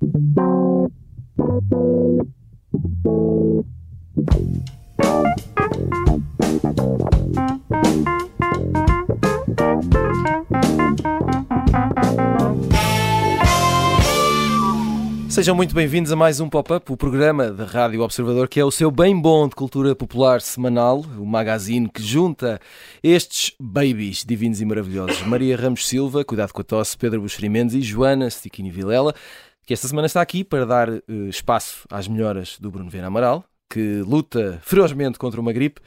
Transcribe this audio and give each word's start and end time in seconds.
Sejam 0.00 0.88
muito 15.54 15.74
bem-vindos 15.74 16.10
a 16.10 16.16
mais 16.16 16.40
um 16.40 16.48
Pop-Up, 16.48 16.90
o 16.90 16.96
programa 16.96 17.50
da 17.50 17.66
Rádio 17.66 18.00
Observador, 18.00 18.48
que 18.48 18.58
é 18.58 18.64
o 18.64 18.70
seu 18.70 18.90
bem 18.90 19.20
bom 19.20 19.46
de 19.46 19.54
cultura 19.54 19.94
popular 19.94 20.40
semanal, 20.40 21.04
o 21.18 21.26
magazine 21.26 21.90
que 21.90 22.02
junta 22.02 22.58
estes 23.02 23.54
babies 23.60 24.24
divinos 24.26 24.62
e 24.62 24.64
maravilhosos. 24.64 25.20
Maria 25.26 25.58
Ramos 25.58 25.86
Silva, 25.86 26.24
cuidado 26.24 26.54
com 26.54 26.62
a 26.62 26.64
tosse, 26.64 26.96
Pedro 26.96 27.20
Buxeri 27.20 27.50
Mendes 27.50 27.74
e 27.74 27.82
Joana 27.82 28.30
Stiquini 28.30 28.70
Vilela, 28.70 29.14
que 29.70 29.74
esta 29.74 29.86
semana 29.86 30.06
está 30.06 30.20
aqui 30.20 30.42
para 30.42 30.66
dar 30.66 30.90
uh, 30.90 31.02
espaço 31.28 31.86
às 31.88 32.08
melhoras 32.08 32.58
do 32.58 32.72
Bruno 32.72 32.90
Viana 32.90 33.06
Amaral, 33.06 33.44
que 33.72 34.02
luta 34.04 34.58
ferozmente 34.64 35.16
contra 35.16 35.40
uma 35.40 35.52
gripe, 35.52 35.80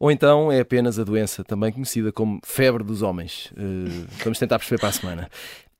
ou 0.00 0.10
então 0.10 0.50
é 0.50 0.60
apenas 0.60 0.98
a 0.98 1.04
doença 1.04 1.44
também 1.44 1.70
conhecida 1.70 2.10
como 2.10 2.40
febre 2.42 2.82
dos 2.82 3.02
homens. 3.02 3.52
Uh, 3.52 4.06
vamos 4.24 4.38
tentar 4.38 4.58
perceber 4.58 4.80
para 4.80 4.88
a 4.88 4.92
semana. 4.92 5.30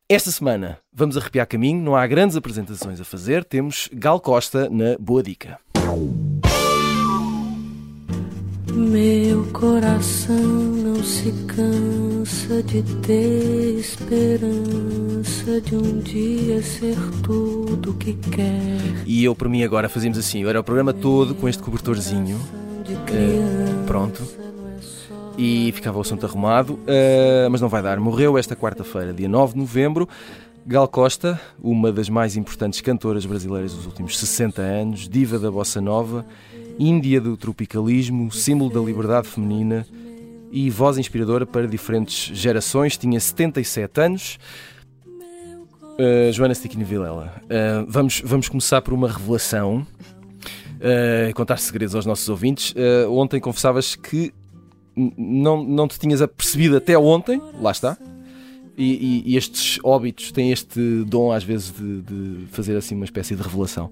Esta 0.07 0.31
semana 0.31 0.79
vamos 0.93 1.17
arrepiar 1.17 1.47
caminho, 1.47 1.83
não 1.83 1.97
há 1.97 2.07
grandes 2.07 2.37
apresentações 2.37 3.01
a 3.01 3.05
fazer, 3.07 3.43
temos 3.43 3.89
Gal 3.91 4.21
Costa 4.21 4.69
na 4.69 4.99
Boa 5.01 5.23
Dica. 5.23 5.59
Meu 8.77 9.47
coração 9.55 10.37
não 10.37 11.03
se 11.03 11.33
cansa 11.47 12.63
de 12.63 12.83
ter 13.01 13.79
esperança 13.79 15.61
de 15.63 15.75
um 15.75 15.99
dia 16.01 16.63
ser 16.63 16.95
tudo 17.23 17.95
que 17.95 18.13
quer. 18.13 19.03
E 19.07 19.25
eu, 19.25 19.35
por 19.35 19.49
mim, 19.49 19.63
agora 19.63 19.89
fazíamos 19.89 20.19
assim: 20.19 20.45
era 20.45 20.61
o 20.61 20.65
programa 20.65 20.93
todo 20.93 21.35
com 21.35 21.49
este 21.49 21.63
cobertorzinho. 21.63 22.37
Uh, 22.37 23.87
pronto 23.87 24.23
e 25.39 25.71
ficava 25.73 25.99
o 25.99 26.01
assunto 26.01 26.25
arrumado, 26.25 26.75
uh, 26.75 27.51
mas 27.51 27.61
não 27.61 27.69
vai 27.69 27.83
dar. 27.83 28.01
Morreu 28.01 28.39
esta 28.39 28.57
quarta-feira, 28.57 29.13
dia 29.13 29.29
9 29.29 29.53
de 29.53 29.59
novembro. 29.59 30.09
Gal 30.67 30.89
Costa, 30.89 31.41
uma 31.63 31.93
das 31.93 32.09
mais 32.09 32.37
importantes 32.37 32.81
cantoras 32.81 33.25
brasileiras 33.25 33.73
dos 33.73 33.87
últimos 33.87 34.19
60 34.19 34.61
anos, 34.61 35.09
diva 35.09 35.39
da 35.39 35.49
bossa 35.51 35.81
nova, 35.81 36.27
índia 36.79 37.21
do 37.21 37.37
tropicalismo, 37.37 38.31
símbolo 38.31 38.73
da 38.73 38.81
liberdade 38.81 39.29
feminina 39.29 39.87
e 40.51 40.71
voz 40.71 40.99
inspiradora 40.99 41.45
para 41.47 41.67
diferentes 41.67 42.37
gerações. 42.37 42.97
Tinha 42.97 43.19
77 43.19 44.01
anos. 44.01 44.39
Uh, 45.99 46.31
Joana 46.31 46.55
Stiquini 46.55 46.85
Vilela, 46.85 47.43
uh, 47.45 47.87
vamos, 47.89 48.21
vamos 48.23 48.49
começar 48.51 48.83
por 48.83 48.93
uma 48.93 49.11
revelação. 49.11 49.87
Uh, 50.77 51.35
contar 51.35 51.57
segredos 51.57 51.95
aos 51.95 52.05
nossos 52.05 52.29
ouvintes. 52.29 52.75
ontem 53.09 53.41
confessavas 53.41 53.95
que 53.95 54.33
não, 54.95 55.63
não 55.63 55.89
te 55.89 55.99
tinhas 55.99 56.23
apercebido 56.23 56.77
até 56.77 56.99
ontem, 56.99 57.41
lá 57.61 57.71
está. 57.71 57.97
E, 58.77 59.23
e, 59.27 59.33
e 59.33 59.37
estes 59.37 59.79
óbitos 59.83 60.31
têm 60.33 60.53
este 60.53 61.03
dom, 61.05 61.33
às 61.33 61.43
vezes, 61.43 61.73
de, 61.73 62.03
de, 62.03 62.47
fazer 62.49 62.77
assim 62.77 62.95
uma 62.95 63.07
espécie 63.07 63.35
de 63.35 63.43
revelação. 63.43 63.91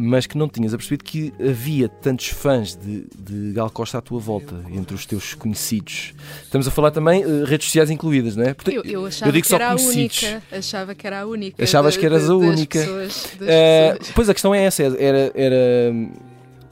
Mas 0.00 0.26
que 0.26 0.38
não 0.38 0.48
tinhas 0.48 0.72
apercebido 0.72 1.02
que 1.02 1.32
havia 1.40 1.88
tantos 1.88 2.28
fãs 2.28 2.76
de, 2.76 3.06
de 3.18 3.52
Gal 3.52 3.68
Costa 3.68 3.98
à 3.98 4.00
tua 4.00 4.20
volta, 4.20 4.54
entre 4.70 4.94
os 4.94 5.04
teus 5.04 5.34
conhecidos. 5.34 6.14
Estamos 6.44 6.68
a 6.68 6.70
falar 6.70 6.92
também, 6.92 7.24
uh, 7.24 7.44
redes 7.44 7.66
sociais 7.66 7.90
incluídas, 7.90 8.36
não 8.36 8.44
é? 8.44 8.54
Portanto, 8.54 8.74
eu, 8.74 8.84
eu 8.84 9.06
achava 9.06 9.28
eu 9.28 9.32
digo 9.32 9.46
que 9.46 9.54
era 9.54 9.72
a 9.72 9.74
única. 9.74 10.42
Achava 10.52 10.94
que 10.94 11.06
era 11.06 11.20
a 11.20 11.26
única. 11.26 11.64
Achavas 11.64 11.94
de, 11.94 12.00
que 12.00 12.06
eras 12.06 12.30
a 12.30 12.36
única. 12.36 12.78
Pessoas, 12.78 13.24
uh, 13.24 14.12
pois 14.14 14.28
a 14.28 14.34
questão 14.34 14.54
é 14.54 14.62
essa: 14.62 14.82
era, 14.84 15.32
era 15.34 15.92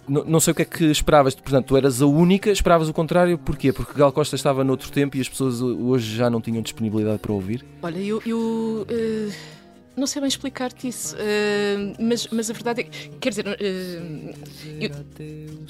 não, 0.08 0.40
sei 0.40 0.52
o 0.52 0.54
que 0.54 0.62
é 0.62 0.64
que 0.64 0.84
esperavas. 0.84 1.34
Portanto, 1.34 1.66
tu 1.66 1.76
eras 1.76 2.00
a 2.00 2.06
única, 2.06 2.50
esperavas 2.50 2.88
o 2.88 2.92
contrário. 2.92 3.36
Porquê? 3.38 3.72
Porque 3.72 3.92
Gal 3.98 4.12
Costa 4.12 4.36
estava 4.36 4.62
noutro 4.62 4.90
tempo 4.90 5.16
e 5.16 5.20
as 5.20 5.28
pessoas 5.28 5.60
hoje 5.60 6.16
já 6.16 6.30
não 6.30 6.40
tinham 6.40 6.62
disponibilidade 6.62 7.18
para 7.18 7.32
ouvir? 7.32 7.64
Olha, 7.82 7.98
eu. 7.98 8.22
eu 8.24 8.86
uh, 8.88 9.55
não 9.96 10.06
sei 10.06 10.20
bem 10.20 10.28
explicar-te 10.28 10.88
isso, 10.88 11.16
uh, 11.16 11.96
mas, 11.98 12.26
mas 12.28 12.50
a 12.50 12.52
verdade 12.52 12.82
é 12.82 12.84
que, 12.84 13.08
quer 13.18 13.30
dizer, 13.30 13.46
uh, 13.46 14.34
eu, 14.80 14.90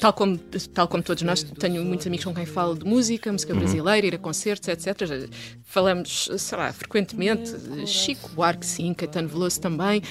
tal, 0.00 0.12
como, 0.12 0.36
tal 0.74 0.88
como 0.88 1.02
todos 1.02 1.22
nós, 1.22 1.42
tenho 1.42 1.84
muitos 1.84 2.06
amigos 2.06 2.24
com 2.24 2.34
quem 2.34 2.46
falo 2.46 2.74
de 2.74 2.84
música, 2.84 3.30
música 3.30 3.52
uhum. 3.52 3.60
brasileira, 3.60 4.06
ir 4.06 4.14
a 4.14 4.18
concertos, 4.18 4.68
etc. 4.68 5.28
Falamos, 5.64 6.28
sei 6.36 6.58
lá, 6.58 6.72
frequentemente, 6.72 7.54
Chico 7.86 8.30
Buarque, 8.30 8.66
sim, 8.66 8.92
Caetano 8.94 9.28
Veloso 9.28 9.60
também. 9.60 10.02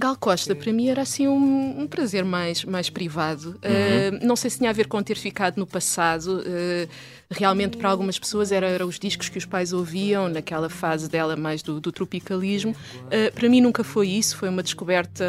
Gal 0.00 0.16
Costa, 0.16 0.56
para 0.56 0.72
mim, 0.72 0.88
era 0.88 1.02
assim 1.02 1.28
um, 1.28 1.82
um 1.82 1.86
prazer 1.86 2.24
mais, 2.24 2.64
mais 2.64 2.88
privado. 2.88 3.50
Uhum. 3.50 4.18
Uh, 4.18 4.26
não 4.26 4.34
sei 4.34 4.48
se 4.48 4.56
tinha 4.56 4.70
a 4.70 4.72
ver 4.72 4.88
com 4.88 5.02
ter 5.02 5.18
ficado 5.18 5.58
no 5.58 5.66
passado. 5.66 6.40
Uh, 6.40 6.88
realmente, 7.30 7.76
para 7.76 7.90
algumas 7.90 8.18
pessoas, 8.18 8.50
eram 8.50 8.66
era 8.66 8.86
os 8.86 8.98
discos 8.98 9.28
que 9.28 9.36
os 9.36 9.44
pais 9.44 9.74
ouviam, 9.74 10.26
naquela 10.26 10.70
fase 10.70 11.06
dela 11.06 11.36
mais 11.36 11.62
do, 11.62 11.78
do 11.82 11.92
tropicalismo. 11.92 12.72
Uh, 12.72 13.30
para 13.34 13.46
mim, 13.50 13.60
nunca 13.60 13.84
foi 13.84 14.08
isso. 14.08 14.38
Foi 14.38 14.48
uma 14.48 14.62
descoberta 14.62 15.22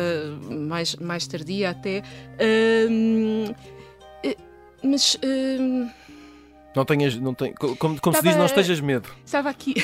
mais, 0.49 0.95
mais 0.95 1.27
tardia, 1.27 1.71
até. 1.71 2.01
mas. 4.81 5.17
Não 6.73 6.85
tenhas, 6.85 7.15
não 7.17 7.33
tem, 7.33 7.53
como, 7.53 7.75
como 7.77 7.95
Estava, 7.95 8.17
se 8.17 8.23
diz, 8.23 8.35
não 8.37 8.45
estejas 8.45 8.79
medo. 8.79 9.09
Estava 9.25 9.49
aqui. 9.49 9.75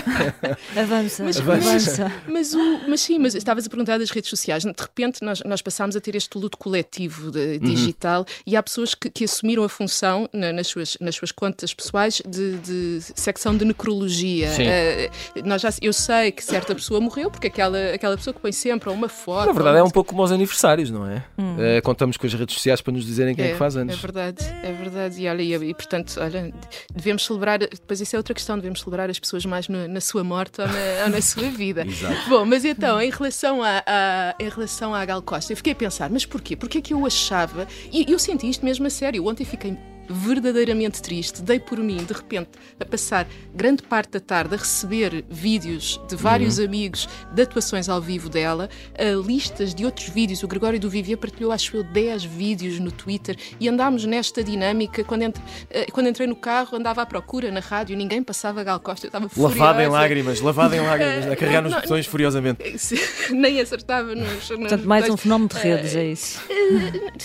avança, 0.76 1.24
mas, 1.24 1.40
avança. 1.40 2.12
Mas, 2.26 2.52
mas, 2.52 2.54
o, 2.54 2.80
mas 2.88 3.00
sim, 3.00 3.18
mas 3.18 3.34
estavas 3.34 3.66
a 3.66 3.70
perguntar 3.70 3.98
das 3.98 4.10
redes 4.10 4.28
sociais. 4.28 4.62
De 4.62 4.72
repente 4.78 5.24
nós, 5.24 5.42
nós 5.46 5.62
passámos 5.62 5.96
a 5.96 6.00
ter 6.00 6.14
este 6.14 6.36
luto 6.36 6.58
coletivo 6.58 7.30
de, 7.30 7.38
uhum. 7.38 7.58
digital 7.60 8.20
uhum. 8.20 8.42
e 8.46 8.56
há 8.56 8.62
pessoas 8.62 8.94
que, 8.94 9.08
que, 9.08 9.24
assumiram 9.24 9.64
a 9.64 9.68
função 9.70 10.28
na, 10.32 10.52
nas, 10.52 10.66
suas, 10.66 10.98
nas 11.00 11.14
suas 11.14 11.32
contas 11.32 11.72
pessoais 11.72 12.20
de, 12.26 12.58
de 12.58 13.00
secção 13.00 13.56
de 13.56 13.64
necrologia. 13.64 14.50
Uh, 14.50 15.48
nós 15.48 15.62
já, 15.62 15.70
eu 15.80 15.94
sei 15.94 16.30
que 16.30 16.44
certa 16.44 16.74
pessoa 16.74 17.00
morreu 17.00 17.30
porque 17.30 17.46
aquela, 17.46 17.94
aquela 17.94 18.16
pessoa 18.18 18.34
que 18.34 18.40
põe 18.40 18.52
sempre 18.52 18.90
uma 18.90 19.08
foto. 19.08 19.46
Na 19.46 19.52
verdade 19.52 19.78
é 19.78 19.82
um 19.82 19.90
pouco 19.90 20.10
como 20.10 20.20
aos 20.20 20.32
aniversários, 20.32 20.90
não 20.90 21.06
é? 21.06 21.24
Hum. 21.38 21.54
Uh, 21.54 21.82
contamos 21.82 22.18
com 22.18 22.26
as 22.26 22.34
redes 22.34 22.54
sociais 22.54 22.82
para 22.82 22.92
nos 22.92 23.06
dizerem 23.06 23.34
quem 23.34 23.46
é, 23.46 23.48
é 23.48 23.52
que 23.52 23.58
faz 23.58 23.76
anos. 23.76 23.94
É 23.94 23.96
verdade, 23.96 24.44
é 24.62 24.72
verdade. 24.72 25.22
E 25.22 25.26
olha, 25.26 25.42
e, 25.42 25.54
e 25.70 25.74
portanto 25.74 26.17
olha, 26.18 26.52
devemos 26.94 27.24
celebrar, 27.24 27.58
depois 27.58 28.00
isso 28.00 28.14
é 28.14 28.18
outra 28.18 28.34
questão, 28.34 28.56
devemos 28.56 28.80
celebrar 28.80 29.08
as 29.10 29.18
pessoas 29.18 29.44
mais 29.44 29.68
no, 29.68 29.88
na 29.88 30.00
sua 30.00 30.24
morte 30.24 30.60
ou 30.60 30.66
na, 30.66 31.04
ou 31.04 31.10
na 31.10 31.20
sua 31.20 31.48
vida. 31.50 31.86
Exato. 31.86 32.28
Bom, 32.28 32.44
mas 32.44 32.64
então, 32.64 33.00
em 33.00 33.10
relação, 33.10 33.62
a, 33.62 33.82
a, 33.86 34.34
em 34.38 34.48
relação 34.48 34.94
à 34.94 35.04
Gal 35.04 35.22
Costa, 35.22 35.52
eu 35.52 35.56
fiquei 35.56 35.72
a 35.72 35.76
pensar, 35.76 36.10
mas 36.10 36.26
porquê? 36.26 36.56
Porquê 36.56 36.78
é 36.78 36.80
que 36.80 36.94
eu 36.94 37.04
achava, 37.06 37.66
e 37.92 38.10
eu 38.10 38.18
senti 38.18 38.48
isto 38.48 38.64
mesmo 38.64 38.86
a 38.86 38.90
sério, 38.90 39.26
ontem 39.26 39.44
fiquei 39.44 39.76
verdadeiramente 40.08 41.02
triste. 41.02 41.42
Dei 41.42 41.58
por 41.58 41.78
mim, 41.78 41.98
de 41.98 42.12
repente, 42.12 42.50
a 42.78 42.84
passar 42.84 43.26
grande 43.54 43.82
parte 43.82 44.12
da 44.12 44.20
tarde 44.20 44.54
a 44.54 44.58
receber 44.58 45.24
vídeos 45.28 46.00
de 46.08 46.16
vários 46.16 46.58
uhum. 46.58 46.64
amigos 46.64 47.08
de 47.32 47.42
atuações 47.42 47.88
ao 47.88 48.00
vivo 48.00 48.28
dela, 48.28 48.68
uh, 48.94 49.20
listas 49.20 49.74
de 49.74 49.84
outros 49.84 50.08
vídeos. 50.08 50.42
O 50.42 50.48
Gregório 50.48 50.80
do 50.80 50.88
Vivier 50.88 51.18
partilhou, 51.18 51.52
acho 51.52 51.76
eu, 51.76 51.84
10 51.84 52.24
vídeos 52.24 52.78
no 52.78 52.90
Twitter 52.90 53.36
e 53.60 53.68
andámos 53.68 54.04
nesta 54.04 54.42
dinâmica. 54.42 55.04
Quando, 55.04 55.22
ent 55.22 55.36
uh, 55.36 55.92
quando 55.92 56.08
entrei 56.08 56.26
no 56.26 56.36
carro, 56.36 56.76
andava 56.76 57.02
à 57.02 57.06
procura 57.06 57.50
na 57.50 57.60
rádio, 57.60 57.96
ninguém 57.96 58.22
passava 58.22 58.62
Gal 58.64 58.80
Costa, 58.80 59.06
eu 59.06 59.08
estava 59.08 59.28
Lavada 59.36 59.82
em 59.82 59.88
lágrimas, 59.88 60.40
lavada 60.40 60.76
em 60.76 60.80
lágrimas, 60.80 61.26
a 61.26 61.36
carregar 61.36 61.62
nos 61.62 61.74
botões 61.74 62.06
furiosamente. 62.06 62.58
Nem 63.30 63.60
acertava 63.60 64.14
nos. 64.14 64.48
Portanto, 64.48 64.86
mais 64.86 65.08
um 65.08 65.16
fenómeno 65.16 65.48
de 65.48 65.56
redes, 65.56 65.94
é 65.94 66.06
isso. 66.06 66.40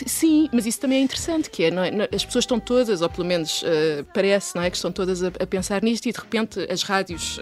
Sim, 0.05 0.49
mas 0.51 0.65
isso 0.65 0.79
também 0.79 0.99
é 0.99 1.01
interessante, 1.01 1.49
que 1.49 1.63
é, 1.63 1.69
é? 1.69 2.15
as 2.15 2.25
pessoas 2.25 2.43
estão 2.43 2.59
todas, 2.59 2.72
ou 3.01 3.09
pelo 3.09 3.27
menos 3.27 3.61
uh, 3.63 4.03
parece, 4.13 4.55
não 4.55 4.63
é? 4.63 4.69
Que 4.69 4.75
estão 4.75 4.91
todas 4.91 5.23
a, 5.23 5.27
a, 5.27 5.47
pensar 5.47 5.81
nisto 5.81 6.07
e 6.07 6.11
de 6.11 6.19
repente 6.19 6.59
as 6.69 6.83
rádios 6.83 7.37
uh, 7.37 7.41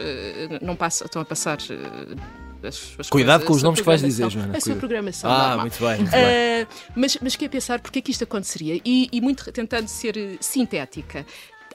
não 0.61 0.75
passam, 0.75 1.05
estão 1.05 1.21
a 1.21 1.25
passar. 1.25 1.57
Uh, 1.59 2.41
as, 2.63 2.95
as 2.99 3.09
Cuidado 3.09 3.39
coisas, 3.39 3.47
com 3.47 3.53
os 3.55 3.63
nomes 3.63 3.79
que 3.79 3.85
vais 3.87 4.01
dizer, 4.01 4.29
Joana. 4.29 4.55
A 4.55 4.61
sua 4.61 4.75
programação. 4.75 5.31
Ah, 5.31 5.37
normal. 5.37 5.59
muito 5.61 5.79
bem. 5.79 5.97
Muito 5.97 6.11
bem. 6.11 6.67
mas, 6.95 7.17
mas 7.19 7.35
queria 7.35 7.49
pensar 7.49 7.79
porque 7.79 7.97
é 7.97 8.01
que 8.03 8.11
isto 8.11 8.23
aconteceria 8.23 8.79
e, 8.85 9.09
e 9.11 9.19
muito 9.19 9.51
tentando 9.51 9.87
ser 9.87 10.37
sintética. 10.39 11.25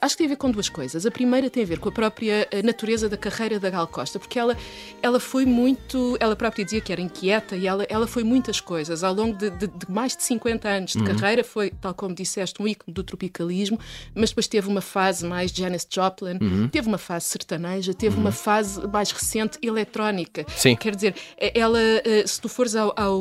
Acho 0.01 0.15
que 0.15 0.19
tem 0.19 0.25
a 0.27 0.29
ver 0.29 0.35
com 0.37 0.51
duas 0.51 0.69
coisas. 0.69 1.05
A 1.05 1.11
primeira 1.11 1.49
tem 1.49 1.63
a 1.63 1.65
ver 1.65 1.79
com 1.79 1.89
a 1.89 1.91
própria 1.91 2.47
eh, 2.51 2.61
natureza 2.61 3.09
da 3.09 3.17
carreira 3.17 3.59
da 3.59 3.69
Gal 3.69 3.87
Costa, 3.87 4.19
porque 4.19 4.37
ela, 4.37 4.55
ela 5.01 5.19
foi 5.19 5.45
muito. 5.45 6.17
Ela 6.19 6.35
própria 6.35 6.63
dizia 6.63 6.81
que 6.81 6.91
era 6.91 7.01
inquieta 7.01 7.55
e 7.55 7.67
ela, 7.67 7.85
ela 7.89 8.07
foi 8.07 8.23
muitas 8.23 8.59
coisas. 8.59 9.03
Ao 9.03 9.13
longo 9.13 9.37
de, 9.37 9.49
de, 9.49 9.67
de 9.67 9.89
mais 9.91 10.15
de 10.15 10.23
50 10.23 10.67
anos 10.67 10.91
de 10.91 10.99
uhum. 10.99 11.05
carreira, 11.05 11.43
foi, 11.43 11.71
tal 11.71 11.93
como 11.93 12.13
disseste, 12.13 12.61
um 12.61 12.67
ícone 12.67 12.93
do 12.93 13.03
tropicalismo, 13.03 13.79
mas 14.13 14.29
depois 14.29 14.47
teve 14.47 14.67
uma 14.67 14.81
fase 14.81 15.25
mais 15.25 15.51
Janis 15.51 15.87
Joplin, 15.89 16.37
uhum. 16.41 16.67
teve 16.69 16.87
uma 16.87 16.97
fase 16.97 17.25
sertaneja, 17.25 17.93
teve 17.93 18.15
uhum. 18.15 18.21
uma 18.21 18.31
fase 18.31 18.85
mais 18.87 19.11
recente 19.11 19.57
eletrónica. 19.61 20.45
Sim. 20.55 20.75
Quer 20.75 20.95
dizer, 20.95 21.15
eh, 21.37 21.51
ela, 21.55 21.79
eh, 21.79 22.23
se 22.25 22.39
tu 22.39 22.49
fores 22.49 22.75
ao, 22.75 22.93
ao, 22.95 23.19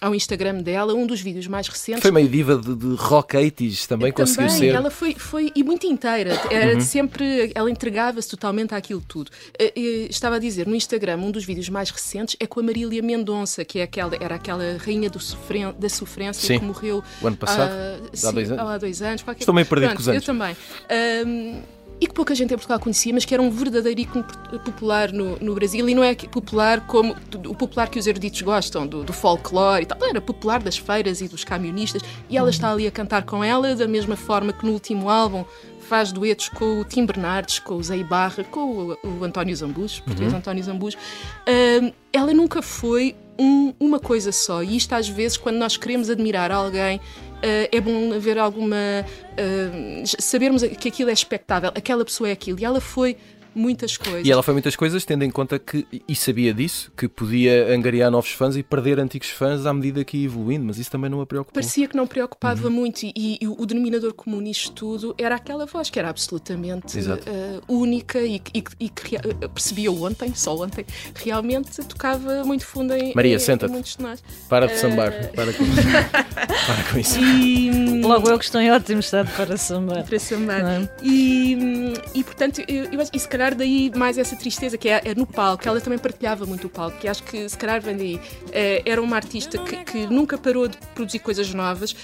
ao 0.00 0.14
Instagram 0.14 0.62
dela, 0.62 0.94
um 0.94 1.06
dos 1.06 1.20
vídeos 1.20 1.46
mais 1.46 1.68
recentes. 1.68 2.02
Foi 2.02 2.10
meio 2.10 2.28
diva 2.28 2.56
de, 2.56 2.74
de 2.74 2.94
rock 2.94 3.36
80s 3.36 3.86
também, 3.86 4.10
também 4.10 4.12
conseguiu 4.12 4.48
ser. 4.50 4.74
Ela 4.74 4.90
foi, 4.90 5.14
foi 5.14 5.52
e 5.54 5.62
muito 5.62 5.86
inteira. 5.90 6.40
Era 6.50 6.74
uhum. 6.74 6.80
sempre. 6.80 7.52
Ela 7.54 7.70
entregava-se 7.70 8.28
totalmente 8.28 8.74
àquilo 8.74 9.02
tudo. 9.06 9.28
Uh, 9.28 10.08
estava 10.08 10.36
a 10.36 10.38
dizer 10.38 10.66
no 10.66 10.74
Instagram, 10.74 11.16
um 11.16 11.30
dos 11.30 11.44
vídeos 11.44 11.68
mais 11.68 11.90
recentes 11.90 12.36
é 12.38 12.46
com 12.46 12.60
a 12.60 12.62
Marília 12.62 13.02
Mendonça, 13.02 13.64
que 13.64 13.78
é 13.78 13.82
aquela, 13.82 14.14
era 14.20 14.34
aquela 14.34 14.76
rainha 14.78 15.10
sofren 15.18 15.72
da 15.78 15.88
sofrência 15.88 16.46
sim. 16.46 16.58
que 16.58 16.64
morreu. 16.64 17.02
O 17.20 17.26
ano 17.26 17.36
passado? 17.36 17.70
Uh, 17.70 18.10
há 18.12 18.16
sim, 18.16 18.32
dois 18.32 18.50
anos? 18.50 18.66
Há 18.66 18.78
dois 18.78 19.02
anos. 19.02 19.24
Estou 19.38 19.54
meio 19.54 19.66
perdido 19.66 19.94
com 19.94 20.00
os 20.00 20.08
anos. 20.08 20.22
Eu 20.22 20.26
também. 20.26 20.56
Um, 21.26 21.62
e 22.00 22.06
que 22.06 22.14
pouca 22.14 22.34
gente 22.34 22.54
em 22.54 22.56
Portugal 22.56 22.80
conhecia, 22.80 23.12
mas 23.12 23.26
que 23.26 23.34
era 23.34 23.42
um 23.42 23.50
verdadeiro 23.50 24.00
ícone 24.00 24.24
popular 24.64 25.12
no, 25.12 25.36
no 25.38 25.54
Brasil 25.54 25.86
e 25.86 25.94
não 25.94 26.02
é 26.02 26.14
popular 26.14 26.86
como 26.86 27.14
o 27.46 27.54
popular 27.54 27.90
que 27.90 27.98
os 27.98 28.06
eruditos 28.06 28.40
gostam, 28.40 28.86
do, 28.86 29.04
do 29.04 29.12
folclore 29.12 29.82
e 29.82 29.86
tal, 29.86 29.98
era 30.08 30.20
popular 30.20 30.62
das 30.62 30.78
feiras 30.78 31.20
e 31.20 31.28
dos 31.28 31.44
camionistas 31.44 32.00
e 32.30 32.38
ela 32.38 32.48
está 32.48 32.72
ali 32.72 32.86
a 32.86 32.90
cantar 32.90 33.24
com 33.24 33.44
ela 33.44 33.76
da 33.76 33.86
mesma 33.86 34.16
forma 34.16 34.50
que 34.50 34.64
no 34.64 34.72
último 34.72 35.10
álbum 35.10 35.44
faz 35.90 36.12
duetos 36.12 36.48
com 36.48 36.80
o 36.80 36.84
Tim 36.84 37.04
Bernardes, 37.04 37.58
com 37.58 37.74
o 37.74 37.82
Zé 37.82 38.00
Barra, 38.04 38.44
com 38.44 38.60
o, 38.60 38.98
o 39.02 39.24
António 39.24 39.56
Zambus, 39.56 39.98
português 39.98 40.32
uhum. 40.32 40.38
António 40.38 40.62
Zambus. 40.62 40.94
Uh, 40.94 41.92
ela 42.12 42.32
nunca 42.32 42.62
foi 42.62 43.16
um, 43.36 43.74
uma 43.80 43.98
coisa 43.98 44.30
só. 44.30 44.62
E 44.62 44.76
isto, 44.76 44.92
às 44.92 45.08
vezes, 45.08 45.36
quando 45.36 45.56
nós 45.56 45.76
queremos 45.76 46.08
admirar 46.08 46.52
alguém, 46.52 47.00
Uh, 47.40 47.64
é 47.72 47.80
bom 47.80 48.12
haver 48.12 48.36
alguma. 48.36 48.76
Uh, 48.76 50.02
sabermos 50.04 50.62
que 50.62 50.88
aquilo 50.88 51.08
é 51.08 51.12
expectável, 51.14 51.72
aquela 51.74 52.04
pessoa 52.04 52.28
é 52.28 52.32
aquilo. 52.32 52.60
E 52.60 52.66
ela 52.66 52.82
foi 52.82 53.16
muitas 53.54 53.96
coisas. 53.96 54.26
E 54.26 54.30
ela 54.30 54.42
foi 54.42 54.54
muitas 54.54 54.76
coisas, 54.76 55.04
tendo 55.04 55.24
em 55.24 55.30
conta 55.30 55.58
que, 55.58 55.86
e 56.08 56.14
sabia 56.14 56.52
disso, 56.52 56.92
que 56.96 57.08
podia 57.08 57.72
angariar 57.74 58.10
novos 58.10 58.30
fãs 58.30 58.56
e 58.56 58.62
perder 58.62 58.98
antigos 58.98 59.30
fãs 59.30 59.66
à 59.66 59.72
medida 59.72 60.04
que 60.04 60.18
ia 60.18 60.24
evoluindo, 60.24 60.64
mas 60.64 60.78
isso 60.78 60.90
também 60.90 61.10
não 61.10 61.20
a 61.20 61.26
preocupou. 61.26 61.54
Parecia 61.54 61.88
que 61.88 61.96
não 61.96 62.06
preocupava 62.06 62.66
uhum. 62.66 62.72
muito 62.72 63.02
e, 63.04 63.38
e, 63.40 63.48
o 63.48 63.66
denominador 63.66 64.12
comum 64.14 64.40
nisto 64.40 64.72
tudo 64.72 65.14
era 65.18 65.34
aquela 65.34 65.66
voz 65.66 65.90
que 65.90 65.98
era 65.98 66.08
absolutamente 66.08 66.98
uh, 66.98 67.62
única 67.68 68.20
e, 68.20 68.40
e, 68.54 68.64
e 68.78 68.88
que 68.88 69.16
uh, 69.16 69.48
percebia 69.50 69.90
ontem, 69.90 70.34
só 70.34 70.56
ontem, 70.56 70.84
realmente 71.14 71.82
tocava 71.84 72.44
muito 72.44 72.66
fundo 72.66 72.94
em, 72.94 73.14
Maria, 73.14 73.36
em, 73.36 73.38
senta-te. 73.38 73.96
Para 74.48 74.66
de 74.66 74.76
sambar. 74.76 75.08
Uh... 75.08 75.34
Para, 75.34 75.52
com 75.52 75.64
para 76.66 76.92
com 76.92 76.98
isso. 76.98 77.18
E, 77.20 78.00
Logo 78.02 78.28
eu 78.28 78.38
que 78.38 78.44
estou 78.44 78.60
em 78.60 78.70
ótimo 78.70 79.00
estado 79.00 79.30
para 79.36 79.56
sambar. 79.56 80.04
Para 80.04 80.18
sambar. 80.18 80.60
É? 80.60 80.88
E, 81.02 81.94
e 82.14 82.24
portanto, 82.24 82.62
eu, 82.66 82.84
eu, 82.84 83.00
e 83.12 83.18
se 83.18 83.28
calhar 83.28 83.39
calhar 83.40 83.54
daí 83.54 83.90
mais 83.96 84.18
essa 84.18 84.36
tristeza 84.36 84.76
que 84.76 84.86
é, 84.86 85.00
é, 85.02 85.14
no 85.14 85.26
palco, 85.26 85.66
ela 85.66 85.80
também 85.80 85.98
partilhava 85.98 86.44
muito 86.44 86.66
o 86.66 86.70
palco, 86.70 86.98
que 86.98 87.08
acho 87.08 87.22
que 87.22 87.48
se 87.48 87.56
calhar 87.56 87.80
vem 87.80 87.96
daí. 87.96 88.20
É, 88.52 88.82
era 88.84 89.00
uma 89.00 89.16
artista 89.16 89.56
que, 89.56 89.82
que, 89.82 90.06
nunca 90.06 90.36
parou 90.36 90.68
de 90.68 90.76
produzir 90.94 91.20
coisas 91.20 91.52
novas, 91.54 91.96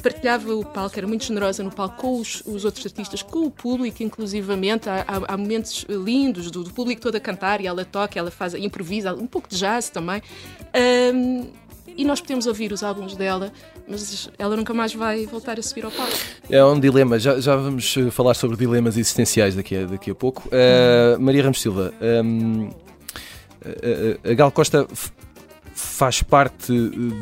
partilhava 0.00 0.54
o 0.54 0.64
palco, 0.64 0.96
era 0.96 1.06
muito 1.06 1.24
generosa 1.24 1.64
no 1.64 1.72
palco 1.72 1.96
com 1.96 2.20
os, 2.20 2.40
os 2.46 2.64
outros 2.64 2.86
artistas, 2.86 3.20
com 3.20 3.46
o 3.46 3.50
público, 3.50 4.00
inclusivamente. 4.02 4.88
Há, 4.88 5.04
há, 5.08 5.34
há 5.34 5.36
momentos 5.36 5.84
lindos 5.88 6.52
do, 6.52 6.62
do, 6.62 6.70
público 6.70 7.02
todo 7.02 7.16
a 7.16 7.20
cantar 7.20 7.60
e 7.60 7.66
ela 7.66 7.84
toca, 7.84 8.16
ela 8.16 8.30
faz, 8.30 8.54
improvisa, 8.54 9.12
um 9.12 9.26
pouco 9.26 9.48
de 9.48 9.58
jazz 9.58 9.90
também. 9.90 10.22
Um, 11.12 11.50
e 11.96 12.04
nós 12.04 12.20
podemos 12.20 12.46
ouvir 12.46 12.72
os 12.72 12.82
álbuns 12.82 13.16
dela, 13.16 13.52
mas 13.88 14.28
ela 14.38 14.56
nunca 14.56 14.74
mais 14.74 14.94
vai 14.94 15.26
voltar 15.26 15.58
a 15.58 15.62
subir 15.62 15.84
ao 15.84 15.90
palco. 15.90 16.12
É 16.50 16.64
um 16.64 16.78
dilema, 16.78 17.18
já, 17.18 17.40
já 17.40 17.56
vamos 17.56 17.96
eh, 17.96 18.10
falar 18.10 18.34
sobre 18.34 18.56
dilemas 18.56 18.96
existenciais 18.96 19.54
daqui 19.54 19.76
a, 19.76 19.86
daqui 19.86 20.10
a 20.10 20.14
pouco. 20.14 20.48
Uh, 20.48 21.20
Maria 21.20 21.42
Ramos 21.42 21.60
Silva, 21.60 21.92
um, 22.24 22.70
a, 23.64 24.30
a 24.30 24.34
Gal 24.34 24.50
Costa 24.50 24.86
faz 25.74 26.22
parte 26.22 26.72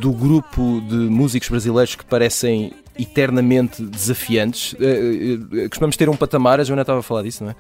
do 0.01 0.13
grupo 0.13 0.81
de 0.89 0.97
músicos 0.97 1.49
brasileiros 1.49 1.95
que 1.95 2.05
parecem 2.05 2.73
eternamente 2.99 3.83
desafiantes. 3.83 4.75
Uh, 4.75 5.69
costumamos 5.69 5.97
ter 5.97 6.09
um 6.09 6.17
patamar, 6.17 6.61
a 6.61 6.65
Joana 6.65 6.83
estava 6.83 7.01
a 7.01 7.03
falar 7.03 7.23
disso, 7.23 7.45
não 7.45 7.51
é? 7.51 7.57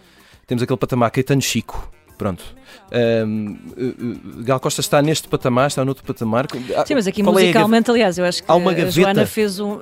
Temos 0.47 0.62
aquele 0.62 0.79
patamar 0.79 1.11
Caetano 1.11 1.43
Chico 1.43 1.91
Pronto. 2.16 2.44
Um, 2.93 3.56
uh, 3.76 4.40
uh, 4.40 4.44
Gal 4.44 4.61
Costa 4.61 4.81
está 4.81 5.02
neste 5.02 5.28
patamar, 5.28 5.66
está 5.66 5.84
noutro 5.84 6.05
patamar. 6.05 6.46
Sim, 6.87 6.94
mas 6.94 7.06
aqui 7.06 7.22
Qual 7.22 7.38
é 7.38 7.43
musicalmente, 7.43 7.90
é 7.90 7.93
aliás, 7.93 8.19
eu 8.19 8.25
acho 8.25 8.43
que 8.43 8.50
a 8.50 8.90
Joana 8.90 9.26
fez 9.26 9.58
um. 9.58 9.81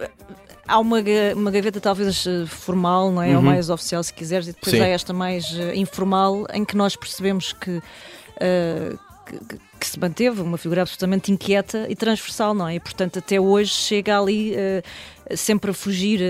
Há 0.67 0.79
uma, 0.79 0.99
uma 1.35 1.51
gaveta 1.51 1.81
talvez 1.81 2.25
uh, 2.25 2.47
formal, 2.47 3.11
não 3.11 3.23
é? 3.23 3.31
Uhum. 3.31 3.37
ou 3.37 3.43
mais 3.43 3.69
oficial, 3.69 4.03
se 4.03 4.15
quiseres, 4.15 4.49
e 4.49 4.53
depois 4.53 4.75
Sim. 4.75 4.83
há 4.83 4.87
esta 4.87 5.13
mais 5.13 5.53
informal, 5.75 6.47
em 6.53 6.65
que 6.65 6.77
nós 6.77 6.97
percebemos 6.97 7.53
que, 7.53 7.71
uh, 7.79 8.99
que, 9.27 9.59
que, 9.81 9.87
se 9.87 9.99
manteve 9.99 10.41
uma 10.41 10.59
figura 10.59 10.83
absolutamente 10.83 11.33
inquieta 11.33 11.87
e 11.89 11.97
transversal, 11.97 12.55
não 12.55 12.69
é? 12.69 12.77
E, 12.77 12.81
portanto, 12.81 13.19
até 13.19 13.41
hoje 13.41 13.71
chega 13.73 14.19
ali 14.19 14.55
sempre 15.37 15.71
a 15.71 15.75
fugir 15.75 16.21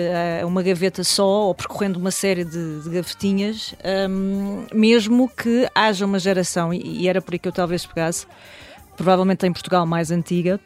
a 0.40 0.46
uma 0.46 0.62
gaveta 0.62 1.02
só 1.04 1.46
ou 1.46 1.54
percorrendo 1.54 1.98
uma 1.98 2.10
série 2.10 2.44
de, 2.44 2.80
de 2.82 2.90
gavetinhas, 2.90 3.74
um, 4.10 4.64
mesmo 4.72 5.28
que 5.28 5.68
haja 5.74 6.04
uma 6.04 6.18
geração, 6.18 6.72
e, 6.72 7.02
e 7.02 7.08
era 7.08 7.20
por 7.20 7.34
aí 7.34 7.38
que 7.38 7.48
eu 7.48 7.52
talvez 7.52 7.86
pegasse, 7.86 8.26
provavelmente 8.96 9.46
em 9.46 9.52
Portugal 9.52 9.86
mais 9.86 10.10
antiga, 10.10 10.60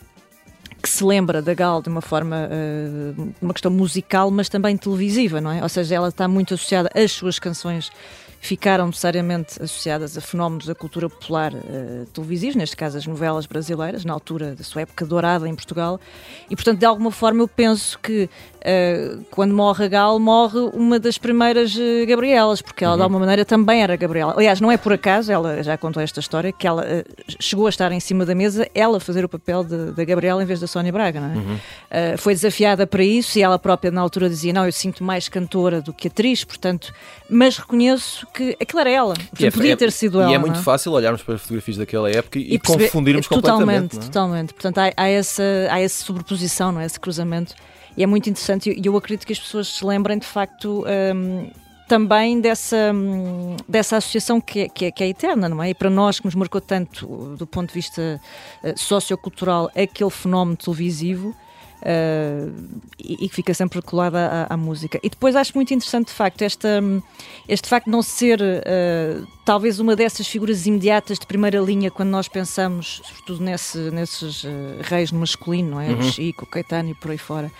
que 0.82 0.88
se 0.88 1.02
lembra 1.02 1.40
da 1.40 1.54
Gal 1.54 1.82
de 1.82 1.88
uma 1.88 2.00
forma, 2.00 2.48
uh, 2.48 3.34
uma 3.40 3.52
questão 3.52 3.70
musical, 3.70 4.30
mas 4.30 4.48
também 4.48 4.76
televisiva, 4.76 5.40
não 5.40 5.50
é? 5.50 5.62
Ou 5.62 5.68
seja, 5.68 5.94
ela 5.94 6.08
está 6.08 6.28
muito 6.28 6.54
associada 6.54 6.90
às 6.94 7.12
suas 7.12 7.38
canções 7.38 7.90
ficaram 8.46 8.86
necessariamente 8.86 9.60
associadas 9.60 10.16
a 10.16 10.20
fenómenos 10.20 10.66
da 10.66 10.74
cultura 10.74 11.08
popular 11.08 11.52
uh, 11.52 12.06
televisivos, 12.12 12.54
neste 12.54 12.76
caso 12.76 12.96
as 12.96 13.06
novelas 13.06 13.44
brasileiras, 13.44 14.04
na 14.04 14.12
altura 14.12 14.54
da 14.54 14.62
sua 14.62 14.82
época 14.82 15.04
dourada 15.04 15.48
em 15.48 15.54
Portugal, 15.54 16.00
e 16.48 16.54
portanto 16.54 16.78
de 16.78 16.86
alguma 16.86 17.10
forma 17.10 17.42
eu 17.42 17.48
penso 17.48 17.98
que 17.98 18.24
uh, 18.24 19.24
quando 19.30 19.52
morre 19.52 19.86
a 19.86 19.88
Gal, 19.88 20.18
morre 20.20 20.60
uma 20.72 20.98
das 20.98 21.18
primeiras 21.18 21.74
uh, 21.74 22.06
Gabrielas, 22.06 22.62
porque 22.62 22.84
ela 22.84 22.92
uhum. 22.92 22.98
de 22.98 23.02
alguma 23.02 23.20
maneira 23.20 23.44
também 23.44 23.82
era 23.82 23.96
Gabriela. 23.96 24.32
Aliás, 24.34 24.60
não 24.60 24.70
é 24.70 24.76
por 24.76 24.92
acaso, 24.92 25.32
ela 25.32 25.62
já 25.62 25.76
contou 25.76 26.00
esta 26.02 26.20
história, 26.20 26.52
que 26.52 26.66
ela 26.66 26.84
chegou 27.40 27.66
a 27.66 27.70
estar 27.70 27.90
em 27.90 28.00
cima 28.00 28.24
da 28.24 28.34
mesa, 28.34 28.68
ela 28.74 29.00
fazer 29.00 29.24
o 29.24 29.28
papel 29.28 29.64
da 29.64 30.04
Gabriela 30.04 30.42
em 30.42 30.46
vez 30.46 30.60
da 30.60 30.68
Sónia 30.68 30.92
Braga, 30.92 31.20
não 31.20 31.30
é? 31.30 31.34
Uhum. 31.34 31.58
foi 32.18 32.32
desafiada 32.34 32.86
para 32.86 33.02
isso 33.02 33.38
e 33.38 33.42
ela 33.42 33.58
própria 33.58 33.90
na 33.90 34.00
altura 34.00 34.28
dizia, 34.28 34.52
não, 34.52 34.64
eu 34.64 34.72
sinto 34.72 35.02
mais 35.02 35.28
cantora 35.28 35.80
do 35.80 35.92
que 35.92 36.08
atriz, 36.08 36.44
portanto, 36.44 36.92
mas 37.28 37.58
reconheço 37.58 38.26
que 38.36 38.56
aquilo 38.60 38.80
era 38.80 38.90
ela. 38.90 39.14
é, 39.40 39.50
podia 39.50 39.72
é, 39.72 39.76
ter 39.76 39.90
sido 39.90 40.20
ela. 40.20 40.30
E 40.30 40.34
é 40.34 40.38
muito 40.38 40.58
é? 40.58 40.62
fácil 40.62 40.92
olharmos 40.92 41.22
para 41.22 41.34
as 41.34 41.40
fotografias 41.40 41.78
daquela 41.78 42.10
época 42.10 42.38
e, 42.38 42.54
e 42.54 42.58
perceber, 42.58 42.84
confundirmos 42.84 43.26
totalmente, 43.26 43.58
completamente. 43.58 43.90
Totalmente, 43.90 44.06
totalmente. 44.06 44.54
Portanto, 44.54 44.78
há, 44.78 45.02
há, 45.02 45.08
essa, 45.08 45.42
há 45.70 45.80
essa 45.80 46.04
sobreposição, 46.04 46.70
não 46.70 46.80
é? 46.80 46.86
esse 46.86 47.00
cruzamento. 47.00 47.54
E 47.96 48.02
é 48.02 48.06
muito 48.06 48.28
interessante 48.28 48.70
e 48.70 48.86
eu, 48.86 48.92
eu 48.92 48.96
acredito 48.96 49.26
que 49.26 49.32
as 49.32 49.38
pessoas 49.38 49.68
se 49.68 49.84
lembrem 49.84 50.18
de 50.18 50.26
facto. 50.26 50.84
Um, 51.14 51.50
também 51.88 52.40
dessa, 52.40 52.90
hum, 52.92 53.56
dessa 53.68 53.98
associação 53.98 54.40
que 54.40 54.62
é, 54.62 54.68
que, 54.68 54.86
é, 54.86 54.90
que 54.90 55.04
é 55.04 55.08
eterna, 55.08 55.48
não 55.48 55.62
é? 55.62 55.70
E 55.70 55.74
para 55.74 55.88
nós 55.88 56.18
que 56.18 56.24
nos 56.24 56.34
marcou 56.34 56.60
tanto 56.60 57.36
do 57.36 57.46
ponto 57.46 57.68
de 57.68 57.74
vista 57.74 58.20
uh, 58.64 58.76
sociocultural 58.76 59.70
aquele 59.72 60.10
fenómeno 60.10 60.56
televisivo, 60.56 61.32
uh, 61.82 62.52
e, 62.98 63.28
que 63.28 63.34
fica 63.34 63.54
sempre 63.54 63.80
colada 63.82 64.46
à, 64.48 64.54
à, 64.54 64.56
música. 64.56 64.98
E 65.02 65.08
depois 65.08 65.36
acho 65.36 65.52
muito 65.54 65.72
interessante, 65.72 66.08
de 66.08 66.14
facto, 66.14 66.42
esta, 66.42 66.80
este 67.48 67.68
facto 67.68 67.86
de 67.86 67.90
não 67.90 68.02
ser 68.02 68.40
uh, 68.40 69.26
talvez 69.44 69.78
uma 69.78 69.94
dessas 69.94 70.26
figuras 70.26 70.66
imediatas 70.66 71.18
de 71.18 71.26
primeira 71.26 71.58
linha 71.58 71.90
quando 71.90 72.10
nós 72.10 72.28
pensamos, 72.28 73.00
sobretudo 73.04 73.42
nesse, 73.44 73.78
nesses 73.90 74.44
uh, 74.44 74.48
reis 74.82 75.12
no 75.12 75.20
masculino, 75.20 75.72
não 75.72 75.80
é? 75.80 75.88
Uhum. 75.88 75.98
O 75.98 76.02
Chico, 76.02 76.44
o 76.44 76.46
Caetano 76.46 76.90
e 76.90 76.94
por 76.94 77.10
aí 77.10 77.18
fora, 77.18 77.50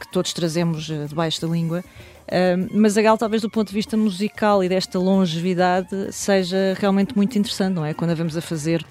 que 0.00 0.10
todos 0.10 0.32
trazemos 0.32 0.86
debaixo 1.08 1.40
da 1.40 1.46
língua. 1.46 1.84
Uh, 2.28 2.68
mas 2.74 2.98
a 2.98 3.02
Gal, 3.02 3.16
talvez 3.16 3.40
do 3.40 3.48
ponto 3.48 3.68
de 3.68 3.74
vista 3.74 3.96
musical 3.96 4.62
e 4.62 4.68
desta 4.68 4.98
longevidade, 4.98 6.12
seja 6.12 6.76
realmente 6.78 7.16
muito 7.16 7.38
interessante, 7.38 7.74
não 7.74 7.84
é? 7.84 7.94
Quando 7.94 8.10
a 8.10 8.14
vemos 8.14 8.36
a 8.36 8.42
fazer 8.42 8.84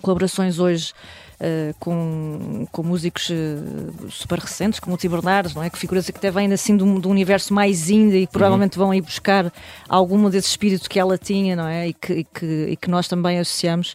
colaborações 0.00 0.60
hoje 0.60 0.94
uh, 1.40 1.74
com, 1.78 2.66
com 2.70 2.82
músicos 2.82 3.30
uh, 3.30 4.10
super 4.10 4.38
recentes, 4.38 4.80
como 4.80 4.94
o 4.94 4.98
Ti 4.98 5.08
Bernardes, 5.08 5.54
não 5.54 5.62
é? 5.62 5.70
Que 5.70 5.78
figuras 5.78 6.08
que 6.08 6.16
até 6.16 6.30
vêm 6.30 6.52
assim 6.52 6.76
do, 6.76 6.98
do 6.98 7.08
universo 7.08 7.52
mais 7.54 7.90
indie 7.90 8.18
e 8.18 8.26
que 8.26 8.32
provavelmente 8.32 8.78
uhum. 8.78 8.84
vão 8.84 8.90
aí 8.92 9.00
buscar 9.00 9.52
algum 9.88 10.28
desse 10.30 10.48
espírito 10.48 10.88
que 10.88 10.98
ela 10.98 11.16
tinha, 11.16 11.56
não 11.56 11.66
é? 11.66 11.88
E 11.88 11.92
que, 11.92 12.12
e 12.12 12.24
que, 12.24 12.66
e 12.70 12.76
que 12.76 12.90
nós 12.90 13.08
também 13.08 13.38
associamos 13.38 13.94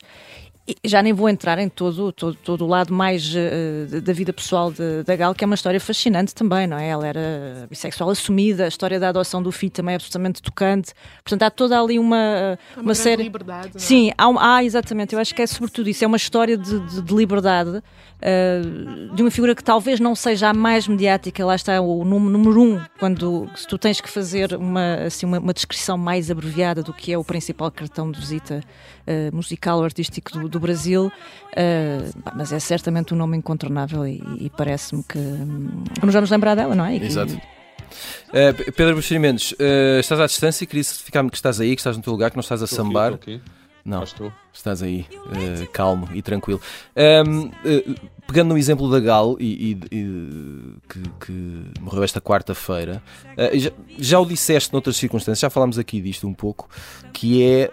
já 0.84 1.03
nem 1.03 1.12
vou 1.12 1.27
entrar 1.27 1.60
em 1.60 1.67
todo, 1.67 2.12
todo, 2.13 2.36
todo 2.36 2.63
o 2.63 2.67
lado 2.67 2.93
mais 2.93 3.34
uh, 3.36 4.01
da 4.01 4.13
vida 4.13 4.32
pessoal 4.32 4.72
de, 4.72 5.03
da 5.03 5.15
Gal, 5.15 5.36
que 5.36 5.43
é 5.43 5.48
uma 5.48 5.55
história 5.55 5.79
fascinante 5.79 6.34
também, 6.34 6.65
não 6.67 6.77
é? 6.77 6.88
Ela 6.88 7.08
era 7.08 7.67
bissexual 7.70 8.10
assumida, 8.10 8.63
a 8.63 8.67
história 8.70 8.98
da 8.98 9.10
adoção 9.10 9.43
do 9.43 9.51
filho 9.51 9.74
também 9.74 9.93
é 9.93 9.96
absolutamente 9.96 10.41
tocante. 10.41 10.93
Portanto, 11.22 11.43
há 11.43 11.51
toda 11.51 11.79
ali 11.79 12.00
uma, 12.00 12.58
uma, 12.75 12.84
uma 12.84 12.96
série. 12.96 13.24
liberdade. 13.24 13.72
É? 13.75 13.79
Sim, 13.79 14.12
há, 14.17 14.55
há, 14.55 14.63
exatamente. 14.63 15.13
Eu 15.13 15.20
acho 15.20 15.36
que 15.36 15.41
é 15.41 15.48
sobretudo 15.48 15.89
isso. 15.89 16.03
É 16.03 16.08
uma 16.08 16.17
história 16.17 16.58
de, 16.58 16.79
de, 16.79 17.01
de 17.01 17.13
liberdade 17.13 17.70
uh, 18.24 19.15
de 19.15 19.22
uma 19.22 19.32
figura 19.32 19.53
que 19.53 19.63
talvez 19.63 20.00
não 20.00 20.15
seja 20.15 20.50
a 20.50 20.53
mais 20.53 20.88
mediática. 20.88 21.46
Lá 21.46 21.55
está 21.55 21.82
o 21.82 22.05
número 22.05 22.62
um, 22.62 22.82
quando 23.00 23.50
se 23.55 23.67
tu 23.67 23.77
tens 23.77 24.00
que 24.00 24.10
fazer 24.10 24.53
uma, 24.53 24.96
assim, 25.05 25.25
uma, 25.25 25.39
uma 25.39 25.53
descrição 25.53 25.98
mais 25.98 26.32
abreviada 26.32 26.82
do 26.82 26.93
que 26.93 27.12
é 27.12 27.17
o 27.17 27.24
principal 27.24 27.70
cartão 27.70 28.10
de 28.10 28.20
visita 28.20 28.63
uh, 29.07 29.36
musical 29.36 29.79
ou 29.79 29.83
artístico 29.83 30.31
do, 30.38 30.50
do 30.50 30.60
Brasil, 30.60 31.07
uh, 31.07 32.31
mas 32.36 32.51
é 32.51 32.60
certamente 32.60 33.13
um 33.13 33.17
nome 33.17 33.38
incontornável 33.38 34.05
e, 34.07 34.22
e 34.39 34.50
parece-me 34.50 35.03
que, 35.03 35.17
hum, 35.17 35.83
nos 36.01 36.13
vamos 36.13 36.29
lembrar 36.29 36.55
dela, 36.55 36.75
não 36.75 36.86
é? 36.86 36.98
E 36.98 37.03
Exato. 37.03 37.33
Uh, 37.33 38.72
Pedro 38.72 38.95
Buxerimentos, 38.95 39.51
uh, 39.53 40.00
estás 40.00 40.19
à 40.19 40.25
distância, 40.25 40.65
queria 40.65 40.83
certificar-me 40.83 41.29
que 41.29 41.36
estás 41.36 41.60
aí, 41.60 41.75
que 41.75 41.79
estás 41.79 41.95
no 41.95 42.03
teu 42.03 42.12
lugar, 42.12 42.31
que 42.31 42.38
não 42.38 42.41
estás 42.41 42.62
a 42.62 42.65
estou 42.65 42.83
sambar. 42.83 43.13
Aqui. 43.13 43.39
Não, 43.85 44.03
estás 44.53 44.81
aí, 44.81 45.05
uh, 45.11 45.67
calmo 45.71 46.07
e 46.13 46.21
tranquilo. 46.21 46.61
Um, 47.27 47.51
pegando 48.25 48.49
no 48.49 48.57
exemplo 48.57 48.89
da 48.89 48.99
Gal, 48.99 49.35
e, 49.39 49.71
e, 49.71 49.79
e 49.91 50.75
que, 50.87 51.25
que, 51.25 51.81
morreu 51.81 52.03
esta 52.03 52.21
quarta-feira, 52.21 53.03
já, 53.53 53.71
já, 53.99 54.19
o 54.19 54.25
disseste 54.25 54.71
noutras 54.71 54.95
circunstâncias, 54.95 55.41
já 55.41 55.49
falámos 55.49 55.77
aqui 55.77 55.99
disto 55.99 56.25
um 56.25 56.33
pouco, 56.33 56.69
que 57.11 57.43
é, 57.43 57.69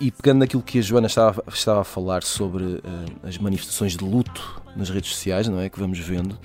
e 0.00 0.10
pegando 0.10 0.40
naquilo 0.40 0.62
que 0.62 0.80
a 0.80 0.82
Joana 0.82 1.06
estava, 1.06 1.44
estava 1.46 1.82
a 1.82 1.84
falar 1.84 2.24
sobre 2.24 2.82
as 3.22 3.38
manifestações 3.38 3.96
de 3.96 4.04
luto 4.04 4.60
nas 4.74 4.90
redes 4.90 5.10
sociais, 5.10 5.46
não 5.46 5.60
é? 5.60 5.68
Que 5.68 5.78
vamos 5.78 6.00
vendo. 6.00 6.36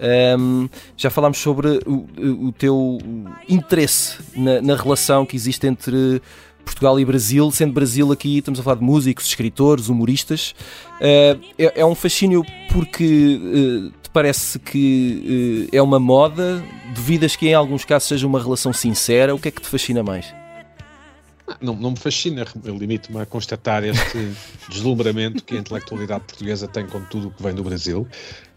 Um, 0.00 0.68
já 0.96 1.08
falámos 1.08 1.38
sobre 1.38 1.80
o, 1.86 2.48
o 2.48 2.52
teu 2.52 2.98
interesse 3.48 4.18
na, 4.34 4.60
na, 4.60 4.74
relação 4.74 5.24
que 5.24 5.36
existe 5.36 5.66
entre 5.68 6.20
Portugal 6.64 6.98
e 6.98 7.04
Brasil, 7.04 7.50
sendo 7.50 7.72
Brasil 7.72 8.10
aqui, 8.10 8.38
estamos 8.38 8.58
a 8.58 8.62
falar 8.62 8.76
de 8.76 8.84
músicos, 8.84 9.26
escritores, 9.26 9.88
humoristas. 9.88 10.54
Uh, 10.96 11.40
é, 11.58 11.80
é, 11.80 11.86
um 11.86 11.94
fascínio 11.94 12.44
porque 12.72 13.40
uh, 13.40 13.90
te 14.02 14.10
parece 14.10 14.58
que 14.58 15.68
uh, 15.72 15.76
é 15.76 15.82
uma 15.82 16.00
moda, 16.00 16.64
duvidas 16.94 17.36
que 17.36 17.48
em 17.48 17.54
alguns 17.54 17.84
casos 17.84 18.08
seja 18.08 18.26
uma 18.26 18.40
relação 18.40 18.72
sincera, 18.72 19.34
o 19.34 19.38
que 19.38 19.48
é 19.48 19.50
que 19.50 19.60
te 19.60 19.68
fascina 19.68 20.02
mais? 20.02 20.26
Não, 21.60 21.74
não 21.74 21.90
me 21.90 21.98
fascina, 21.98 22.46
eu 22.64 22.76
limito-me 22.76 23.20
a 23.20 23.26
constatar 23.26 23.84
este 23.84 24.32
deslumbramento 24.70 25.44
que 25.44 25.56
a 25.56 25.60
intelectualidade 25.60 26.24
portuguesa 26.24 26.66
tem 26.66 26.86
com 26.86 27.00
tudo 27.02 27.28
o 27.28 27.30
que 27.30 27.42
vem 27.42 27.54
do 27.54 27.62
Brasil. 27.62 28.08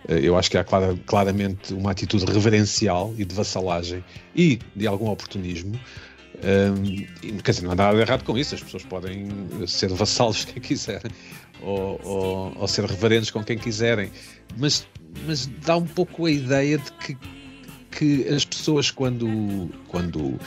Eh, 0.07 0.21
eu 0.23 0.37
acho 0.37 0.49
que 0.49 0.57
há 0.57 0.63
clara, 0.63 0.97
claramente 1.05 1.73
uma 1.73 1.91
atitude 1.91 2.25
reverencial 2.25 3.13
e 3.17 3.25
de 3.25 3.35
vassalagem 3.35 4.03
e 4.33 4.59
de 4.73 4.87
algum 4.87 5.09
oportunismo. 5.09 5.77
Um, 6.37 7.39
quer 7.41 7.51
dizer, 7.51 7.63
não 7.63 7.71
há 7.71 7.75
nada 7.75 7.95
de 7.95 8.01
errado 8.01 8.23
com 8.23 8.37
isso, 8.37 8.53
as 8.53 8.61
pessoas 8.61 8.83
podem 8.83 9.27
ser 9.67 9.89
vassalos 9.89 10.45
quem 10.45 10.61
quiserem 10.61 11.11
ou, 11.61 11.99
ou, 12.03 12.53
ou 12.55 12.67
ser 12.67 12.85
reverentes 12.85 13.31
com 13.31 13.43
quem 13.43 13.57
quiserem, 13.57 14.11
mas, 14.55 14.87
mas 15.25 15.47
dá 15.47 15.77
um 15.77 15.87
pouco 15.87 16.25
a 16.25 16.31
ideia 16.31 16.77
de 16.77 16.91
que 16.93 17.17
que 17.97 18.27
as 18.27 18.45
pessoas, 18.45 18.91
quando, 18.91 19.71
quando 19.87 20.39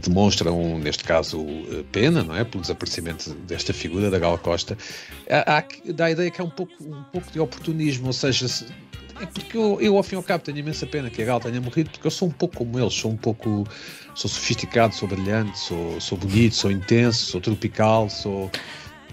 demonstram, 0.00 0.78
neste 0.78 1.02
caso, 1.02 1.44
pena, 1.90 2.22
não 2.22 2.36
é? 2.36 2.44
Pelo 2.44 2.60
desaparecimento 2.60 3.34
desta 3.34 3.72
figura 3.72 4.08
da 4.08 4.20
Gal 4.20 4.38
Costa, 4.38 4.78
há, 5.28 5.58
há, 5.58 5.64
dá 5.92 6.04
a 6.04 6.10
ideia 6.12 6.30
que 6.30 6.40
é 6.40 6.44
um 6.44 6.50
pouco, 6.50 6.72
um 6.80 7.02
pouco 7.04 7.32
de 7.32 7.40
oportunismo, 7.40 8.06
ou 8.06 8.12
seja, 8.12 8.46
é 9.20 9.26
porque 9.26 9.56
eu, 9.56 9.80
eu, 9.80 9.96
ao 9.96 10.02
fim 10.02 10.14
e 10.14 10.18
ao 10.18 10.22
cabo, 10.22 10.44
tenho 10.44 10.58
imensa 10.58 10.86
pena 10.86 11.10
que 11.10 11.22
a 11.22 11.24
Gal 11.24 11.40
tenha 11.40 11.60
morrido, 11.60 11.90
porque 11.90 12.06
eu 12.06 12.10
sou 12.10 12.28
um 12.28 12.32
pouco 12.32 12.58
como 12.58 12.78
eles, 12.78 12.94
sou 12.94 13.10
um 13.10 13.16
pouco. 13.16 13.66
sou 14.14 14.30
sofisticado, 14.30 14.94
sou 14.94 15.08
brilhante, 15.08 15.58
sou, 15.58 16.00
sou 16.00 16.18
bonito, 16.18 16.54
sou 16.54 16.70
intenso, 16.70 17.26
sou 17.26 17.40
tropical, 17.40 18.08
sou. 18.08 18.50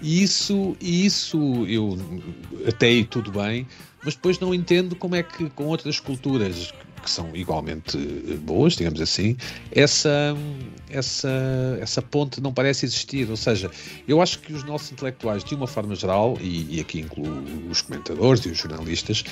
E 0.02 0.22
isso, 0.22 0.76
isso 0.80 1.66
eu 1.66 1.98
até 2.66 2.86
aí 2.86 3.04
tudo 3.04 3.30
bem, 3.30 3.66
mas 4.02 4.14
depois 4.14 4.38
não 4.38 4.54
entendo 4.54 4.96
como 4.96 5.14
é 5.14 5.22
que 5.22 5.50
com 5.50 5.66
outras 5.66 6.00
culturas 6.00 6.72
que 7.00 7.10
são 7.10 7.30
igualmente 7.34 7.96
boas, 8.42 8.74
digamos 8.74 9.00
assim, 9.00 9.36
essa, 9.72 10.36
essa, 10.88 11.78
essa 11.80 12.02
ponte 12.02 12.40
não 12.40 12.52
parece 12.52 12.84
existir. 12.86 13.28
Ou 13.30 13.36
seja, 13.36 13.70
eu 14.06 14.20
acho 14.20 14.38
que 14.40 14.52
os 14.52 14.64
nossos 14.64 14.92
intelectuais, 14.92 15.42
de 15.44 15.54
uma 15.54 15.66
forma 15.66 15.94
geral, 15.94 16.36
e, 16.40 16.76
e 16.76 16.80
aqui 16.80 17.00
incluo 17.00 17.42
os 17.70 17.82
comentadores 17.82 18.44
e 18.44 18.48
os 18.48 18.58
jornalistas, 18.58 19.24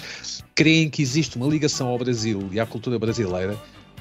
creem 0.55 0.89
que 0.89 1.03
existe 1.03 1.37
uma 1.37 1.47
ligação 1.47 1.89
ao 1.89 1.99
Brasil 1.99 2.49
e 2.53 2.59
à 2.59 2.67
cultura 2.67 2.99
brasileira 2.99 3.57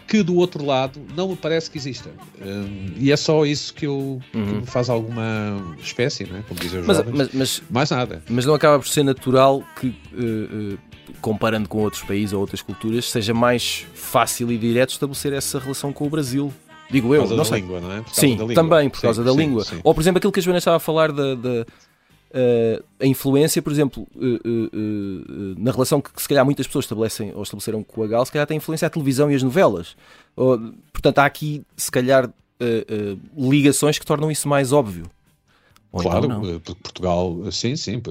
que 0.07 0.24
do 0.24 0.36
outro 0.38 0.65
lado 0.65 1.01
não 1.15 1.27
me 1.27 1.36
parece 1.36 1.69
que 1.69 1.77
exista. 1.77 2.09
Um, 2.41 2.93
e 2.97 3.12
é 3.12 3.17
só 3.17 3.45
isso 3.45 3.74
que, 3.74 3.86
eu, 3.86 4.21
uhum. 4.33 4.45
que 4.45 4.53
me 4.53 4.65
faz 4.65 4.89
alguma 4.89 5.75
espécie, 5.79 6.25
não 6.25 6.38
é? 6.38 6.41
como 6.43 6.59
dizem 6.59 6.79
os 6.79 6.88
mas, 6.88 6.97
jovens. 6.97 7.17
Mas, 7.17 7.33
mas, 7.33 7.63
Mais 7.69 7.89
nada. 7.89 8.24
Mas 8.29 8.45
não 8.45 8.53
acaba 8.53 8.79
por 8.79 8.88
ser 8.88 9.03
natural 9.03 9.62
que, 9.79 9.88
uh, 9.88 10.74
uh, 10.74 10.79
comparando 11.22 11.68
com 11.68 11.80
outros 11.80 12.04
países 12.04 12.34
ou 12.34 12.40
outras 12.40 12.62
culturas, 12.62 13.10
seja 13.10 13.34
mais 13.34 13.86
fácil 13.94 14.52
e 14.52 14.58
direto 14.58 14.92
estabelecer 14.92 15.34
essa 15.34 15.60
relação 15.60 15.92
com 15.92 16.06
o 16.06 16.10
Brasil. 16.10 16.54
Digo 16.90 17.14
eu, 17.14 17.28
não 17.28 17.44
sei. 17.44 17.62
Língua, 17.62 17.82
não 17.82 17.92
é? 17.92 18.04
Sim, 18.12 18.38
também 18.54 18.90
por 18.90 19.02
causa 19.02 19.22
sim, 19.22 19.26
da 19.26 19.32
sim, 19.32 19.38
língua. 19.38 19.64
Sim. 19.64 19.80
Ou, 19.84 19.94
por 19.94 20.02
exemplo, 20.02 20.18
aquilo 20.20 20.32
que 20.32 20.40
a 20.40 20.44
Joana 20.44 20.60
estava 20.60 20.78
a 20.78 20.80
falar 20.80 21.12
da, 21.12 21.36
da 21.36 21.66
Uh, 22.30 22.84
a 23.00 23.06
influência, 23.06 23.62
por 23.62 23.72
exemplo, 23.72 24.06
uh, 24.14 24.20
uh, 24.20 25.56
na 25.58 25.72
relação 25.72 26.02
que, 26.02 26.12
que, 26.12 26.22
se 26.22 26.28
calhar 26.28 26.44
muitas 26.44 26.68
pessoas 26.68 26.84
estabelecem 26.84 27.32
ou 27.34 27.42
estabeleceram 27.42 27.82
com 27.84 28.04
a 28.04 28.08
Gal, 28.08 28.26
se 28.26 28.32
calhar 28.32 28.46
tem 28.46 28.58
influência 28.58 28.86
a 28.86 28.90
televisão 28.90 29.32
e 29.32 29.36
as 29.36 29.42
novelas. 29.42 29.96
portanto, 30.92 31.20
há 31.20 31.26
aqui, 31.26 31.64
se 31.78 31.90
calhar, 31.90 32.30
ligações 33.36 33.98
que 33.98 34.06
tornam 34.06 34.30
isso 34.30 34.48
mais 34.48 34.74
óbvio. 34.74 35.06
Ou 35.98 36.04
claro, 36.04 36.25
então 36.25 36.75
Portugal, 36.75 37.51
sim, 37.51 37.75
sim. 37.75 38.01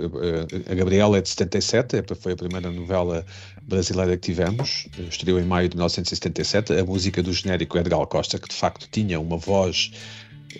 A 0.71 0.75
Gabriela 0.75 1.19
é 1.19 1.21
de 1.21 1.29
77, 1.29 1.97
é, 1.97 2.05
foi 2.15 2.33
a 2.33 2.37
primeira 2.37 2.71
novela 2.71 3.25
brasileira 3.63 4.17
que 4.17 4.27
tivemos, 4.33 4.89
estreou 5.09 5.39
em 5.39 5.45
maio 5.45 5.69
de 5.69 5.77
1977. 5.77 6.73
A 6.73 6.85
música 6.85 7.23
do 7.23 7.33
genérico 7.33 7.79
Edgar 7.79 8.07
Costa, 8.07 8.39
que 8.39 8.49
de 8.49 8.55
facto 8.55 8.89
tinha 8.91 9.21
uma 9.21 9.37
voz 9.37 9.93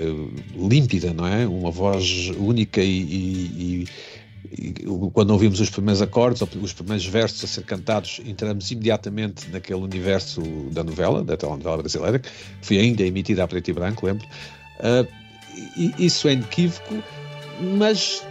uh, 0.01 0.69
límpida, 0.69 1.13
não 1.13 1.27
é? 1.27 1.47
Uma 1.47 1.71
voz 1.71 2.31
única 2.39 2.81
e, 2.81 3.03
e, 3.03 3.89
e, 4.53 4.85
quando 5.13 5.31
ouvimos 5.31 5.61
os 5.61 5.71
primeiros 5.71 6.01
acordes, 6.01 6.43
os 6.43 6.73
primeiros 6.73 7.07
versos 7.07 7.43
a 7.43 7.47
ser 7.47 7.65
cantados, 7.65 8.21
entramos 8.25 8.71
imediatamente 8.71 9.49
naquele 9.51 9.81
universo 9.81 10.41
da 10.71 10.85
novela, 10.85 11.25
da 11.25 11.37
telenovela 11.37 11.79
brasileira, 11.79 12.21
que 12.21 12.29
foi 12.63 12.79
ainda 12.79 13.03
emitida 13.03 13.43
a 13.43 13.49
preto 13.49 13.69
e 13.69 13.73
branco, 13.73 14.07
lembro. 14.07 14.27
Uh, 14.79 15.26
isso 15.99 16.29
é 16.29 16.33
inequívoco, 16.33 17.03
mas 17.79 18.23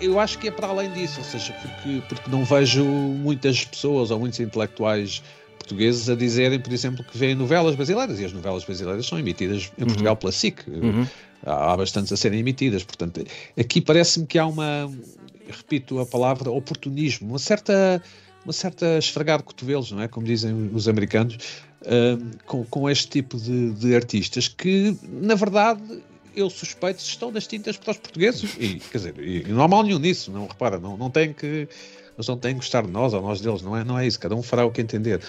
eu 0.00 0.20
acho 0.20 0.38
que 0.38 0.48
é 0.48 0.50
para 0.50 0.68
além 0.68 0.92
disso, 0.92 1.18
ou 1.18 1.24
seja, 1.24 1.52
porque, 1.54 2.02
porque 2.08 2.30
não 2.30 2.44
vejo 2.44 2.84
muitas 2.84 3.64
pessoas 3.64 4.10
ou 4.10 4.18
muitos 4.18 4.40
intelectuais 4.40 5.22
portugueses 5.58 6.08
a 6.08 6.14
dizerem, 6.14 6.60
por 6.60 6.72
exemplo, 6.72 7.04
que 7.04 7.16
veem 7.16 7.34
novelas 7.34 7.74
brasileiras, 7.74 8.20
e 8.20 8.24
as 8.24 8.32
novelas 8.32 8.64
brasileiras 8.64 9.06
são 9.06 9.18
emitidas 9.18 9.72
em 9.78 9.84
Portugal 9.84 10.14
uhum. 10.14 10.18
pela 10.18 10.32
SIC. 10.32 10.62
Uhum. 10.68 11.06
Há, 11.44 11.72
há 11.72 11.76
bastantes 11.76 12.12
a 12.12 12.16
serem 12.16 12.40
emitidas. 12.40 12.84
Portanto, 12.84 13.24
aqui 13.58 13.80
parece-me 13.80 14.26
que 14.26 14.38
há 14.38 14.46
uma, 14.46 14.90
repito 15.48 15.98
a 15.98 16.06
palavra, 16.06 16.50
oportunismo, 16.50 17.28
uma 17.28 17.38
certa, 17.38 18.02
uma 18.44 18.52
certa 18.52 18.98
esfregar 18.98 19.38
de 19.38 19.44
cotovelos, 19.44 19.90
não 19.90 20.02
é? 20.02 20.08
Como 20.08 20.26
dizem 20.26 20.70
os 20.72 20.88
americanos, 20.88 21.36
uh, 21.82 22.38
com, 22.46 22.64
com 22.64 22.88
este 22.88 23.08
tipo 23.08 23.36
de, 23.36 23.72
de 23.72 23.94
artistas 23.94 24.48
que, 24.48 24.96
na 25.02 25.34
verdade, 25.34 25.82
eu 26.36 26.50
suspeito 26.50 27.00
estão 27.00 27.30
nas 27.30 27.46
tintas 27.46 27.76
para 27.76 27.92
os 27.92 27.96
portugueses 27.96 28.54
e 28.58 28.74
quer 28.74 28.98
dizer, 28.98 29.18
e 29.18 29.44
não 29.48 29.62
há 29.62 29.68
mal 29.68 29.82
nenhum 29.82 29.98
nisso, 29.98 30.30
não 30.30 30.46
repara, 30.46 30.78
não, 30.78 30.96
não 30.96 31.10
tem 31.10 31.32
que 31.32 31.68
eles 32.16 32.28
não 32.28 32.36
têm 32.36 32.52
que 32.52 32.60
gostar 32.60 32.82
de 32.82 32.90
nós 32.90 33.12
ou 33.12 33.20
nós 33.20 33.40
deles, 33.40 33.62
não 33.62 33.76
é, 33.76 33.84
não 33.84 33.98
é 33.98 34.06
isso, 34.06 34.18
cada 34.18 34.34
um 34.34 34.42
fará 34.42 34.64
o 34.64 34.70
que 34.70 34.80
entender. 34.80 35.20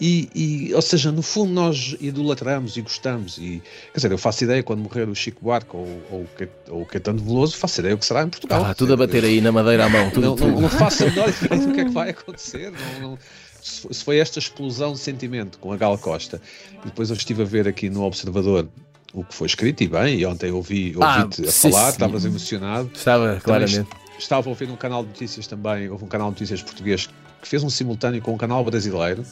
E, 0.00 0.28
e, 0.34 0.74
ou 0.74 0.82
seja, 0.82 1.12
no 1.12 1.22
fundo 1.22 1.52
nós 1.52 1.96
idolatramos 2.00 2.76
e 2.76 2.82
gostamos. 2.82 3.38
E, 3.38 3.62
quer 3.92 3.98
dizer, 3.98 4.10
eu 4.10 4.18
faço 4.18 4.42
ideia 4.42 4.60
quando 4.60 4.80
morrer 4.80 5.08
o 5.08 5.14
Chico 5.14 5.40
Buarque 5.44 5.76
ou, 5.76 5.86
ou, 6.10 6.26
ou 6.70 6.82
o 6.82 6.86
Caetano 6.86 7.22
Veloso, 7.22 7.56
faço 7.56 7.80
ideia 7.80 7.94
o 7.94 7.98
que 7.98 8.04
será 8.04 8.24
em 8.24 8.28
Portugal. 8.28 8.64
Ah, 8.64 8.74
tudo 8.74 8.94
a 8.94 8.96
bater 8.96 9.24
aí 9.24 9.40
na 9.40 9.52
madeira 9.52 9.84
à 9.84 9.88
mão. 9.88 10.10
Tudo, 10.10 10.26
não, 10.26 10.34
tudo. 10.34 10.50
não, 10.50 10.62
não 10.62 10.68
faço 10.68 11.04
a 11.04 11.06
menor 11.06 11.28
ideia 11.44 11.66
do 11.66 11.72
que 11.72 11.80
é 11.80 11.84
que 11.84 11.90
vai 11.90 12.10
acontecer. 12.10 12.72
Não, 12.72 13.10
não, 13.10 13.18
se 13.62 14.04
foi 14.04 14.18
esta 14.18 14.40
explosão 14.40 14.92
de 14.92 14.98
sentimento 14.98 15.56
com 15.58 15.72
a 15.72 15.76
Gal 15.76 15.96
Costa, 15.98 16.42
e 16.82 16.86
depois 16.86 17.10
eu 17.10 17.16
estive 17.16 17.42
a 17.42 17.46
ver 17.46 17.68
aqui 17.68 17.88
no 17.88 18.02
Observador 18.02 18.68
o 19.12 19.24
que 19.24 19.34
foi 19.34 19.46
escrito, 19.46 19.82
e 19.82 19.88
bem, 19.88 20.18
e 20.18 20.26
ontem 20.26 20.50
ouvi, 20.50 20.94
ouvi-te 20.96 21.44
ah, 21.44 21.48
a 21.48 21.52
falar, 21.52 21.90
estavas 21.90 22.24
emocionado. 22.24 22.90
Estava, 22.94 23.40
claramente 23.42 24.02
estava 24.22 24.48
a 24.48 24.50
ouvir 24.50 24.70
um 24.70 24.76
canal 24.76 25.02
de 25.02 25.08
notícias 25.08 25.46
também, 25.46 25.88
houve 25.88 26.04
um 26.04 26.08
canal 26.08 26.28
de 26.28 26.34
notícias 26.34 26.62
português 26.62 27.08
que 27.40 27.48
fez 27.48 27.62
um 27.62 27.70
simultâneo 27.70 28.22
com 28.22 28.32
um 28.32 28.38
canal 28.38 28.64
brasileiro. 28.64 29.22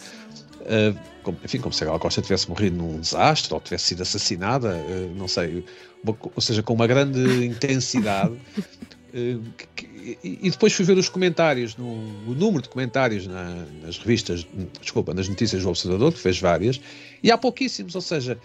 Uh, 0.61 0.99
como, 1.23 1.39
enfim, 1.45 1.59
como 1.59 1.73
se 1.73 1.83
a 1.85 1.87
Gal 1.87 1.99
Costa 1.99 2.21
tivesse 2.21 2.49
morrido 2.49 2.77
num 2.77 3.01
desastre 3.01 3.53
ou 3.55 3.61
tivesse 3.61 3.87
sido 3.87 4.03
assassinada, 4.03 4.75
uh, 4.75 5.15
não 5.17 5.27
sei, 5.27 5.65
uma, 6.05 6.17
ou 6.35 6.41
seja, 6.41 6.63
com 6.63 6.75
uma 6.75 6.87
grande 6.87 7.21
intensidade. 7.47 8.33
Uh, 8.33 9.43
que, 9.77 10.19
e 10.23 10.51
depois 10.51 10.73
fui 10.73 10.85
ver 10.85 10.97
os 10.97 11.09
comentários, 11.09 11.77
no, 11.77 11.87
o 11.87 12.35
número 12.35 12.63
de 12.63 12.69
comentários 12.71 13.27
na, 13.27 13.67
nas 13.83 13.99
revistas, 13.99 14.47
desculpa, 14.81 15.13
nas 15.13 15.29
notícias 15.29 15.63
do 15.63 15.69
Observador, 15.69 16.13
que 16.13 16.19
fez 16.19 16.41
várias, 16.41 16.81
e 17.23 17.31
há 17.31 17.37
pouquíssimos, 17.37 17.95
ou 17.95 18.01
seja, 18.01 18.39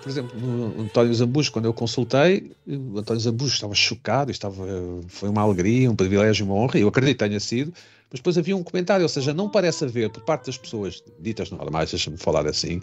por 0.00 0.08
exemplo, 0.08 0.38
no 0.38 0.82
António 0.82 1.14
Zambujo, 1.14 1.52
quando 1.52 1.66
eu 1.66 1.74
consultei, 1.74 2.52
o 2.66 2.98
António 2.98 3.20
Zambujo 3.20 3.54
estava 3.54 3.74
chocado, 3.74 4.30
estava, 4.30 4.66
foi 5.08 5.28
uma 5.28 5.42
alegria, 5.42 5.90
um 5.90 5.96
privilégio, 5.96 6.46
uma 6.46 6.54
honra, 6.54 6.78
eu 6.78 6.88
acredito 6.88 7.18
que 7.18 7.28
tenha 7.28 7.40
sido, 7.40 7.72
mas 8.10 8.20
depois 8.20 8.36
havia 8.38 8.56
um 8.56 8.62
comentário, 8.62 9.02
ou 9.02 9.08
seja, 9.08 9.32
não 9.32 9.48
parece 9.48 9.84
haver, 9.84 10.10
por 10.10 10.22
parte 10.22 10.46
das 10.46 10.58
pessoas 10.58 11.02
ditas 11.18 11.50
normais, 11.50 11.90
deixa-me 11.90 12.16
falar 12.16 12.46
assim, 12.46 12.80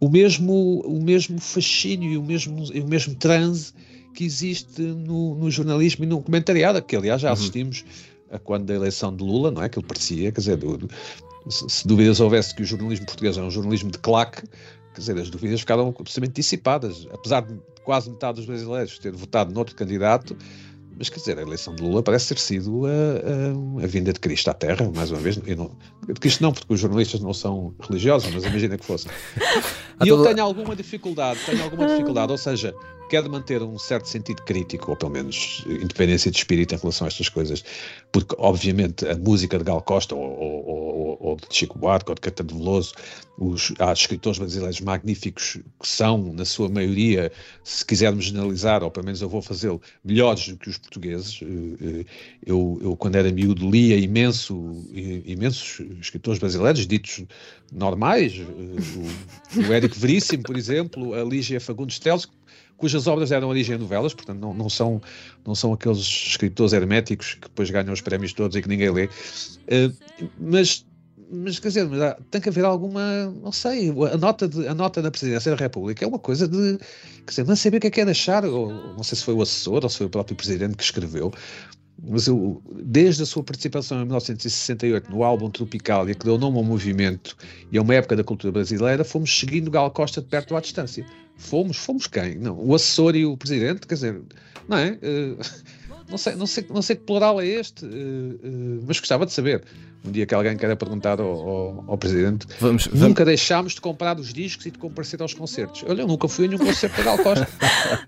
o 0.00 0.08
mesmo, 0.08 0.80
o 0.80 1.02
mesmo 1.02 1.38
fascínio 1.40 2.10
e 2.10 2.16
o 2.16 2.22
mesmo, 2.22 2.64
o 2.64 2.88
mesmo 2.88 3.14
transe 3.14 3.72
que 4.14 4.24
existe 4.24 4.82
no, 4.82 5.36
no 5.36 5.50
jornalismo 5.50 6.04
e 6.04 6.06
no 6.06 6.20
comentariado, 6.20 6.82
que 6.82 6.96
aliás 6.96 7.20
já 7.20 7.28
uhum. 7.28 7.34
assistimos 7.34 7.84
a 8.30 8.38
quando 8.38 8.64
da 8.64 8.74
eleição 8.74 9.14
de 9.14 9.22
Lula, 9.22 9.50
não 9.50 9.62
é? 9.62 9.68
Que 9.68 9.78
ele 9.78 9.86
parecia, 9.86 10.32
quer 10.32 10.40
dizer, 10.40 10.56
do, 10.56 10.88
se, 11.48 11.68
se 11.68 11.86
dúvidas 11.86 12.20
houvesse 12.20 12.54
que 12.54 12.62
o 12.62 12.64
jornalismo 12.64 13.06
português 13.06 13.36
é 13.36 13.42
um 13.42 13.50
jornalismo 13.50 13.90
de 13.90 13.98
claque, 13.98 14.42
quer 14.94 15.00
dizer, 15.00 15.18
as 15.18 15.30
dúvidas 15.30 15.60
ficaram 15.60 15.88
absolutamente 15.88 16.34
dissipadas. 16.34 17.06
Apesar 17.12 17.42
de 17.42 17.58
quase 17.84 18.10
metade 18.10 18.36
dos 18.36 18.46
brasileiros 18.46 18.98
ter 18.98 19.12
votado 19.12 19.52
noutro 19.52 19.74
candidato, 19.74 20.36
mas 20.96 21.08
quer 21.08 21.18
dizer, 21.18 21.38
a 21.38 21.42
eleição 21.42 21.74
de 21.74 21.82
Lula 21.82 22.02
parece 22.02 22.28
ter 22.28 22.38
sido 22.38 22.86
a, 22.86 22.90
a, 22.90 23.84
a 23.84 23.86
vinda 23.86 24.12
de 24.12 24.20
Cristo 24.20 24.48
à 24.50 24.54
Terra, 24.54 24.90
mais 24.94 25.10
uma 25.10 25.20
vez. 25.20 25.40
Eu 25.46 25.56
não, 25.56 25.70
de 26.06 26.20
Cristo 26.20 26.42
não, 26.42 26.52
porque 26.52 26.72
os 26.72 26.80
jornalistas 26.80 27.20
não 27.20 27.32
são 27.32 27.74
religiosos, 27.80 28.32
mas 28.32 28.44
imagina 28.44 28.76
que 28.78 28.84
fosse. 28.84 29.08
E 30.04 30.08
eu 30.08 30.22
tenho 30.22 30.42
alguma 30.42 30.76
dificuldade, 30.76 31.40
tenho 31.46 31.62
alguma 31.62 31.86
dificuldade, 31.86 32.32
ou 32.32 32.38
seja, 32.38 32.74
quer 33.12 33.28
manter 33.28 33.62
um 33.62 33.78
certo 33.78 34.08
sentido 34.08 34.42
crítico, 34.42 34.90
ou 34.90 34.96
pelo 34.96 35.12
menos 35.12 35.62
independência 35.66 36.30
de 36.30 36.38
espírito 36.38 36.74
em 36.74 36.78
relação 36.78 37.06
a 37.06 37.08
estas 37.08 37.28
coisas, 37.28 37.62
porque 38.10 38.34
obviamente 38.38 39.06
a 39.06 39.14
música 39.14 39.58
de 39.58 39.64
Gal 39.64 39.82
Costa 39.82 40.14
ou, 40.14 40.22
ou, 40.22 41.18
ou, 41.20 41.36
de 41.36 41.54
Chico 41.54 41.78
Buarque 41.78 42.10
ou 42.10 42.14
de 42.14 42.22
Caetano 42.22 42.58
Veloso, 42.58 42.94
os, 43.36 43.74
há 43.78 43.92
escritores 43.92 44.38
brasileiros 44.38 44.80
magníficos 44.80 45.58
que 45.78 45.86
são, 45.86 46.32
na 46.32 46.46
sua 46.46 46.70
maioria, 46.70 47.30
se 47.62 47.84
quisermos 47.84 48.24
generalizar, 48.24 48.82
ou 48.82 48.90
pelo 48.90 49.04
menos 49.04 49.20
eu 49.20 49.28
vou 49.28 49.42
fazê-lo, 49.42 49.78
melhores 50.02 50.48
do 50.48 50.56
que 50.56 50.70
os 50.70 50.78
portugueses. 50.78 51.38
Eh, 51.42 52.00
eh, 52.00 52.04
eu, 52.46 52.80
eu 52.82 52.96
quando 52.96 53.16
era 53.16 53.30
miúdo, 53.30 53.70
lia 53.70 53.98
imenso, 53.98 54.86
imensos 55.26 55.80
escritores 56.00 56.38
brasileiros, 56.38 56.86
ditos 56.86 57.24
normais, 57.70 58.40
eh, 58.40 59.58
o, 59.60 59.68
o 59.68 59.72
Érico 59.72 59.98
Veríssimo, 59.98 60.44
por 60.44 60.56
exemplo, 60.56 61.12
a 61.12 61.22
Lígia 61.22 61.60
Fagundes 61.60 61.98
Teles, 61.98 62.26
cujas 62.76 63.06
obras 63.06 63.30
eram 63.30 63.48
origem 63.48 63.78
novelas, 63.78 64.14
portanto 64.14 64.38
não, 64.38 64.52
não, 64.52 64.68
são, 64.68 65.00
não 65.46 65.54
são 65.54 65.72
aqueles 65.72 65.98
escritores 65.98 66.72
herméticos 66.72 67.34
que 67.34 67.48
depois 67.48 67.70
ganham 67.70 67.92
os 67.92 68.00
prémios 68.00 68.32
todos 68.32 68.56
e 68.56 68.62
que 68.62 68.68
ninguém 68.68 68.90
lê. 68.90 69.06
Uh, 69.06 70.28
mas, 70.38 70.84
mas 71.30 71.58
quer 71.58 71.68
dizer, 71.68 71.88
mas 71.88 72.16
tem 72.30 72.40
que 72.40 72.48
haver 72.48 72.64
alguma, 72.64 73.26
não 73.42 73.52
sei, 73.52 73.90
a 73.90 74.16
nota, 74.16 74.48
de, 74.48 74.66
a 74.66 74.74
nota 74.74 75.00
da 75.00 75.10
Presidência 75.10 75.50
da 75.50 75.56
República 75.56 76.04
é 76.04 76.08
uma 76.08 76.18
coisa 76.18 76.48
de, 76.48 76.78
quer 77.24 77.30
dizer, 77.30 77.46
não 77.46 77.56
saber 77.56 77.76
o 77.76 77.80
que 77.80 77.86
é 77.86 77.90
que 77.90 78.00
é 78.00 78.04
achar, 78.04 78.44
ou 78.44 78.72
não 78.72 79.02
sei 79.02 79.16
se 79.16 79.24
foi 79.24 79.34
o 79.34 79.42
assessor 79.42 79.82
ou 79.82 79.88
se 79.88 79.98
foi 79.98 80.06
o 80.06 80.10
próprio 80.10 80.36
Presidente 80.36 80.76
que 80.76 80.82
escreveu, 80.82 81.32
mas 82.04 82.26
eu, 82.26 82.60
desde 82.82 83.22
a 83.22 83.26
sua 83.26 83.44
participação 83.44 83.98
em 83.98 84.04
1968 84.06 85.10
no 85.10 85.22
álbum 85.22 85.48
Tropicalia, 85.48 86.14
que 86.14 86.24
deu 86.24 86.36
nome 86.36 86.58
ao 86.58 86.64
movimento 86.64 87.36
e 87.70 87.78
a 87.78 87.82
uma 87.82 87.94
época 87.94 88.16
da 88.16 88.24
cultura 88.24 88.52
brasileira, 88.52 89.04
fomos 89.04 89.38
seguindo 89.38 89.70
Gal 89.70 89.90
Costa 89.90 90.20
de 90.20 90.26
perto 90.26 90.56
à 90.56 90.60
distância. 90.60 91.06
Fomos, 91.36 91.76
fomos 91.76 92.06
quem? 92.06 92.36
Não, 92.36 92.58
o 92.58 92.74
assessor 92.74 93.16
e 93.16 93.26
o 93.26 93.36
presidente, 93.36 93.86
quer 93.86 93.94
dizer, 93.94 94.22
não 94.68 94.76
é? 94.76 94.98
Uh, 95.02 95.38
não 96.08 96.18
sei, 96.18 96.34
não 96.34 96.46
sei, 96.46 96.66
não 96.68 96.82
sei 96.82 96.96
que 96.96 97.02
plural 97.02 97.40
é 97.40 97.46
este, 97.46 97.84
uh, 97.84 97.88
uh, 97.88 98.84
mas 98.86 98.98
gostava 98.98 99.26
de 99.26 99.32
saber. 99.32 99.64
Um 100.04 100.10
dia 100.10 100.26
que 100.26 100.34
alguém 100.34 100.56
queira 100.56 100.74
perguntar 100.74 101.20
ao, 101.20 101.30
ao, 101.30 101.84
ao 101.86 101.96
presidente, 101.96 102.44
vamos, 102.58 102.86
vamos, 102.86 103.00
nunca 103.00 103.24
deixámos 103.24 103.74
de 103.74 103.80
comprar 103.80 104.18
os 104.18 104.32
discos 104.32 104.66
e 104.66 104.72
de 104.72 104.78
comparecer 104.78 105.22
aos 105.22 105.32
concertos. 105.32 105.84
Olha, 105.86 106.02
eu 106.02 106.08
nunca 106.08 106.26
fui 106.26 106.46
a 106.46 106.48
nenhum 106.48 106.58
concerto 106.58 106.96
da 106.96 107.04
Gal 107.04 107.18
Costa. 107.18 107.48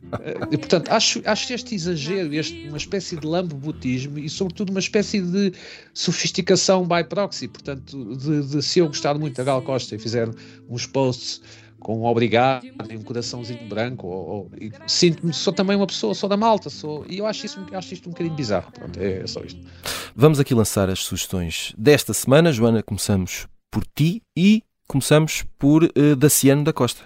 e, 0.50 0.58
portanto, 0.58 0.90
acho, 0.90 1.22
acho 1.24 1.52
este 1.52 1.72
exagero, 1.76 2.34
este, 2.34 2.66
uma 2.66 2.78
espécie 2.78 3.16
de 3.16 3.24
lambobotismo 3.24 4.18
e, 4.18 4.28
sobretudo, 4.28 4.70
uma 4.70 4.80
espécie 4.80 5.20
de 5.20 5.52
sofisticação 5.92 6.84
by 6.84 7.04
proxy. 7.08 7.46
Portanto, 7.46 8.16
de, 8.16 8.42
de 8.42 8.60
se 8.60 8.80
eu 8.80 8.88
gostar 8.88 9.16
muito 9.16 9.36
da 9.36 9.44
Gal 9.44 9.62
Costa 9.62 9.94
e 9.94 9.98
fizer 9.98 10.28
uns 10.68 10.88
posts 10.88 11.40
com 11.84 11.98
um 11.98 12.06
obrigado 12.06 12.64
e 12.64 12.96
um 12.96 13.02
coraçãozinho 13.02 13.68
branco. 13.68 14.06
Ou, 14.08 14.26
ou 14.26 14.50
sinto-me, 14.88 15.32
sou 15.32 15.52
também 15.52 15.76
uma 15.76 15.86
pessoa, 15.86 16.14
sou 16.14 16.28
da 16.28 16.36
malta, 16.36 16.70
sou, 16.70 17.04
e 17.08 17.18
eu 17.18 17.26
acho, 17.26 17.44
isso, 17.44 17.64
acho 17.72 17.94
isto 17.94 18.08
um 18.08 18.12
bocadinho 18.12 18.34
bizarro. 18.34 18.72
Pronto, 18.72 18.98
é, 18.98 19.20
é 19.20 19.26
só 19.26 19.40
isto. 19.42 19.60
Vamos 20.16 20.40
aqui 20.40 20.54
lançar 20.54 20.88
as 20.88 21.00
sugestões 21.00 21.74
desta 21.76 22.14
semana. 22.14 22.50
Joana, 22.50 22.82
começamos 22.82 23.46
por 23.70 23.84
ti 23.94 24.22
e 24.36 24.62
começamos 24.88 25.44
por 25.58 25.84
uh, 25.84 26.16
Daciano 26.16 26.64
da 26.64 26.72
Costa. 26.72 27.04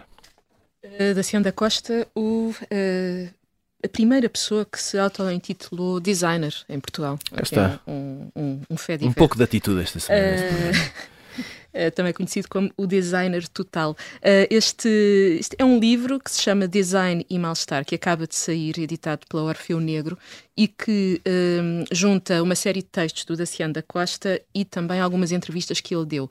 Uh, 0.85 1.12
Daciano 1.12 1.44
da 1.44 1.52
Costa, 1.52 2.06
o, 2.14 2.50
uh, 2.50 3.35
a 3.85 3.88
primeira 3.88 4.28
pessoa 4.28 4.64
que 4.64 4.80
se 4.80 4.97
auto-intitulou 4.97 5.99
designer 5.99 6.54
em 6.68 6.78
Portugal. 6.78 7.18
Está. 7.42 7.80
É 7.85 7.90
um, 7.90 8.30
um, 8.37 8.61
um, 8.70 9.08
um 9.08 9.12
pouco 9.12 9.37
de 9.37 9.42
atitude 9.42 9.82
esta 9.82 9.99
semana. 9.99 10.25
Uh, 10.25 10.68
Eh, 10.68 10.73
também 11.94 12.12
conhecido 12.12 12.48
como 12.48 12.70
o 12.76 12.87
Designer 12.87 13.46
Total. 13.48 13.92
Uh, 13.92 14.46
este, 14.50 14.88
este, 15.38 15.57
é 15.59 15.64
um 15.64 15.78
livro 15.78 16.18
que 16.18 16.31
se 16.31 16.42
chama 16.42 16.66
Design 16.66 17.24
e 17.28 17.38
Mal-Estar, 17.38 17.85
que 17.85 17.94
acaba 17.94 18.26
de 18.26 18.35
sair, 18.35 18.78
editado 18.78 19.26
pela 19.28 19.42
Orfeu 19.44 19.81
Negro, 19.81 20.18
e 20.57 20.66
que 20.66 21.20
um, 21.24 21.85
junta 21.92 22.42
uma 22.42 22.57
série 22.57 22.81
de 22.81 22.88
textos 22.88 23.24
do 23.24 23.37
Daciano 23.37 23.72
da 23.72 23.83
Costa 23.83 24.42
e 24.52 24.64
também 24.64 25.00
algumas 25.00 25.31
entrevistas 25.31 25.81
que 25.81 25.94
ele 25.94 26.04
deu. 26.04 26.28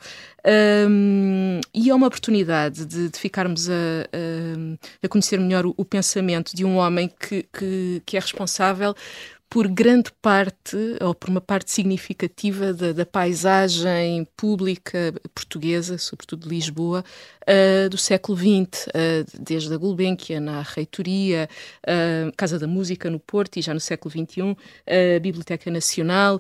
E 1.73 1.89
é 1.89 1.95
uma 1.95 2.08
oportunidade 2.08 2.86
de, 2.86 3.10
de 3.10 3.17
ficarmos 3.17 3.69
a, 3.69 3.73
a, 3.73 5.06
a, 5.06 5.08
conhecer 5.08 5.39
melhor 5.39 5.65
o, 5.65 5.73
o, 5.78 5.86
pensamento 5.86 6.56
de 6.56 6.65
um 6.65 6.76
homem 6.76 7.10
que, 7.19 7.43
que, 7.54 8.02
que 8.06 8.17
é 8.17 8.19
responsável 8.19 8.93
por 9.49 9.67
grande 9.67 10.12
parte, 10.21 10.77
ou 11.01 11.15
por 11.15 11.29
uma 11.29 11.39
parte 11.41 11.71
significativa 11.71 12.73
da, 12.73 12.91
da 12.91 13.05
paisagem 13.05 14.27
pública 14.36 15.13
portuguesa, 15.33 15.97
sobretudo 15.97 16.43
de 16.43 16.49
Lisboa, 16.49 17.03
uh, 17.47 17.89
do 17.89 17.97
século 17.97 18.38
XX, 18.38 18.88
uh, 18.88 18.91
desde 19.39 19.73
a 19.73 19.77
Gulbenkian 19.77 20.49
à 20.49 20.62
Reitoria, 20.62 21.49
uh, 21.88 22.31
Casa 22.36 22.60
da 22.60 22.67
Música 22.67 23.10
no 23.10 23.19
Porto 23.19 23.57
e 23.57 23.62
já 23.62 23.73
no 23.73 23.79
século 23.79 24.12
XXI, 24.12 24.55
a 25.15 25.19
Biblioteca 25.19 25.71
Nacional. 25.71 26.39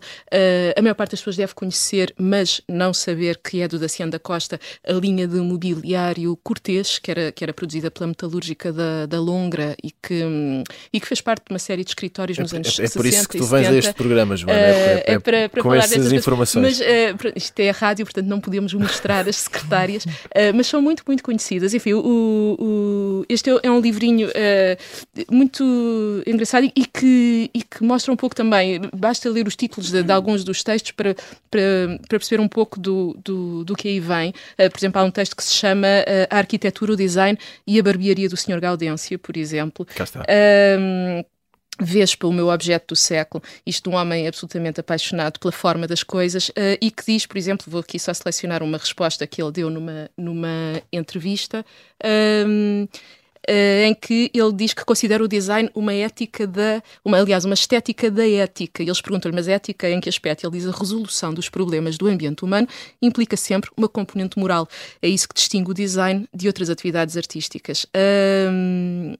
a 0.75 0.81
maior 0.81 0.95
parte 0.95 1.11
das 1.11 1.21
pessoas 1.21 1.37
deve 1.37 1.53
conhecer, 1.53 2.13
mas 2.17 2.61
não 2.67 2.93
saber 2.93 3.39
que 3.41 3.61
é 3.61 3.67
do 3.67 3.79
Daciano 3.79 4.11
da 4.11 4.19
Costa, 4.19 4.59
a 4.85 4.93
linha 4.93 5.27
de 5.27 5.37
mobiliário 5.37 6.37
Cortês, 6.43 6.99
que 6.99 7.11
era, 7.11 7.31
que 7.31 7.43
era 7.43 7.53
produzida 7.53 7.89
pela 7.89 8.07
metalúrgica 8.07 8.71
da, 8.73 9.05
da 9.05 9.19
Longra 9.19 9.75
e 9.81 9.91
que, 9.91 10.23
um, 10.23 10.63
e 10.91 10.99
que 10.99 11.07
fez 11.07 11.21
parte 11.21 11.45
de 11.45 11.53
uma 11.53 11.59
série 11.59 11.83
de 11.83 11.91
escritórios 11.91 12.37
nos 12.37 12.53
é, 12.53 12.57
anos 12.57 12.79
é, 12.79 12.83
é 12.83 12.87
60 12.97 13.03
por 13.03 13.05
isso 13.05 13.29
que 13.29 13.37
tu 13.37 13.45
vens 13.45 13.67
a 13.67 13.73
este 13.73 13.93
programa, 13.93 14.35
Joana, 14.35 14.59
é, 14.59 15.03
é, 15.05 15.19
para, 15.19 15.49
para 15.49 15.61
com 15.61 15.73
essas 15.73 16.11
informações. 16.11 16.79
Mas 16.79 16.79
uh, 16.79 17.33
isto 17.35 17.59
é 17.59 17.69
a 17.69 17.73
rádio, 17.73 18.05
portanto 18.05 18.25
não 18.25 18.39
podemos 18.39 18.73
mostrar 18.73 19.27
as 19.27 19.37
secretárias, 19.37 20.05
uh, 20.05 20.09
mas 20.55 20.67
são 20.67 20.81
muito 20.81 21.03
muito, 21.07 21.23
conhecidas. 21.23 21.73
Enfim, 21.73 21.93
o, 21.93 22.57
o, 22.59 23.25
este 23.29 23.49
é 23.49 23.71
um 23.71 23.79
livrinho 23.79 24.29
uh, 24.29 25.33
muito 25.33 26.23
engraçado 26.25 26.65
e 26.65 26.85
que, 26.85 27.49
e 27.53 27.63
que 27.63 27.83
mostra 27.83 28.11
um 28.11 28.15
pouco 28.15 28.35
também, 28.35 28.81
basta 28.95 29.29
ler 29.29 29.47
os 29.47 29.55
títulos 29.55 29.91
de, 29.91 30.03
de 30.03 30.11
alguns 30.11 30.43
dos 30.43 30.63
textos 30.63 30.91
para, 30.91 31.15
para, 31.49 31.61
para, 32.07 32.19
perceber 32.19 32.41
um 32.41 32.47
pouco 32.47 32.79
do, 32.79 33.17
do, 33.23 33.63
do 33.63 33.75
que 33.75 33.87
aí 33.87 33.99
vem. 33.99 34.33
Por 34.55 34.77
exemplo, 34.77 35.01
há 35.01 35.03
um 35.03 35.11
texto 35.11 35.35
que 35.35 35.43
se 35.43 35.53
chama 35.53 35.87
A 36.29 36.37
Arquitetura, 36.37 36.93
o 36.93 36.95
Design 36.95 37.37
e 37.65 37.79
a 37.79 37.83
Barbearia 37.83 38.29
do 38.29 38.37
Sr. 38.37 38.59
Gaudêncio, 38.59 39.17
por 39.19 39.37
exemplo. 39.37 39.85
Cá 39.85 40.03
está 40.03 40.23
Vespa, 41.79 42.27
o 42.27 42.33
meu 42.33 42.49
objeto 42.49 42.93
do 42.93 42.95
século, 42.95 43.43
isto 43.65 43.89
de 43.89 43.95
um 43.95 43.99
homem 43.99 44.27
absolutamente 44.27 44.79
apaixonado 44.79 45.39
pela 45.39 45.51
forma 45.51 45.87
das 45.87 46.03
coisas 46.03 46.49
uh, 46.49 46.77
e 46.81 46.89
que 46.89 47.03
diz, 47.05 47.25
por 47.25 47.37
exemplo, 47.37 47.67
vou 47.69 47.81
aqui 47.81 47.99
só 47.99 48.13
selecionar 48.13 48.63
uma 48.63 48.77
resposta 48.77 49.25
que 49.27 49.41
ele 49.41 49.51
deu 49.51 49.69
numa, 49.69 50.09
numa 50.17 50.81
entrevista, 50.91 51.65
um, 52.47 52.83
uh, 52.83 52.97
eh, 53.47 53.87
em 53.87 53.95
que 53.95 54.29
ele 54.33 54.51
diz 54.51 54.73
que 54.73 54.83
considera 54.83 55.23
o 55.23 55.27
design 55.27 55.69
uma 55.73 55.93
ética 55.93 56.45
da, 56.45 56.83
uma, 57.03 57.17
aliás, 57.17 57.45
uma 57.45 57.53
estética 57.53 58.11
da 58.11 58.27
ética. 58.27 58.83
E 58.83 58.87
eles 58.87 58.99
perguntam-lhe, 58.99 59.33
mas 59.33 59.47
ética 59.47 59.89
em 59.89 60.01
que 60.01 60.09
aspecto? 60.09 60.45
Ele 60.45 60.57
diz 60.57 60.67
a 60.67 60.77
resolução 60.77 61.33
dos 61.33 61.47
problemas 61.47 61.97
do 61.97 62.07
ambiente 62.07 62.43
humano 62.43 62.67
implica 63.01 63.37
sempre 63.37 63.71
uma 63.77 63.87
componente 63.87 64.37
moral. 64.37 64.67
É 65.01 65.07
isso 65.07 65.29
que 65.29 65.35
distingue 65.35 65.71
o 65.71 65.73
design 65.73 66.27
de 66.33 66.47
outras 66.47 66.69
atividades 66.69 67.15
artísticas. 67.15 67.85
Um, 67.95 69.15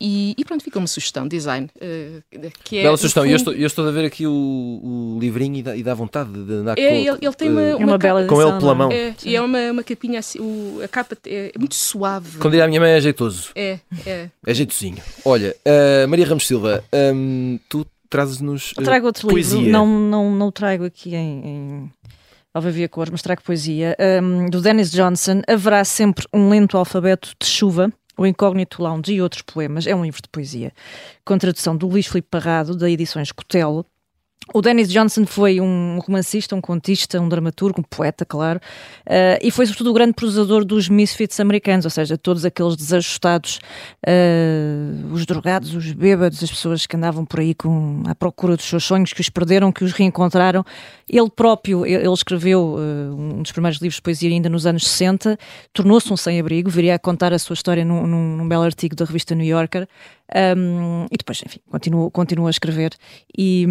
e, 0.00 0.34
e, 0.38 0.44
pronto, 0.44 0.62
fica 0.62 0.78
uma 0.78 0.86
sugestão, 0.86 1.26
design. 1.26 1.68
Uh, 1.76 2.22
que 2.62 2.78
é, 2.78 2.82
Bela 2.84 2.96
sugestão, 2.96 3.24
fundo... 3.24 3.32
eu, 3.32 3.36
estou, 3.36 3.52
eu 3.52 3.66
estou 3.66 3.88
a 3.88 3.90
ver 3.90 4.04
aqui 4.04 4.28
o, 4.28 4.32
o 4.32 5.18
livrinho 5.20 5.56
e 5.56 5.62
dá, 5.62 5.76
e 5.76 5.82
dá 5.82 5.92
vontade 5.92 6.30
de 6.32 6.52
andar 6.52 6.78
é, 6.78 6.88
com, 6.88 6.94
ele, 6.94 7.18
ele 7.20 7.34
tem 7.34 7.50
uma, 7.50 7.60
uh, 7.60 7.76
uma, 7.78 7.86
uma 7.86 7.98
bela 7.98 8.24
com 8.24 8.40
ele 8.40 8.58
pela 8.60 8.74
mão. 8.76 8.92
É, 8.92 9.14
e 9.24 9.34
é 9.34 9.40
uma, 9.40 9.72
uma 9.72 9.82
capinha 9.82 10.20
assim, 10.20 10.38
o, 10.38 10.80
a 10.84 10.86
capa 10.86 11.16
é 11.26 11.52
muito 11.58 11.74
suave. 11.74 12.38
Como 12.38 12.50
diria 12.50 12.64
a 12.64 12.68
minha 12.68 12.80
mãe, 12.80 12.92
é 12.92 13.00
jeitoso. 13.00 13.50
É, 13.56 13.80
é. 14.06 14.30
É 14.46 14.54
jeitozinho. 14.54 14.98
Olha, 15.24 15.56
uh, 15.66 16.06
Maria 16.08 16.26
Ramos 16.26 16.46
Silva, 16.46 16.84
um, 17.14 17.58
tu 17.68 17.84
trazes-nos. 18.08 18.72
Uh, 18.72 18.82
trago 18.82 19.06
outro 19.06 19.26
poesia. 19.26 19.58
livro, 19.58 19.72
não, 19.72 19.86
não, 19.86 20.30
não 20.30 20.52
trago 20.52 20.84
aqui 20.84 21.16
em, 21.16 21.44
em 21.44 21.90
Alvavia 22.54 22.88
Cor, 22.88 23.08
mas 23.10 23.20
trago 23.20 23.42
poesia. 23.42 23.96
Um, 24.22 24.48
do 24.48 24.60
Dennis 24.60 24.92
Johnson, 24.92 25.42
haverá 25.48 25.84
sempre 25.84 26.24
um 26.32 26.48
lento 26.48 26.76
alfabeto 26.76 27.34
de 27.40 27.48
chuva 27.48 27.92
o 28.18 28.26
Incógnito 28.26 28.82
Lounge 28.82 29.14
e 29.14 29.22
outros 29.22 29.42
poemas. 29.42 29.86
É 29.86 29.94
um 29.94 30.04
livro 30.04 30.20
de 30.20 30.28
poesia, 30.28 30.72
com 31.24 31.38
tradução 31.38 31.76
do 31.76 31.86
Luís 31.86 32.06
Filipe 32.06 32.28
Parrado, 32.28 32.76
da 32.76 32.90
Edições 32.90 33.30
Cotelo, 33.30 33.86
O 34.54 34.62
Dennis 34.62 34.88
Johnson 34.90 35.26
foi 35.26 35.60
um 35.60 35.98
romancista, 35.98 36.56
um 36.56 36.60
contista, 36.60 37.20
um 37.20 37.28
dramaturgo, 37.28 37.80
um 37.80 37.84
poeta, 37.84 38.24
claro, 38.24 38.58
uh, 39.06 39.38
e 39.42 39.50
foi 39.50 39.66
sobretudo 39.66 39.90
o 39.90 39.92
grande 39.92 40.14
prosador 40.14 40.64
dos 40.64 40.88
misfits 40.88 41.38
americanos, 41.38 41.84
ou 41.84 41.90
seja, 41.90 42.16
todos 42.16 42.46
aqueles 42.46 42.74
desajustados, 42.74 43.60
uh, 44.06 45.12
os 45.12 45.26
drogados, 45.26 45.74
os 45.74 45.92
bêbados, 45.92 46.42
as 46.42 46.48
pessoas 46.48 46.86
que 46.86 46.96
andavam 46.96 47.26
por 47.26 47.40
aí 47.40 47.54
com, 47.54 48.02
à 48.06 48.14
procura 48.14 48.56
dos 48.56 48.64
seus 48.64 48.84
sonhos, 48.84 49.12
que 49.12 49.20
os 49.20 49.28
perderam, 49.28 49.70
que 49.70 49.84
os 49.84 49.92
reencontraram. 49.92 50.64
Ele 51.06 51.28
próprio, 51.28 51.84
ele 51.84 52.08
escreveu 52.10 52.76
uh, 52.76 53.14
um 53.14 53.42
dos 53.42 53.52
primeiros 53.52 53.78
livros 53.82 53.96
de 53.96 54.02
poesia 54.02 54.30
ainda 54.30 54.48
nos 54.48 54.66
anos 54.66 54.86
60, 54.86 55.38
tornou-se 55.74 56.10
um 56.10 56.16
sem-abrigo, 56.16 56.70
viria 56.70 56.94
a 56.94 56.98
contar 56.98 57.34
a 57.34 57.38
sua 57.38 57.52
história 57.52 57.84
num, 57.84 58.06
num, 58.06 58.36
num 58.38 58.48
belo 58.48 58.62
artigo 58.62 58.96
da 58.96 59.04
revista 59.04 59.34
New 59.34 59.46
Yorker, 59.46 59.86
um, 60.34 61.06
e 61.10 61.16
depois, 61.16 61.42
enfim, 61.44 61.58
continuou, 61.70 62.10
continuou 62.10 62.48
a 62.48 62.50
escrever 62.50 62.92
e, 63.36 63.66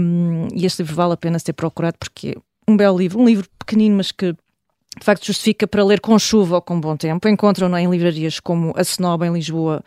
e, 0.57 0.65
este 0.65 0.81
livro 0.81 0.95
vale 0.95 1.13
a 1.13 1.17
pena 1.17 1.39
ser 1.39 1.53
procurado 1.53 1.97
porque 1.99 2.29
é 2.29 2.71
um 2.71 2.75
belo 2.75 2.97
livro, 2.97 3.19
um 3.19 3.25
livro 3.25 3.47
pequenino, 3.59 3.97
mas 3.97 4.11
que 4.11 4.33
de 4.33 5.05
facto 5.05 5.25
justifica 5.25 5.67
para 5.67 5.83
ler 5.83 5.99
com 5.99 6.17
chuva 6.17 6.55
ou 6.55 6.61
com 6.61 6.79
bom 6.79 6.97
tempo. 6.97 7.27
Encontram-no 7.27 7.77
em 7.77 7.89
livrarias 7.89 8.39
como 8.39 8.73
a 8.75 8.81
Snob 8.81 9.23
em 9.23 9.31
Lisboa 9.31 9.83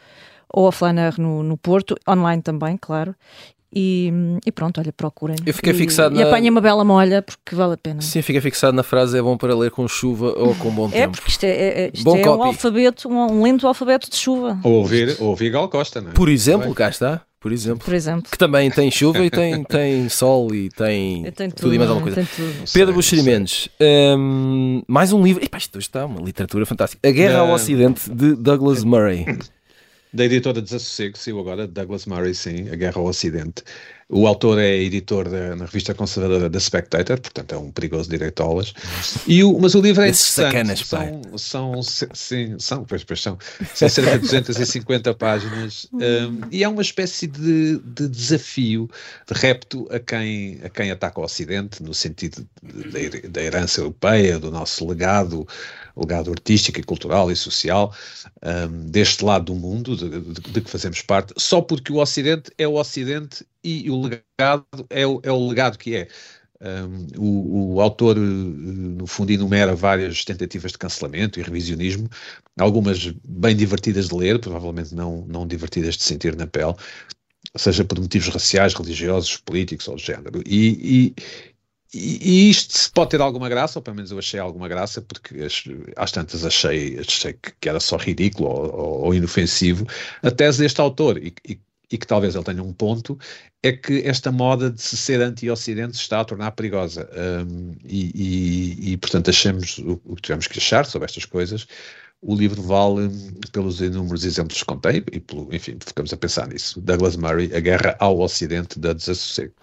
ou 0.52 0.68
a 0.68 0.72
Flaner 0.72 1.20
no, 1.20 1.42
no 1.42 1.56
Porto, 1.56 1.96
online 2.08 2.42
também, 2.42 2.76
claro. 2.76 3.14
E, 3.72 4.12
e, 4.44 4.50
pronto, 4.50 4.80
olha, 4.80 4.92
procurem. 4.92 5.36
Eu 5.46 5.54
fiquei 5.54 5.72
e, 5.72 5.76
fixado 5.76 6.16
e 6.16 6.18
na... 6.18 6.26
apanha 6.26 6.50
uma 6.50 6.60
bela 6.60 6.84
molha 6.84 7.22
porque 7.22 7.54
vale 7.54 7.74
a 7.74 7.76
pena. 7.76 8.02
Sim, 8.02 8.20
fica 8.20 8.40
fixado 8.40 8.76
na 8.76 8.82
frase 8.82 9.16
é 9.16 9.22
bom 9.22 9.36
para 9.36 9.54
ler 9.54 9.70
com 9.70 9.86
chuva 9.86 10.34
ou 10.36 10.56
com 10.56 10.70
bom 10.70 10.88
é, 10.88 10.90
tempo. 10.90 11.02
É, 11.02 11.08
porque 11.08 11.30
isto 11.30 11.44
é, 11.44 11.48
é, 11.50 11.90
isto 11.94 12.16
é 12.16 12.30
um 12.30 12.42
alfabeto, 12.42 13.08
um, 13.08 13.32
um, 13.32 13.42
lento 13.44 13.68
alfabeto 13.68 14.10
de 14.10 14.16
chuva. 14.16 14.58
Ou 14.64 14.72
ouvir, 14.72 15.16
ou 15.20 15.28
ouvir 15.28 15.50
Gal 15.50 15.68
Costa, 15.68 16.00
não 16.00 16.10
é? 16.10 16.14
Por 16.14 16.28
exemplo, 16.28 16.74
cá 16.74 16.88
está. 16.88 17.22
Por 17.40 17.52
exemplo, 17.52 17.86
por 17.86 17.94
exemplo, 17.94 18.30
que 18.30 18.36
também 18.36 18.70
tem 18.70 18.90
chuva 18.90 19.24
e 19.24 19.30
tem, 19.30 19.64
tem 19.64 20.06
sol 20.10 20.54
e 20.54 20.68
tem, 20.68 21.24
tudo, 21.32 21.54
tudo, 21.54 21.74
e 21.74 21.78
mais 21.78 21.88
alguma 21.88 22.12
coisa. 22.12 22.28
Pedro 22.70 22.92
Buxeri 22.92 23.22
Mendes, 23.22 23.66
um, 23.80 24.82
mais 24.86 25.10
um 25.10 25.22
livro. 25.22 25.42
Epá, 25.42 25.56
isto 25.56 25.78
está 25.78 26.04
uma 26.04 26.20
literatura 26.20 26.66
fantástica. 26.66 27.08
A 27.08 27.10
Guerra 27.10 27.38
ao 27.38 27.50
Ocidente 27.52 28.10
de 28.10 28.34
Douglas 28.34 28.84
Murray. 28.84 29.24
Da 30.12 30.24
editora 30.24 30.60
Desassossego, 30.60 31.16
saiu 31.16 31.40
agora, 31.40 31.66
Douglas 31.66 32.04
Murray, 32.04 32.34
sim, 32.34 32.68
A 32.68 32.76
Guerra 32.76 32.98
ao 32.98 33.06
Ocidente. 33.06 33.62
O 34.12 34.26
autor 34.26 34.58
é 34.58 34.76
editor 34.76 35.28
da, 35.28 35.54
na 35.54 35.66
revista 35.66 35.94
conservadora 35.94 36.50
The 36.50 36.58
Spectator, 36.58 37.20
portanto 37.20 37.54
é 37.54 37.58
um 37.58 37.70
perigoso 37.70 38.10
direitolas. 38.10 38.74
E 39.24 39.44
o, 39.44 39.56
mas 39.60 39.76
o 39.76 39.80
livro 39.80 40.02
é 40.02 40.08
interessante. 40.08 40.52
Sacanas, 40.52 40.80
são, 40.80 41.38
são, 41.38 41.82
sim, 42.12 42.56
são, 42.58 42.84
pois, 42.84 43.04
pois 43.04 43.22
são, 43.22 43.38
são 43.72 43.88
cerca 43.88 44.18
de 44.18 44.26
250 44.26 45.14
páginas 45.14 45.86
um, 45.92 46.40
e 46.50 46.64
é 46.64 46.68
uma 46.68 46.82
espécie 46.82 47.28
de, 47.28 47.78
de, 47.78 48.08
desafio, 48.08 48.90
de 49.30 49.38
repto 49.38 49.86
a 49.92 50.00
quem, 50.00 50.58
a 50.64 50.68
quem 50.68 50.90
ataca 50.90 51.20
o 51.20 51.24
Ocidente, 51.24 51.80
no 51.80 51.94
sentido 51.94 52.44
de, 52.60 53.28
da 53.28 53.40
herança 53.40 53.80
europeia, 53.80 54.40
do 54.40 54.50
nosso 54.50 54.84
legado, 54.88 55.46
legado 55.96 56.32
artístico 56.32 56.80
e 56.80 56.82
cultural 56.82 57.30
e 57.30 57.36
social 57.36 57.94
um, 58.42 58.90
deste 58.90 59.24
lado 59.24 59.44
do 59.46 59.54
mundo 59.54 59.96
de, 59.96 60.50
de, 60.50 60.60
que 60.60 60.70
fazemos 60.70 61.00
parte, 61.00 61.32
só 61.36 61.60
porque 61.60 61.92
o 61.92 61.98
Ocidente 61.98 62.50
é 62.58 62.66
o 62.66 62.74
Ocidente 62.74 63.44
e 63.62 63.90
o 63.90 64.00
legado 64.00 64.66
é 64.88 65.06
o, 65.06 65.20
é 65.22 65.30
o 65.30 65.48
legado 65.48 65.78
que 65.78 65.96
é. 65.96 66.08
Um, 66.62 67.06
o, 67.16 67.74
o, 67.74 67.80
autor, 67.80 68.18
eh, 68.18 68.20
no 68.20 69.06
fundo, 69.06 69.32
enumera 69.32 69.74
várias 69.74 70.26
tentativas 70.26 70.72
de 70.72 70.78
cancelamento 70.78 71.40
e 71.40 71.42
revisionismo, 71.42 72.06
algumas 72.58 73.06
bem 73.24 73.56
divertidas 73.56 74.08
de 74.08 74.14
ler, 74.14 74.38
provavelmente 74.38 74.94
não, 74.94 75.24
não 75.26 75.46
divertidas 75.46 75.96
de 75.96 76.02
sentir 76.02 76.36
na 76.36 76.46
pele, 76.46 76.74
seja 77.56 77.82
por 77.82 77.98
motivos 77.98 78.28
raciais, 78.28 78.74
religiosos, 78.74 79.38
políticos 79.38 79.88
ou 79.88 79.96
de 79.96 80.04
género. 80.04 80.42
E, 80.46 81.14
e, 81.94 81.94
e, 81.94 82.50
isto 82.50 82.92
pode 82.92 83.10
ter 83.10 83.22
alguma 83.22 83.48
graça, 83.48 83.78
ou 83.78 83.82
pelo 83.82 83.96
menos 83.96 84.10
eu 84.10 84.18
achei 84.18 84.38
alguma 84.38 84.68
graça, 84.68 85.00
porque 85.00 85.36
às 85.96 86.12
tantas 86.12 86.44
achei, 86.44 86.98
achei 86.98 87.34
que 87.58 87.68
era 87.70 87.80
só 87.80 87.96
ridículo 87.96 88.48
ou, 88.50 88.74
ou, 88.74 89.00
ou 89.06 89.14
inofensivo 89.14 89.86
a 90.22 90.30
tese 90.30 90.58
deste 90.58 90.80
autor. 90.80 91.16
E, 91.16 91.32
e 91.48 91.58
e 91.90 91.98
que 91.98 92.06
talvez 92.06 92.34
ele 92.34 92.44
tenha 92.44 92.62
um 92.62 92.72
ponto, 92.72 93.18
é 93.62 93.72
que 93.72 94.02
esta 94.06 94.30
moda 94.30 94.70
de 94.70 94.80
se 94.80 94.96
ser 94.96 95.20
anti-Ocidente 95.20 95.96
se 95.96 96.02
está 96.02 96.20
a 96.20 96.24
tornar 96.24 96.52
perigosa. 96.52 97.08
Um, 97.12 97.72
e, 97.84 98.12
e, 98.14 98.92
e, 98.92 98.96
portanto, 98.96 99.28
achamos 99.28 99.78
o, 99.78 100.00
o, 100.04 100.16
que 100.16 100.22
tivemos 100.22 100.46
que 100.46 100.58
achar 100.58 100.86
sobre 100.86 101.06
estas 101.06 101.24
coisas. 101.24 101.66
O 102.22 102.34
livro 102.34 102.62
vale 102.62 103.10
pelos 103.50 103.80
inúmeros 103.80 104.24
exemplos 104.24 104.58
que 104.58 104.64
contém, 104.64 105.02
e 105.10 105.20
pelo, 105.20 105.48
enfim, 105.52 105.76
ficamos 105.84 106.12
a 106.12 106.16
pensar 106.16 106.46
nisso. 106.46 106.80
Douglas 106.80 107.16
Murray, 107.16 107.50
A 107.54 107.60
Guerra 107.60 107.96
ao 107.98 108.20
Ocidente 108.20 108.78
da 108.78 108.92
Desassossego. 108.92 109.54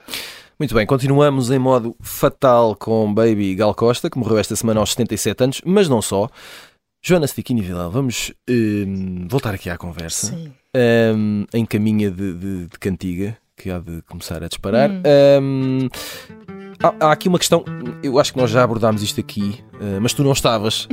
Muito 0.60 0.74
bem, 0.74 0.88
continuamos 0.88 1.52
em 1.52 1.60
modo 1.60 1.96
fatal 2.02 2.76
com 2.76 3.13
Baby 3.13 3.54
Gal 3.54 3.76
Costa, 3.76 4.10
que 4.10 4.18
morreu 4.18 4.40
esta 4.40 4.56
semana 4.56 4.80
aos 4.80 4.90
77 4.90 5.44
anos, 5.44 5.62
mas 5.63 5.88
não 5.88 6.02
só. 6.02 6.28
Joana 7.08 7.26
Stiquini 7.26 7.62
Vidal, 7.62 7.89
vamos 7.89 8.34
um, 8.50 9.30
voltar 9.30 9.54
aqui 9.54 9.70
à 9.70 9.78
conversa. 9.78 10.28
Sim. 10.28 10.52
Um, 10.76 11.46
em 11.54 11.65
caminha 11.65 12.12
de, 12.12 12.34
de, 12.34 12.67
de, 12.67 12.80
cantiga, 12.82 13.38
que 13.56 13.72
há 13.72 13.80
de 13.80 14.02
começar 14.10 14.43
a 14.43 14.50
disparar. 14.50 14.91
Hum. 14.91 15.04
Um, 15.41 15.89
há, 16.84 17.08
há, 17.08 17.12
aqui 17.13 17.30
uma 17.30 17.39
questão, 17.39 17.63
eu 18.04 18.20
acho 18.20 18.34
que 18.34 18.38
nós 18.38 18.52
já 18.52 18.62
abordámos 18.62 19.02
isto 19.02 19.22
aqui, 19.22 19.58
uh, 19.76 20.02
mas 20.02 20.12
tu 20.12 20.22
não 20.22 20.34
estavas. 20.34 20.86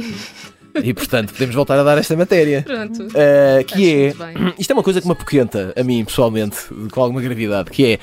E 0.85 0.95
portanto 0.95 1.33
podemos 1.33 1.57
voltar 1.57 1.81
a 1.81 1.83
dar 1.83 1.99
esta 1.99 2.17
matéria. 2.17 2.63
Pronto. 2.63 3.09
Uh, 3.09 3.65
que 3.67 3.93
é. 3.93 4.15
Isto 4.57 4.71
é 4.71 4.75
uma 4.75 4.85
coisa 4.85 5.01
que 5.01 5.09
me 5.09 5.15
apoquenta 5.15 5.73
a 5.77 5.83
mim 5.83 6.05
pessoalmente, 6.05 6.57
com 6.93 7.01
alguma 7.01 7.21
gravidade, 7.23 7.73
que 7.73 7.87
é 7.87 7.99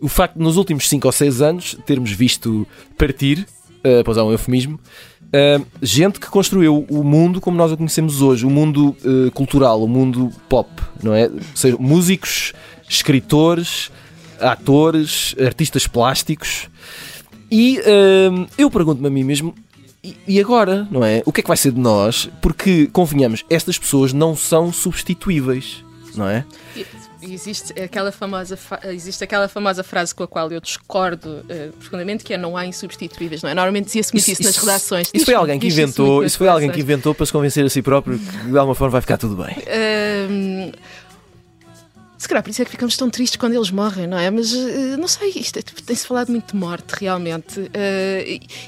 o 0.00 0.08
facto 0.08 0.34
de 0.34 0.42
nos 0.42 0.56
últimos 0.56 0.88
5 0.88 1.06
ou 1.06 1.12
6 1.12 1.42
anos 1.42 1.76
termos 1.84 2.12
visto 2.12 2.64
partir, 2.96 3.44
uh, 3.86 4.04
pois 4.04 4.18
um 4.18 4.32
eufemismo, 4.32 4.80
Uh, 5.26 5.66
gente 5.82 6.20
que 6.20 6.28
construiu 6.28 6.86
o 6.88 7.02
mundo 7.02 7.40
como 7.40 7.56
nós 7.58 7.72
o 7.72 7.76
conhecemos 7.76 8.22
hoje, 8.22 8.46
o 8.46 8.48
mundo 8.48 8.96
uh, 9.04 9.30
cultural, 9.32 9.82
o 9.82 9.88
mundo 9.88 10.30
pop, 10.48 10.70
não 11.02 11.12
é? 11.12 11.26
Ou 11.26 11.40
seja, 11.52 11.76
músicos, 11.80 12.52
escritores, 12.88 13.90
atores, 14.40 15.34
artistas 15.44 15.86
plásticos. 15.88 16.70
E 17.50 17.80
eu 18.56 18.70
pergunto-me 18.70 19.08
a 19.08 19.10
mim 19.10 19.24
mesmo, 19.24 19.52
e 20.26 20.40
agora, 20.40 20.86
não 20.92 21.04
é? 21.04 21.22
O 21.26 21.32
que 21.32 21.40
é 21.40 21.42
que 21.42 21.48
vai 21.48 21.56
ser 21.56 21.72
de 21.72 21.80
nós? 21.80 22.30
Porque, 22.40 22.88
convenhamos, 22.92 23.44
estas 23.50 23.76
pessoas 23.76 24.12
não 24.12 24.36
são 24.36 24.72
substituíveis, 24.72 25.84
não 26.14 26.28
é? 26.28 26.44
Existe 27.32 27.72
aquela 27.80 28.12
famosa 28.12 28.58
existe 28.84 29.24
aquela 29.24 29.48
famosa 29.48 29.82
frase 29.82 30.14
com 30.14 30.22
a 30.22 30.28
qual 30.28 30.50
eu 30.50 30.60
discordo 30.60 31.28
uh, 31.28 31.72
profundamente 31.78 32.24
que 32.24 32.34
é 32.34 32.36
não 32.36 32.56
há 32.56 32.66
insubstituíveis 32.66 33.42
não 33.42 33.50
é 33.50 33.54
normalmente 33.54 33.86
dizia-se 33.86 34.12
muito 34.12 34.22
isso, 34.22 34.42
isso, 34.42 34.44
nas 34.44 34.56
redações 34.56 35.10
isso 35.12 35.24
foi 35.24 35.34
alguém 35.34 35.58
que 35.58 35.66
inventou 35.66 36.24
isso 36.24 36.38
foi 36.38 36.48
alguém 36.48 36.70
que 36.70 36.80
inventou 36.80 37.14
para 37.14 37.26
se 37.26 37.32
convencer 37.32 37.64
a 37.64 37.70
si 37.70 37.82
próprio 37.82 38.18
que 38.18 38.50
de 38.50 38.58
alguma 38.58 38.74
forma 38.74 38.92
vai 38.92 39.00
ficar 39.00 39.18
tudo 39.18 39.36
bem 39.36 39.56
uh, 39.56 40.72
se 42.18 42.26
calhar 42.28 42.42
por 42.42 42.50
isso 42.50 42.62
é 42.62 42.64
que 42.64 42.70
ficamos 42.70 42.96
tão 42.96 43.10
tristes 43.10 43.36
quando 43.36 43.54
eles 43.54 43.70
morrem, 43.70 44.06
não 44.06 44.18
é? 44.18 44.30
Mas 44.30 44.52
uh, 44.52 44.96
não 44.98 45.06
sei, 45.06 45.30
isto 45.36 45.58
é, 45.58 45.62
tem-se 45.62 46.06
falado 46.06 46.30
muito 46.30 46.52
de 46.52 46.56
morte, 46.56 46.94
realmente. 46.98 47.60
Uh, 47.60 47.70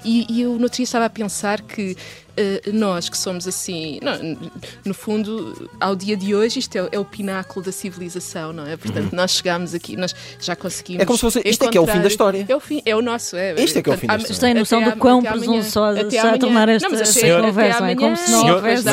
e, 0.04 0.26
e, 0.28 0.42
eu 0.42 0.50
no 0.56 0.64
outro 0.64 0.76
dia 0.76 0.84
estava 0.84 1.06
a 1.06 1.10
pensar 1.10 1.62
que 1.62 1.96
uh, 2.38 2.72
nós 2.72 3.08
que 3.08 3.18
somos 3.18 3.46
assim, 3.46 3.98
não, 4.02 4.36
no 4.84 4.94
fundo, 4.94 5.68
ao 5.80 5.96
dia 5.96 6.16
de 6.16 6.34
hoje, 6.34 6.58
isto 6.58 6.76
é, 6.76 6.88
é, 6.92 6.98
o 6.98 7.04
pináculo 7.04 7.64
da 7.64 7.72
civilização, 7.72 8.52
não 8.52 8.66
é? 8.66 8.76
Portanto, 8.76 9.10
uhum. 9.10 9.16
nós 9.16 9.32
chegámos 9.32 9.74
aqui, 9.74 9.96
nós 9.96 10.14
já 10.40 10.54
conseguimos. 10.54 11.02
É 11.02 11.06
como 11.06 11.16
se 11.16 11.22
fosse. 11.22 11.42
Isto 11.44 11.64
é 11.64 11.68
que 11.68 11.78
é 11.78 11.80
o 11.80 11.86
fim 11.86 12.00
da 12.00 12.08
história. 12.08 12.46
É 12.48 12.56
o, 12.56 12.60
fim, 12.60 12.82
é 12.84 12.94
o 12.94 13.02
nosso, 13.02 13.36
é. 13.36 13.54
Isto 13.54 13.78
é 13.78 13.82
que 13.82 13.90
é 13.90 13.94
o 13.94 13.98
fim 13.98 14.06
da 14.06 14.16
história. 14.16 14.38
Têm 14.38 14.54
noção 14.54 14.82
do 14.82 14.96
quão 14.96 15.22
presunçosa 15.22 16.00
se 16.08 16.16
está 16.16 16.34
a 16.34 16.38
tomar 16.38 16.68
esta, 16.68 16.88
não, 16.88 16.98
esta 16.98 17.40
conversa, 17.40 17.90
é 17.90 17.96
como 17.96 18.16
se 18.16 18.30
não 18.30 18.54
houvesse. 18.54 18.84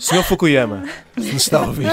Senhor 0.00 0.22
Fukuyama, 0.24 0.84
se 1.18 1.32
nos 1.32 1.42
está 1.42 1.58
a 1.58 1.66
ouvir. 1.66 1.88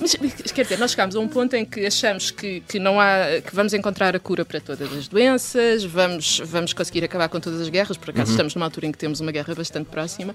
Mas, 0.00 0.14
quer 0.52 0.62
dizer, 0.62 0.78
nós 0.78 0.92
chegámos 0.92 1.14
a 1.14 1.20
um 1.20 1.28
ponto 1.28 1.54
em 1.54 1.64
que 1.64 1.84
achamos 1.86 2.30
que, 2.30 2.60
que 2.60 2.78
não 2.78 2.98
há, 2.98 3.40
que 3.44 3.54
vamos 3.54 3.74
encontrar 3.74 4.16
a 4.16 4.18
cura 4.18 4.44
para 4.44 4.60
todas 4.60 4.90
as 4.92 5.06
doenças, 5.06 5.84
vamos, 5.84 6.40
vamos 6.44 6.72
conseguir 6.72 7.04
acabar 7.04 7.28
com 7.28 7.38
todas 7.38 7.60
as 7.60 7.68
guerras, 7.68 7.96
por 7.96 8.10
acaso 8.10 8.28
uhum. 8.28 8.32
estamos 8.32 8.54
numa 8.54 8.66
altura 8.66 8.86
em 8.86 8.92
que 8.92 8.98
temos 8.98 9.20
uma 9.20 9.30
guerra 9.30 9.54
bastante 9.54 9.88
próxima, 9.90 10.34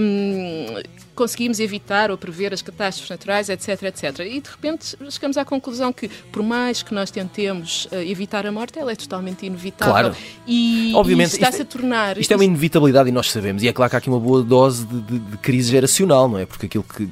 um, 0.00 0.82
conseguimos 1.14 1.60
evitar 1.60 2.10
ou 2.10 2.18
prever 2.18 2.52
as 2.52 2.62
catástrofes 2.62 3.10
naturais, 3.10 3.48
etc, 3.48 3.82
etc. 3.84 4.20
E 4.20 4.40
de 4.40 4.50
repente 4.50 4.96
chegamos 5.08 5.36
à 5.36 5.44
conclusão 5.44 5.92
que, 5.92 6.08
por 6.08 6.42
mais 6.42 6.82
que 6.82 6.92
nós 6.92 7.10
tentemos 7.10 7.86
uh, 7.86 7.96
evitar 7.96 8.44
a 8.44 8.50
morte, 8.50 8.78
ela 8.78 8.90
é 8.90 8.96
totalmente 8.96 9.46
inevitável. 9.46 9.92
Claro. 9.92 10.16
E, 10.46 10.92
Obviamente, 10.96 11.32
e 11.32 11.34
está-se 11.34 11.62
a 11.62 11.64
tornar. 11.64 12.18
Isto 12.18 12.32
é 12.32 12.36
uma 12.36 12.44
inevitabilidade 12.44 13.08
e 13.08 13.12
nós 13.12 13.30
sabemos, 13.30 13.62
e 13.62 13.68
é 13.68 13.72
claro 13.72 13.90
que 13.90 13.96
há 13.96 13.98
aqui 13.98 14.08
uma 14.08 14.20
boa 14.20 14.42
dose 14.42 14.84
de, 14.84 15.00
de, 15.00 15.18
de 15.18 15.36
crise 15.38 15.70
geracional, 15.70 16.28
não 16.28 16.38
é? 16.38 16.44
Porque 16.44 16.66
aquilo 16.66 16.84
que 16.84 17.08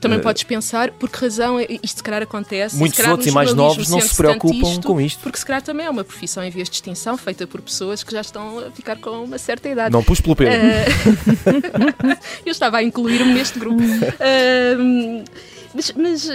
também 0.00 0.18
uh, 0.18 0.22
podes 0.22 0.42
pensar 0.42 0.90
por 0.92 1.08
que 1.08 1.18
razão 1.18 1.60
isto 1.60 1.96
se 1.98 2.02
calhar 2.02 2.22
acontece. 2.22 2.76
Muitos 2.76 2.98
outros 3.06 3.26
e 3.26 3.30
mais 3.30 3.54
novos 3.54 3.88
não 3.88 4.00
se 4.00 4.14
preocupam 4.14 4.68
isto, 4.68 4.86
com 4.86 5.00
isto. 5.00 5.20
Porque 5.20 5.38
se 5.38 5.46
calhar 5.46 5.62
também 5.62 5.86
é 5.86 5.90
uma 5.90 6.04
profissão 6.04 6.42
em 6.42 6.50
vias 6.50 6.68
de 6.68 6.76
extinção 6.76 7.16
feita 7.16 7.46
por 7.46 7.60
pessoas 7.60 8.02
que 8.02 8.12
já 8.12 8.20
estão 8.20 8.58
a 8.58 8.70
ficar 8.70 8.96
com 8.96 9.24
uma 9.24 9.38
certa 9.38 9.68
idade. 9.68 9.92
Não 9.92 10.02
pus 10.02 10.20
pelo 10.20 10.36
pelo. 10.36 10.50
Uh, 10.50 10.54
eu 12.46 12.52
estava 12.52 12.78
a 12.78 12.82
incluir-me 12.82 13.34
neste 13.34 13.58
grupo. 13.58 13.78
Uh, 14.18 15.24
mas, 15.74 15.92
mas 15.92 16.28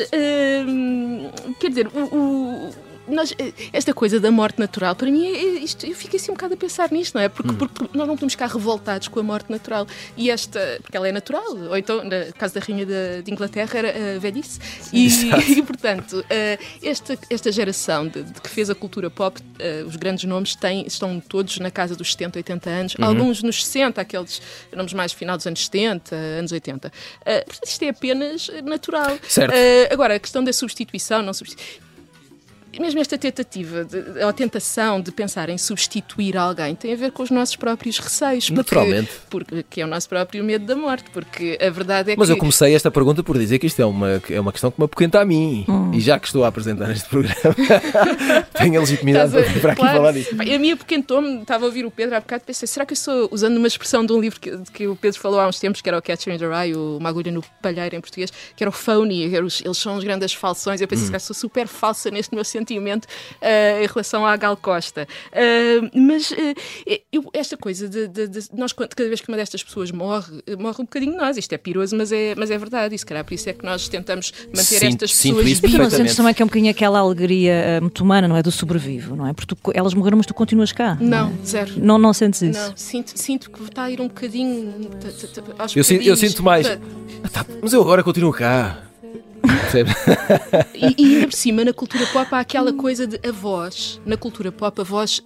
quer 1.60 1.70
dizer, 1.70 1.88
o, 1.88 2.00
o 2.16 2.74
nós, 3.08 3.34
eh, 3.38 3.52
esta 3.72 3.94
coisa 3.94 4.20
da 4.20 4.32
morte 4.32 4.60
natural, 4.60 4.96
para 4.96 5.10
mim, 5.10 5.26
é, 5.26 5.36
é, 5.36 5.46
isto, 5.60 5.86
eu 5.86 5.96
fiquei 5.96 6.20
assim 6.20 6.32
um 6.32 6.36
bocado 6.36 6.54
a 6.54 6.58
pensar 6.58 6.92
nisto, 6.92 7.16
não 7.16 7.22
é? 7.22 7.30
Porque, 7.30 7.52
hum. 7.52 7.56
porque 7.56 7.98
nós 7.98 8.08
não 8.08 8.16
podemos 8.16 8.34
ficar 8.34 8.48
revoltados 8.48 9.08
com 9.08 9.20
a 9.20 9.24
morte 9.24 9.52
natural. 9.52 9.88
E 10.16 10.30
esta, 10.30 10.80
porque 10.82 10.96
ela 10.96 11.08
é 11.08 11.12
natural, 11.12 11.56
ou 11.70 11.78
então, 11.78 12.04
no 12.04 12.34
caso 12.38 12.54
da 12.54 12.62
Rainha 12.62 12.86
de, 12.86 13.22
de 13.24 13.32
Inglaterra, 13.32 13.78
era 13.78 14.16
a 14.16 14.20
velhice. 14.20 14.60
E, 14.92 15.08
e, 15.58 15.62
portanto, 15.62 16.20
uh, 16.20 16.64
esta, 16.82 17.18
esta 17.30 17.52
geração 17.52 18.08
de, 18.08 18.24
de, 18.24 18.42
que 18.42 18.50
fez 18.50 18.70
a 18.70 18.76
cultura 18.76 19.10
pop, 19.10 19.40
uh, 19.40 19.88
os 19.88 19.96
grandes 19.96 20.24
nomes, 20.24 20.56
têm, 20.56 20.86
estão 20.88 21.20
todos 21.20 21.60
na 21.60 21.72
casa 21.72 21.96
dos 21.96 22.12
70, 22.12 22.40
80 22.40 22.70
anos, 22.70 22.96
uhum. 22.96 23.06
alguns 23.06 23.44
nos 23.44 23.66
60, 23.66 24.00
aqueles 24.00 24.42
nomes 24.74 24.94
mais 24.94 25.12
final 25.12 25.36
dos 25.36 25.46
anos 25.46 25.66
70, 25.66 26.16
anos 26.16 26.52
80. 26.52 26.88
Uh, 26.88 26.92
portanto, 27.46 27.68
isto 27.68 27.84
é 27.84 27.90
apenas 27.90 28.50
natural. 28.64 29.18
Certo. 29.28 29.54
agora, 29.92 30.16
a 30.16 30.20
questão 30.20 30.44
da 30.44 30.54
substituição, 30.54 31.22
não 31.22 31.34
substituição 31.34 31.84
mesmo 32.80 33.00
esta 33.00 33.18
tentativa, 33.18 33.86
de, 33.86 34.22
a 34.22 34.34
tentação 34.34 35.02
de 35.02 35.12
pensar 35.12 35.50
em 35.50 35.58
substituir 35.58 36.38
alguém 36.38 36.76
tem 36.76 36.94
a 36.94 36.96
ver 36.96 37.12
com 37.12 37.24
os 37.24 37.30
nossos 37.30 37.56
próprios 37.56 38.00
receios. 38.00 38.46
Porque, 38.46 38.58
Naturalmente. 38.58 39.12
Porque, 39.30 39.66
que 39.70 39.82
é 39.82 39.86
o 39.86 39.88
nosso 39.88 40.10
próprio 40.10 40.44
medo 40.44 40.66
da 40.66 40.76
morte, 40.76 41.06
porque 41.12 41.58
a 41.62 41.70
verdade 41.70 42.12
é 42.12 42.16
Mas 42.16 42.16
que... 42.16 42.20
Mas 42.20 42.30
eu 42.30 42.38
comecei 42.38 42.76
esta 42.76 42.92
pergunta 42.92 43.24
por 43.24 43.38
dizer 43.38 43.60
que 43.60 43.68
isto 43.68 43.82
é 43.82 43.86
uma, 43.86 44.22
é 44.30 44.40
uma 44.40 44.52
questão 44.52 44.72
que 44.72 44.80
me 44.80 44.86
apoquenta 44.86 45.20
a 45.20 45.26
mim. 45.26 45.66
Hum. 45.68 45.92
E 45.94 46.00
já 46.00 46.20
que 46.20 46.28
estou 46.28 46.44
a 46.44 46.48
apresentar 46.48 46.92
este 46.92 47.10
programa, 47.10 47.36
tenho 48.58 48.78
a 48.78 48.80
legitimidade 48.80 49.32
para 49.32 49.42
vir 49.42 49.62
para 49.62 49.72
aqui 49.74 49.82
claro. 49.82 49.98
falar 49.98 50.12
disso. 50.12 50.30
A 50.34 50.60
minha 50.60 50.74
apoquentou-me, 50.74 51.42
estava 51.42 51.66
a 51.66 51.68
ouvir 51.68 51.86
o 51.86 51.92
Pedro 51.92 52.16
há 52.16 52.20
bocado, 52.20 52.44
pensei, 52.46 52.68
será 52.68 52.86
que 52.86 52.94
eu 52.94 52.96
estou 52.96 53.30
usando 53.32 53.58
uma 53.58 53.68
expressão 53.68 54.06
de 54.06 54.14
um 54.14 54.20
livro 54.20 54.40
que, 54.40 54.52
que 54.74 54.88
o 54.88 54.96
Pedro 54.96 55.20
falou 55.20 55.40
há 55.40 55.48
uns 55.48 55.60
tempos, 55.60 55.82
que 55.82 55.90
era 55.90 55.98
o 55.98 56.02
Catcher 56.02 56.34
in 56.34 56.38
the 56.38 56.48
Rye, 56.48 56.76
o 56.76 56.98
Uma 56.98 57.10
Agulha 57.10 57.32
no 57.32 57.44
Palheiro 57.62 57.96
em 57.96 58.02
português, 58.02 58.32
que 58.56 58.64
era 58.64 58.70
o 58.70 58.74
phony, 58.74 59.24
eles 59.24 59.64
são 59.74 59.98
os 59.98 60.04
grandes 60.04 60.34
falsões. 60.34 60.82
Eu 60.82 60.88
pensei, 60.88 61.08
hum. 61.08 61.12
que 61.12 61.20
sou 61.20 61.36
super 61.36 61.68
falsa 61.68 62.10
neste 62.10 62.34
meu 62.34 62.44
sentimento 62.64 63.06
uh, 63.06 63.84
em 63.84 63.88
relação 63.88 64.26
à 64.26 64.36
Gal 64.38 64.58
Costa. 64.58 65.08
Uh, 65.32 66.00
mas 66.00 66.32
uh, 66.32 66.36
eu, 67.12 67.30
esta 67.34 67.58
coisa 67.58 67.88
de, 67.88 68.08
de, 68.08 68.28
de, 68.28 68.40
nós, 68.54 68.74
cada 68.74 69.08
vez 69.08 69.22
que 69.22 69.28
uma 69.28 69.38
destas 69.38 69.62
pessoas 69.62 69.92
morre, 69.92 70.42
morre 70.58 70.78
um 70.80 70.86
bocadinho 70.86 71.18
nós. 71.18 71.38
Isto 71.38 71.54
é 71.54 71.58
piroso, 71.58 71.96
mas 71.96 72.12
é, 72.12 72.34
mas 72.36 72.50
é 72.50 72.58
verdade. 72.58 72.96
E 72.96 72.98
se 72.98 73.06
calhar 73.06 73.24
por 73.24 73.34
isso 73.34 73.50
é 73.50 73.54
que 73.54 73.66
nós 73.66 73.88
tentamos 73.88 74.32
manter 74.48 74.64
sinto, 74.64 74.86
estas 74.86 75.14
sinto 75.14 75.36
pessoas 75.38 75.60
vivas. 75.60 75.74
Não 75.74 75.90
sentes 75.90 76.16
também 76.16 76.34
que 76.34 76.42
é 76.42 76.46
um 76.46 76.48
bocadinho 76.48 76.72
aquela 76.72 77.00
alegria 77.00 77.80
muito 77.82 78.04
humana, 78.04 78.28
não 78.28 78.38
é? 78.38 78.44
Do 78.44 78.52
sobrevivo, 78.52 79.16
não 79.16 79.28
é? 79.28 79.34
Porque 79.34 79.56
tu, 79.56 79.72
elas 79.74 79.94
morreram, 79.94 80.18
mas 80.18 80.26
tu 80.26 80.34
continuas 80.34 80.72
cá. 80.72 80.98
Não, 81.00 81.30
não 81.30 81.42
é? 81.42 81.46
zero. 81.46 81.74
Não, 81.78 81.98
não 81.98 82.14
sentes 82.14 82.42
isso? 82.42 82.60
Não, 82.60 82.78
sinto, 82.78 83.12
sinto 83.16 83.52
que 83.52 83.64
está 83.64 83.84
a 83.84 83.92
ir 83.92 84.00
um 84.00 84.08
bocadinho 84.08 84.74
aos 85.58 85.76
eu, 85.76 85.84
sinto, 85.84 86.04
eu 86.04 86.16
sinto 86.16 86.44
mais. 86.44 86.68
Tá, 87.32 87.46
mas 87.62 87.74
eu 87.74 87.82
agora 87.82 88.04
continuo 88.04 88.32
cá. 88.32 88.93
E, 90.74 91.02
e 91.02 91.16
ainda 91.16 91.28
por 91.28 91.34
cima, 91.34 91.66
na 91.66 91.74
cultura 91.74 92.06
pop, 92.08 92.28
há 92.32 92.40
aquela 92.40 92.74
coisa 92.74 93.06
de 93.06 93.20
a 93.28 93.32
voz. 93.32 94.00
Na 94.06 94.16
cultura 94.16 94.52
pop, 94.52 94.80
a 94.80 94.84
voz 94.84 95.20
uh, 95.20 95.24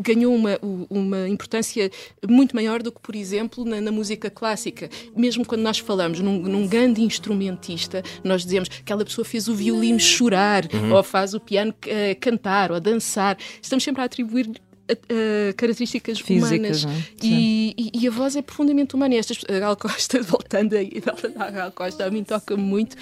ganhou 0.00 0.34
uma, 0.34 0.58
uma 0.88 1.28
importância 1.28 1.90
muito 2.28 2.54
maior 2.54 2.82
do 2.82 2.92
que, 2.92 3.00
por 3.00 3.14
exemplo, 3.14 3.64
na, 3.64 3.80
na 3.80 3.92
música 3.92 4.30
clássica. 4.30 4.88
Mesmo 5.16 5.44
quando 5.44 5.62
nós 5.62 5.78
falamos 5.78 6.20
num, 6.20 6.38
num, 6.40 6.66
grande 6.66 7.02
instrumentista, 7.02 8.02
nós 8.22 8.44
dizemos 8.44 8.68
que 8.68 8.80
aquela 8.80 9.04
pessoa 9.04 9.24
fez 9.24 9.48
o 9.48 9.54
violino 9.54 10.00
chorar, 10.00 10.64
uhum. 10.72 10.94
ou 10.94 11.02
faz 11.02 11.34
o 11.34 11.40
piano 11.40 11.72
uh, 11.72 12.20
cantar, 12.20 12.72
ou 12.72 12.80
dançar. 12.80 13.36
Estamos 13.60 13.84
sempre 13.84 14.02
a 14.02 14.04
atribuir 14.04 14.50
Uh, 14.90 15.54
características 15.54 16.18
Físicas, 16.18 16.82
humanas 16.84 16.86
é? 16.86 17.14
e, 17.22 17.74
e, 17.76 17.90
e, 18.02 18.08
a 18.08 18.10
voz 18.10 18.36
é 18.36 18.42
profundamente 18.42 18.94
humana. 18.94 19.16
Estas, 19.16 19.44
a 19.48 19.58
Gal 19.58 19.76
Costa, 19.76 20.20
voltando 20.24 20.74
aí, 20.74 21.02
a 21.36 21.50
Gal 21.50 21.72
Costa, 21.72 22.06
a 22.06 22.10
mim 22.10 22.24
toca 22.24 22.56
muito 22.56 22.96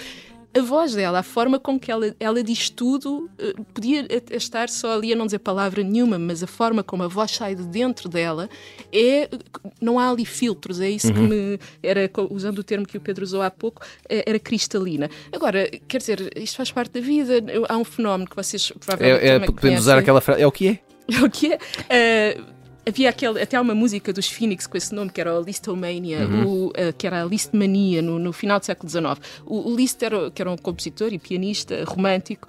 a 0.58 0.62
voz 0.62 0.94
dela, 0.94 1.18
a 1.18 1.22
forma 1.22 1.58
com 1.58 1.78
que 1.78 1.90
ela, 1.90 2.14
ela 2.18 2.42
diz 2.42 2.70
tudo, 2.70 3.28
eh, 3.38 3.52
podia 3.74 4.06
estar 4.30 4.68
só 4.70 4.94
ali 4.94 5.12
a 5.12 5.16
não 5.16 5.26
dizer 5.26 5.38
palavra 5.38 5.82
nenhuma, 5.82 6.18
mas 6.18 6.42
a 6.42 6.46
forma 6.46 6.82
como 6.82 7.02
a 7.02 7.08
voz 7.08 7.32
sai 7.32 7.54
de 7.54 7.64
dentro 7.64 8.08
dela 8.08 8.48
é. 8.92 9.28
Não 9.80 9.98
há 9.98 10.10
ali 10.10 10.24
filtros, 10.24 10.80
é 10.80 10.88
isso 10.88 11.08
uhum. 11.08 11.14
que 11.14 11.20
me. 11.20 11.58
Era, 11.82 12.10
usando 12.30 12.60
o 12.60 12.64
termo 12.64 12.86
que 12.86 12.96
o 12.96 13.00
Pedro 13.00 13.22
usou 13.22 13.42
há 13.42 13.50
pouco, 13.50 13.82
é, 14.08 14.24
era 14.26 14.38
cristalina. 14.38 15.10
Agora, 15.30 15.68
quer 15.86 15.98
dizer, 15.98 16.32
isto 16.36 16.56
faz 16.56 16.72
parte 16.72 16.92
da 16.92 17.00
vida. 17.00 17.34
Há 17.68 17.76
um 17.76 17.84
fenómeno 17.84 18.28
que 18.28 18.36
vocês 18.36 18.70
provavelmente. 18.70 19.24
É, 19.24 19.34
é, 19.34 19.40
podemos 19.40 19.80
usar 19.80 19.98
aquela 19.98 20.20
frase. 20.20 20.40
É 20.40 20.46
o 20.46 20.52
que 20.52 20.68
é? 20.68 20.85
O 21.24 21.30
que 21.30 21.52
é? 21.52 21.56
Uh, 22.40 22.56
havia 22.86 23.10
aquele, 23.10 23.40
até 23.40 23.60
uma 23.60 23.74
música 23.74 24.12
dos 24.12 24.28
Phoenix 24.28 24.66
com 24.66 24.76
esse 24.76 24.94
nome, 24.94 25.10
que 25.10 25.20
era 25.20 25.38
o 25.38 25.42
Listomania, 25.42 26.26
uhum. 26.26 26.46
o, 26.46 26.66
uh, 26.68 26.92
que 26.96 27.06
era 27.06 27.22
a 27.22 27.24
Listmania, 27.24 28.00
no, 28.00 28.18
no 28.18 28.32
final 28.32 28.60
do 28.60 28.66
século 28.66 28.88
XIX. 28.88 29.04
O, 29.44 29.70
o 29.70 29.76
Liszt, 29.76 30.02
era, 30.02 30.30
que 30.30 30.40
era 30.40 30.50
um 30.50 30.56
compositor 30.56 31.12
e 31.12 31.18
pianista 31.18 31.84
romântico, 31.84 32.48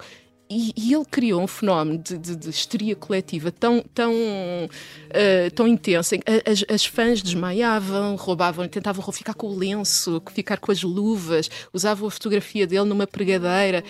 e, 0.50 0.72
e, 0.74 0.94
ele 0.94 1.04
criou 1.04 1.42
um 1.42 1.46
fenómeno 1.46 1.98
de, 1.98 2.16
de, 2.16 2.34
de 2.34 2.48
histeria 2.48 2.96
coletiva 2.96 3.52
tão, 3.52 3.84
tão, 3.92 4.14
uh, 4.14 5.50
tão 5.54 5.68
intenso. 5.68 6.14
As, 6.46 6.64
as, 6.74 6.86
fãs 6.86 7.20
desmaiavam, 7.20 8.16
roubavam, 8.16 8.66
tentavam 8.66 9.12
ficar 9.12 9.34
com 9.34 9.48
o 9.48 9.54
lenço, 9.54 10.22
ficar 10.32 10.56
com 10.56 10.72
as 10.72 10.82
luvas, 10.82 11.50
usavam 11.70 12.08
a 12.08 12.10
fotografia 12.10 12.66
dele 12.66 12.86
numa 12.86 13.06
pregadeira. 13.06 13.84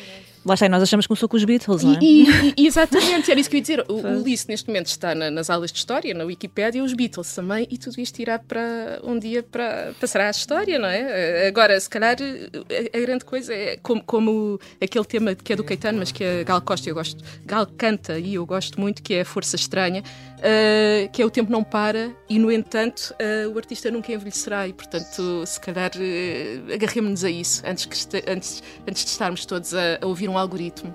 Lá 0.48 0.54
está, 0.54 0.66
nós 0.66 0.82
achamos 0.82 1.04
que 1.04 1.08
começou 1.08 1.28
com 1.28 1.36
os 1.36 1.44
Beatles, 1.44 1.84
não 1.84 1.94
é? 1.94 1.98
E, 2.00 2.54
e, 2.56 2.64
exatamente, 2.66 3.30
era 3.30 3.38
isso 3.38 3.50
que 3.50 3.56
eu 3.56 3.58
ia 3.58 3.62
dizer. 3.62 3.84
O, 3.86 3.94
o 3.94 4.22
Ulisses, 4.22 4.46
neste 4.46 4.66
momento, 4.66 4.86
está 4.86 5.14
na, 5.14 5.30
nas 5.30 5.50
aulas 5.50 5.70
de 5.70 5.78
história, 5.78 6.14
na 6.14 6.24
Wikipédia, 6.24 6.82
os 6.82 6.94
Beatles 6.94 7.34
também, 7.34 7.66
e 7.70 7.76
tudo 7.76 8.00
isto 8.00 8.18
irá 8.18 8.38
para 8.38 8.98
um 9.04 9.18
dia 9.18 9.42
para 9.42 9.92
passará 10.00 10.28
à 10.28 10.30
história, 10.30 10.78
não 10.78 10.88
é? 10.88 11.48
Agora, 11.48 11.78
se 11.78 11.90
calhar, 11.90 12.16
a, 12.18 12.96
a 12.96 13.00
grande 13.00 13.26
coisa 13.26 13.52
é 13.52 13.76
como, 13.76 14.02
como, 14.02 14.58
aquele 14.80 15.04
tema 15.04 15.34
que 15.34 15.52
é 15.52 15.56
do 15.56 15.62
Caetano, 15.62 15.98
mas 15.98 16.10
que 16.10 16.24
a 16.24 16.44
Gal 16.44 16.62
Costa, 16.62 16.88
eu 16.88 16.94
gosto, 16.94 17.22
Gal 17.44 17.66
canta 17.76 18.18
e 18.18 18.36
eu 18.36 18.46
gosto 18.46 18.80
muito, 18.80 19.02
que 19.02 19.14
é 19.14 19.20
a 19.20 19.24
Força 19.26 19.54
Estranha, 19.54 20.02
uh, 20.38 21.10
que 21.10 21.22
é 21.22 21.26
o 21.26 21.30
tempo 21.30 21.50
não 21.50 21.62
para 21.62 22.10
e, 22.28 22.38
no 22.38 22.50
entanto, 22.50 23.14
uh, 23.14 23.50
o 23.52 23.58
artista 23.58 23.90
nunca 23.90 24.12
envelhecerá 24.12 24.66
e, 24.66 24.72
portanto, 24.72 25.44
se 25.46 25.60
calhar 25.60 25.90
uh, 25.96 26.72
agarremos-nos 26.72 27.24
a 27.24 27.30
isso 27.30 27.62
antes, 27.66 27.84
que 27.84 27.94
este, 27.94 28.24
antes, 28.28 28.62
antes 28.88 29.04
de 29.04 29.10
estarmos 29.10 29.44
todos 29.44 29.74
a, 29.74 29.98
a 30.00 30.06
ouvir 30.06 30.28
um 30.28 30.38
algoritmo. 30.38 30.94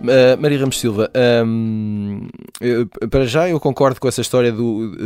Uh, 0.00 0.40
Maria 0.40 0.58
Ramos 0.58 0.80
Silva, 0.80 1.10
um, 1.44 2.26
eu, 2.60 2.86
para 2.86 3.26
já 3.26 3.48
eu 3.48 3.60
concordo 3.60 4.00
com 4.00 4.08
essa 4.08 4.22
história 4.22 4.50
do. 4.50 4.96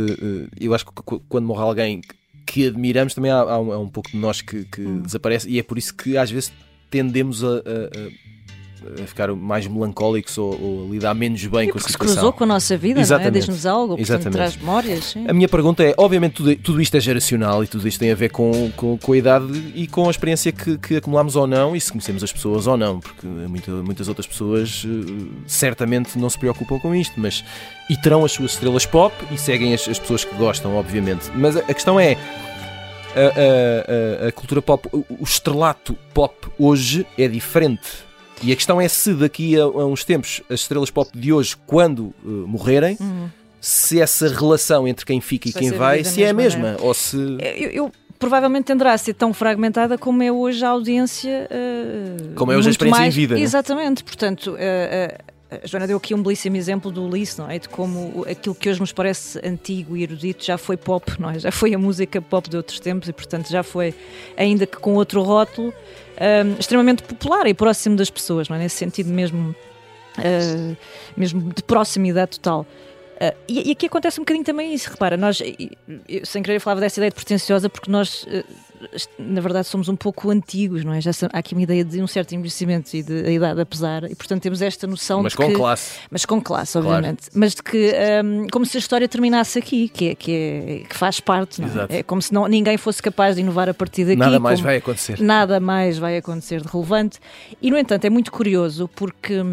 Eu 0.57 0.73
acho 0.73 0.85
que 0.85 0.91
quando 1.27 1.45
morre 1.45 1.61
alguém 1.63 2.01
que 2.45 2.67
admiramos, 2.67 3.13
também 3.13 3.29
há, 3.29 3.39
há, 3.39 3.59
um, 3.59 3.73
há 3.73 3.79
um, 3.79 3.89
pouco 3.89 4.11
de 4.11 4.17
nós 4.17 4.41
que, 4.41 4.63
que 4.65 4.81
hum. 4.81 5.01
desaparece, 5.01 5.49
e 5.49 5.59
é 5.59 5.63
por 5.63 5.77
isso 5.77 5.93
que 5.93 6.17
às 6.17 6.31
vezes 6.31 6.53
tendemos 6.89 7.43
a, 7.43 7.47
a, 7.47 7.51
a 7.51 8.24
a 9.01 9.07
ficar 9.07 9.33
mais 9.33 9.67
melancólicos 9.67 10.37
ou, 10.37 10.59
ou 10.61 10.91
lidar 10.91 11.13
menos 11.13 11.43
bem 11.45 11.69
e 11.69 11.71
com 11.71 11.77
a 11.77 11.81
situação. 11.81 12.07
se 12.07 12.13
cruzou 12.13 12.33
com 12.33 12.43
a 12.43 12.47
nossa 12.47 12.77
vida, 12.77 12.99
Exatamente. 12.99 13.31
não 13.31 13.37
é? 13.37 13.39
Diz-nos 13.39 13.65
algo, 13.65 13.97
portanto, 13.97 14.31
traz 14.31 14.57
memórias. 14.57 15.05
Sim. 15.05 15.25
A 15.27 15.33
minha 15.33 15.47
pergunta 15.47 15.83
é, 15.83 15.93
obviamente 15.97 16.33
tudo, 16.33 16.55
tudo 16.57 16.81
isto 16.81 16.95
é 16.95 16.99
geracional 16.99 17.63
e 17.63 17.67
tudo 17.67 17.87
isto 17.87 17.99
tem 17.99 18.11
a 18.11 18.15
ver 18.15 18.29
com, 18.29 18.71
com, 18.75 18.97
com 18.97 19.13
a 19.13 19.17
idade 19.17 19.71
e 19.73 19.87
com 19.87 20.07
a 20.07 20.11
experiência 20.11 20.51
que, 20.51 20.77
que 20.77 20.97
acumulamos 20.97 21.35
ou 21.35 21.47
não 21.47 21.75
e 21.75 21.81
se 21.81 21.91
conhecemos 21.91 22.23
as 22.23 22.31
pessoas 22.31 22.67
ou 22.67 22.77
não, 22.77 22.99
porque 22.99 23.25
muita, 23.27 23.71
muitas 23.71 24.07
outras 24.07 24.27
pessoas 24.27 24.83
uh, 24.83 25.27
certamente 25.47 26.17
não 26.17 26.29
se 26.29 26.37
preocupam 26.37 26.79
com 26.79 26.93
isto, 26.93 27.19
mas 27.19 27.43
e 27.89 27.97
terão 27.97 28.25
as 28.25 28.31
suas 28.31 28.51
estrelas 28.51 28.85
pop 28.85 29.13
e 29.31 29.37
seguem 29.37 29.73
as, 29.73 29.87
as 29.87 29.99
pessoas 29.99 30.23
que 30.23 30.35
gostam, 30.35 30.75
obviamente. 30.75 31.31
Mas 31.35 31.55
a, 31.55 31.59
a 31.59 31.73
questão 31.73 31.99
é, 31.99 32.17
a, 33.15 34.25
a, 34.25 34.27
a, 34.27 34.31
cultura 34.31 34.61
pop, 34.61 34.89
o 34.91 35.23
estrelato 35.23 35.95
pop 36.13 36.35
hoje 36.57 37.05
é 37.17 37.27
diferente 37.27 38.05
e 38.43 38.51
a 38.51 38.55
questão 38.55 38.79
é 38.79 38.87
se 38.87 39.13
daqui 39.13 39.59
a, 39.59 39.63
a 39.63 39.85
uns 39.85 40.03
tempos 40.03 40.41
as 40.49 40.61
estrelas 40.61 40.89
pop 40.89 41.09
de 41.17 41.31
hoje, 41.31 41.55
quando 41.65 42.13
uh, 42.23 42.29
morrerem, 42.47 42.97
uhum. 42.99 43.29
se 43.59 43.99
essa 44.01 44.27
relação 44.27 44.87
entre 44.87 45.05
quem 45.05 45.21
fica 45.21 45.49
e 45.49 45.53
quem 45.53 45.71
vai, 45.71 46.03
se 46.03 46.23
é 46.23 46.29
a 46.29 46.33
mesma. 46.33 46.77
Ou 46.79 46.93
se. 46.93 47.17
Eu, 47.39 47.69
eu, 47.69 47.91
provavelmente 48.19 48.65
tenderá 48.65 48.93
a 48.93 48.97
ser 48.97 49.13
tão 49.13 49.33
fragmentada 49.33 49.97
como 49.97 50.23
é 50.23 50.31
hoje 50.31 50.63
a 50.63 50.69
audiência. 50.69 51.49
Uh, 51.51 52.33
como 52.35 52.51
é 52.51 52.57
hoje 52.57 52.69
a 52.69 52.71
experiência 52.71 53.01
mais... 53.01 53.13
em 53.15 53.17
vida. 53.17 53.39
Exatamente, 53.39 54.03
portanto. 54.03 54.51
Uh, 54.51 55.34
a 55.63 55.67
Joana 55.67 55.87
deu 55.87 55.97
aqui 55.97 56.13
um 56.13 56.21
belíssimo 56.21 56.55
exemplo 56.55 56.91
do 56.91 57.03
Ulisses, 57.05 57.37
não 57.37 57.49
é? 57.49 57.59
De 57.59 57.69
como 57.69 58.25
aquilo 58.29 58.55
que 58.55 58.69
hoje 58.69 58.79
nos 58.79 58.91
parece 58.91 59.39
antigo 59.45 59.95
e 59.95 60.03
erudito 60.03 60.43
já 60.43 60.57
foi 60.57 60.77
pop, 60.77 61.19
não 61.19 61.29
é? 61.29 61.39
Já 61.39 61.51
foi 61.51 61.73
a 61.73 61.77
música 61.77 62.21
pop 62.21 62.49
de 62.49 62.57
outros 62.57 62.79
tempos 62.79 63.09
e, 63.09 63.13
portanto, 63.13 63.49
já 63.49 63.63
foi, 63.63 63.93
ainda 64.37 64.65
que 64.65 64.77
com 64.77 64.95
outro 64.95 65.21
rótulo, 65.21 65.73
um, 66.19 66.59
extremamente 66.59 67.03
popular 67.03 67.47
e 67.47 67.53
próximo 67.53 67.95
das 67.95 68.09
pessoas, 68.09 68.49
não 68.49 68.55
é? 68.55 68.59
Nesse 68.59 68.77
sentido 68.77 69.09
mesmo, 69.09 69.55
uh, 70.17 70.77
mesmo 71.15 71.53
de 71.53 71.63
proximidade 71.63 72.39
total. 72.39 72.65
Uh, 73.15 73.35
e, 73.47 73.69
e, 73.69 73.71
aqui 73.71 73.85
acontece 73.85 74.19
um 74.19 74.23
bocadinho 74.23 74.45
também 74.45 74.73
isso, 74.73 74.89
repara, 74.89 75.15
nós, 75.15 75.41
eu, 76.07 76.25
sem 76.25 76.43
querer 76.43 76.59
falava 76.59 76.81
dessa 76.81 76.99
ideia 76.99 77.09
de 77.09 77.15
pretenciosa 77.15 77.69
porque 77.69 77.89
nós, 77.89 78.23
uh, 78.23 78.43
na 79.17 79.41
verdade, 79.41 79.67
somos 79.67 79.89
um 79.89 79.95
pouco 79.95 80.29
antigos, 80.29 80.83
não 80.83 80.93
é? 80.93 81.01
Já 81.01 81.11
há 81.31 81.39
aqui 81.39 81.53
uma 81.53 81.61
ideia 81.61 81.83
de 81.83 82.01
um 82.01 82.07
certo 82.07 82.33
envelhecimento 82.33 82.95
e 82.95 83.03
de 83.03 83.25
a 83.25 83.31
idade 83.31 83.61
a 83.61 83.65
pesar, 83.65 84.03
e 84.09 84.15
portanto 84.15 84.41
temos 84.41 84.61
esta 84.61 84.87
noção 84.87 85.23
mas 85.23 85.33
de 85.33 85.37
com 85.37 85.47
que, 85.47 85.53
classe. 85.53 85.99
Mas 86.09 86.25
com 86.25 86.41
classe, 86.41 86.77
obviamente. 86.77 87.29
Claro. 87.29 87.39
Mas 87.39 87.55
de 87.55 87.63
que, 87.63 87.93
um, 88.23 88.47
como 88.51 88.65
se 88.65 88.77
a 88.77 88.79
história 88.79 89.07
terminasse 89.07 89.59
aqui, 89.59 89.89
que, 89.89 90.09
é, 90.09 90.15
que, 90.15 90.31
é, 90.31 90.87
que 90.87 90.95
faz 90.95 91.19
parte, 91.19 91.61
não 91.61 91.67
é? 91.89 91.99
é 91.99 92.03
como 92.03 92.21
se 92.21 92.33
não, 92.33 92.47
ninguém 92.47 92.77
fosse 92.77 93.01
capaz 93.01 93.35
de 93.35 93.41
inovar 93.41 93.69
a 93.69 93.73
partir 93.73 94.05
daqui. 94.05 94.17
Nada 94.17 94.39
mais 94.39 94.59
vai 94.59 94.77
acontecer. 94.77 95.19
Nada 95.21 95.59
mais 95.59 95.97
vai 95.97 96.17
acontecer 96.17 96.61
de 96.61 96.67
relevante. 96.67 97.19
E, 97.61 97.69
no 97.71 97.77
entanto, 97.77 98.05
é 98.05 98.09
muito 98.09 98.31
curioso 98.31 98.89
porque 98.95 99.43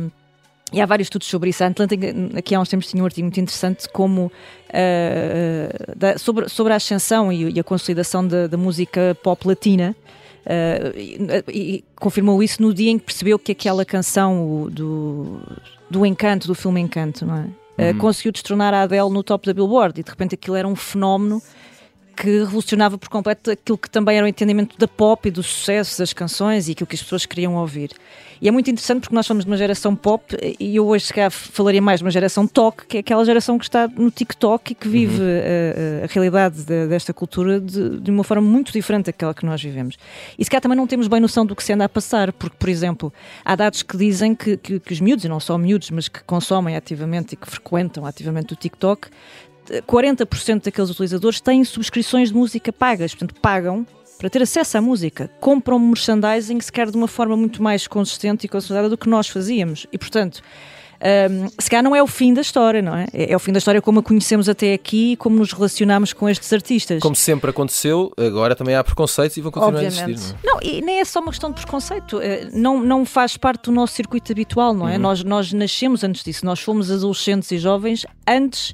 e 0.72 0.80
há 0.80 0.86
vários 0.86 1.06
estudos 1.06 1.28
sobre 1.28 1.50
isso. 1.50 1.62
A 1.62 1.66
Atlântica, 1.66 2.06
aqui 2.36 2.54
há 2.54 2.60
uns 2.60 2.68
tempos, 2.68 2.86
tinha 2.86 3.02
um 3.02 3.06
artigo 3.06 3.26
muito 3.26 3.40
interessante 3.40 3.88
como, 3.88 4.26
uh, 4.68 5.96
da, 5.96 6.16
sobre, 6.18 6.48
sobre 6.48 6.72
a 6.72 6.76
ascensão 6.76 7.32
e, 7.32 7.52
e 7.52 7.60
a 7.60 7.64
consolidação 7.64 8.26
da, 8.26 8.56
música 8.56 9.16
pop 9.22 9.46
latina. 9.46 9.94
Uh, 10.44 10.98
e, 10.98 11.42
e, 11.48 11.84
confirmou 11.96 12.42
isso 12.42 12.60
no 12.60 12.74
dia 12.74 12.90
em 12.90 12.98
que 12.98 13.04
percebeu 13.04 13.38
que 13.38 13.52
aquela 13.52 13.84
canção 13.84 14.68
do, 14.70 15.40
do 15.88 16.04
Encanto, 16.04 16.48
do 16.48 16.54
filme 16.54 16.80
Encanto, 16.80 17.24
não 17.24 17.36
é? 17.36 17.40
Uhum. 17.78 17.90
Uh, 17.90 17.98
conseguiu 17.98 18.32
destronar 18.32 18.74
a 18.74 18.82
Adele 18.82 19.10
no 19.10 19.22
top 19.22 19.46
da 19.46 19.54
Billboard 19.54 20.00
e 20.00 20.02
de 20.02 20.10
repente 20.10 20.34
aquilo 20.34 20.56
era 20.56 20.66
um 20.66 20.74
fenómeno 20.74 21.40
que 22.16 22.40
revolucionava 22.40 22.98
por 22.98 23.08
completo 23.08 23.50
aquilo 23.50 23.78
que 23.78 23.90
também 23.90 24.16
era 24.16 24.24
o 24.24 24.28
entendimento 24.28 24.78
da 24.78 24.86
pop 24.86 25.28
e 25.28 25.30
do 25.30 25.42
sucesso 25.42 25.98
das 25.98 26.12
canções 26.12 26.68
e 26.68 26.72
aquilo 26.72 26.86
que 26.86 26.94
as 26.94 27.02
pessoas 27.02 27.26
queriam 27.26 27.54
ouvir. 27.54 27.90
E 28.42 28.48
é 28.48 28.50
muito 28.50 28.68
interessante 28.68 29.02
porque 29.02 29.14
nós 29.14 29.24
somos 29.24 29.44
de 29.44 29.50
uma 29.50 29.56
geração 29.56 29.94
pop 29.94 30.36
e 30.58 30.74
eu 30.74 30.84
hoje 30.86 31.06
se 31.06 31.14
calhar 31.14 31.30
falaria 31.30 31.80
mais 31.80 32.00
de 32.00 32.04
uma 32.04 32.10
geração 32.10 32.44
talk, 32.44 32.86
que 32.86 32.96
é 32.96 33.00
aquela 33.00 33.24
geração 33.24 33.56
que 33.56 33.64
está 33.64 33.86
no 33.86 34.10
TikTok 34.10 34.72
e 34.72 34.74
que 34.74 34.88
vive 34.88 35.22
uhum. 35.22 36.02
a, 36.02 36.04
a, 36.04 36.06
realidade 36.08 36.64
de, 36.64 36.88
desta 36.88 37.14
cultura 37.14 37.60
de, 37.60 38.00
de, 38.00 38.10
uma 38.10 38.24
forma 38.24 38.42
muito 38.42 38.72
diferente 38.72 39.06
daquela 39.06 39.32
que 39.32 39.46
nós 39.46 39.62
vivemos. 39.62 39.96
E 40.36 40.44
se 40.44 40.50
calhar 40.50 40.60
também 40.60 40.76
não 40.76 40.88
temos 40.88 41.06
bem 41.06 41.20
noção 41.20 41.46
do 41.46 41.54
que 41.54 41.62
se 41.62 41.72
anda 41.72 41.84
a 41.84 41.88
passar, 41.88 42.32
porque, 42.32 42.56
por 42.58 42.68
exemplo, 42.68 43.12
há 43.44 43.54
dados 43.54 43.84
que 43.84 43.96
dizem 43.96 44.34
que, 44.34 44.56
que, 44.56 44.80
que 44.80 44.92
os 44.92 45.00
miúdos, 45.00 45.24
e 45.24 45.28
não 45.28 45.38
só 45.38 45.56
miúdos, 45.56 45.90
mas 45.92 46.08
que 46.08 46.24
consomem 46.24 46.74
ativamente 46.74 47.34
e 47.34 47.36
que 47.36 47.48
frequentam 47.48 48.04
ativamente 48.04 48.54
o 48.54 48.56
TikTok, 48.56 49.08
40% 49.80 50.64
daqueles 50.64 50.90
utilizadores 50.90 51.40
têm 51.40 51.64
subscrições 51.64 52.28
de 52.28 52.34
música 52.34 52.72
pagas, 52.72 53.14
portanto, 53.14 53.40
pagam 53.40 53.86
para 54.18 54.30
ter 54.30 54.42
acesso 54.42 54.78
à 54.78 54.80
música. 54.80 55.30
Compram 55.40 55.78
merchandising, 55.78 56.60
se 56.60 56.70
quer 56.70 56.90
de 56.90 56.96
uma 56.96 57.08
forma 57.08 57.36
muito 57.36 57.62
mais 57.62 57.88
consistente 57.88 58.46
e 58.46 58.48
consolidada 58.48 58.88
do 58.88 58.96
que 58.96 59.08
nós 59.08 59.28
fazíamos. 59.28 59.86
E, 59.92 59.98
portanto, 59.98 60.40
um, 61.02 61.48
se 61.58 61.68
calhar 61.68 61.82
não 61.82 61.96
é 61.96 62.00
o 62.00 62.06
fim 62.06 62.32
da 62.32 62.40
história, 62.40 62.80
não 62.80 62.94
é? 62.94 63.08
É 63.12 63.34
o 63.34 63.38
fim 63.40 63.50
da 63.50 63.58
história 63.58 63.82
como 63.82 63.98
a 63.98 64.02
conhecemos 64.02 64.48
até 64.48 64.72
aqui 64.72 65.12
e 65.12 65.16
como 65.16 65.36
nos 65.36 65.52
relacionamos 65.52 66.12
com 66.12 66.28
estes 66.28 66.52
artistas. 66.52 67.02
Como 67.02 67.16
sempre 67.16 67.50
aconteceu, 67.50 68.12
agora 68.16 68.54
também 68.54 68.76
há 68.76 68.84
preconceitos 68.84 69.36
e 69.36 69.40
vão 69.40 69.50
continuar 69.50 69.82
Obviamente. 69.82 70.04
a 70.04 70.10
existir. 70.10 70.36
Não, 70.44 70.58
é? 70.60 70.64
não, 70.64 70.70
e 70.70 70.80
nem 70.80 71.00
é 71.00 71.04
só 71.04 71.18
uma 71.18 71.32
questão 71.32 71.50
de 71.50 71.60
preconceito. 71.60 72.20
Eh, 72.20 72.48
não, 72.52 72.80
não 72.80 73.04
faz 73.04 73.36
parte 73.36 73.64
do 73.64 73.72
nosso 73.72 73.94
circuito 73.94 74.30
habitual, 74.30 74.72
não 74.72 74.88
é? 74.88 74.94
Uhum. 74.94 75.02
Nós, 75.02 75.24
nós 75.24 75.52
nascemos 75.52 76.04
antes 76.04 76.22
disso. 76.22 76.46
Nós 76.46 76.60
fomos 76.60 76.88
adolescentes 76.92 77.50
e 77.50 77.58
jovens 77.58 78.06
antes 78.24 78.72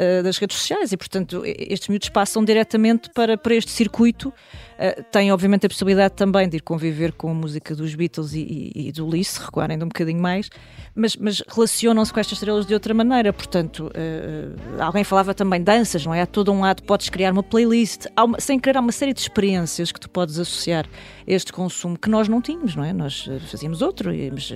uh, 0.00 0.22
das 0.22 0.38
redes 0.38 0.56
sociais 0.56 0.92
e, 0.92 0.96
portanto, 0.96 1.42
estes 1.44 1.88
miúdos 1.88 2.08
passam 2.08 2.44
diretamente 2.44 3.10
para, 3.10 3.36
para 3.36 3.54
este 3.54 3.70
circuito. 3.70 4.28
Uh, 4.28 5.02
têm, 5.10 5.30
obviamente, 5.30 5.66
a 5.66 5.68
possibilidade 5.68 6.14
também 6.14 6.48
de 6.48 6.56
ir 6.56 6.62
conviver 6.62 7.12
com 7.12 7.30
a 7.30 7.34
música 7.34 7.74
dos 7.76 7.94
Beatles 7.94 8.32
e, 8.32 8.72
e, 8.74 8.88
e 8.88 8.92
do 8.92 9.06
Lee, 9.06 9.20
recuarem 9.38 9.76
de 9.76 9.84
um 9.84 9.88
bocadinho 9.88 10.20
mais, 10.20 10.48
mas, 10.94 11.16
mas 11.16 11.42
relacionam-se 11.46 12.12
com 12.12 12.18
estas 12.18 12.38
estrelas 12.38 12.64
de 12.64 12.72
outra 12.72 12.94
maneira. 12.94 13.32
Portanto, 13.32 13.90
uh, 13.94 14.82
alguém 14.82 15.04
falava 15.04 15.34
também 15.34 15.62
danças, 15.62 16.04
não 16.06 16.14
é? 16.14 16.22
Há 16.22 16.26
todo 16.26 16.50
um 16.50 16.60
lado, 16.60 16.82
podes 16.82 17.10
criar 17.10 17.32
uma 17.32 17.42
playlist, 17.42 18.06
uma, 18.18 18.40
sem 18.40 18.58
há 18.74 18.80
uma 18.80 18.92
série 18.92 19.12
de 19.12 19.20
experiências 19.20 19.92
que 19.92 20.00
tu 20.00 20.08
podes 20.08 20.38
associar 20.38 20.86
a 20.86 21.32
este 21.32 21.52
consumo 21.52 21.98
que 21.98 22.08
nós 22.08 22.26
não 22.28 22.40
tínhamos, 22.40 22.74
não 22.74 22.84
é? 22.84 22.92
Nós 22.92 23.28
fazíamos 23.50 23.82
outro, 23.82 24.14
íamos 24.14 24.52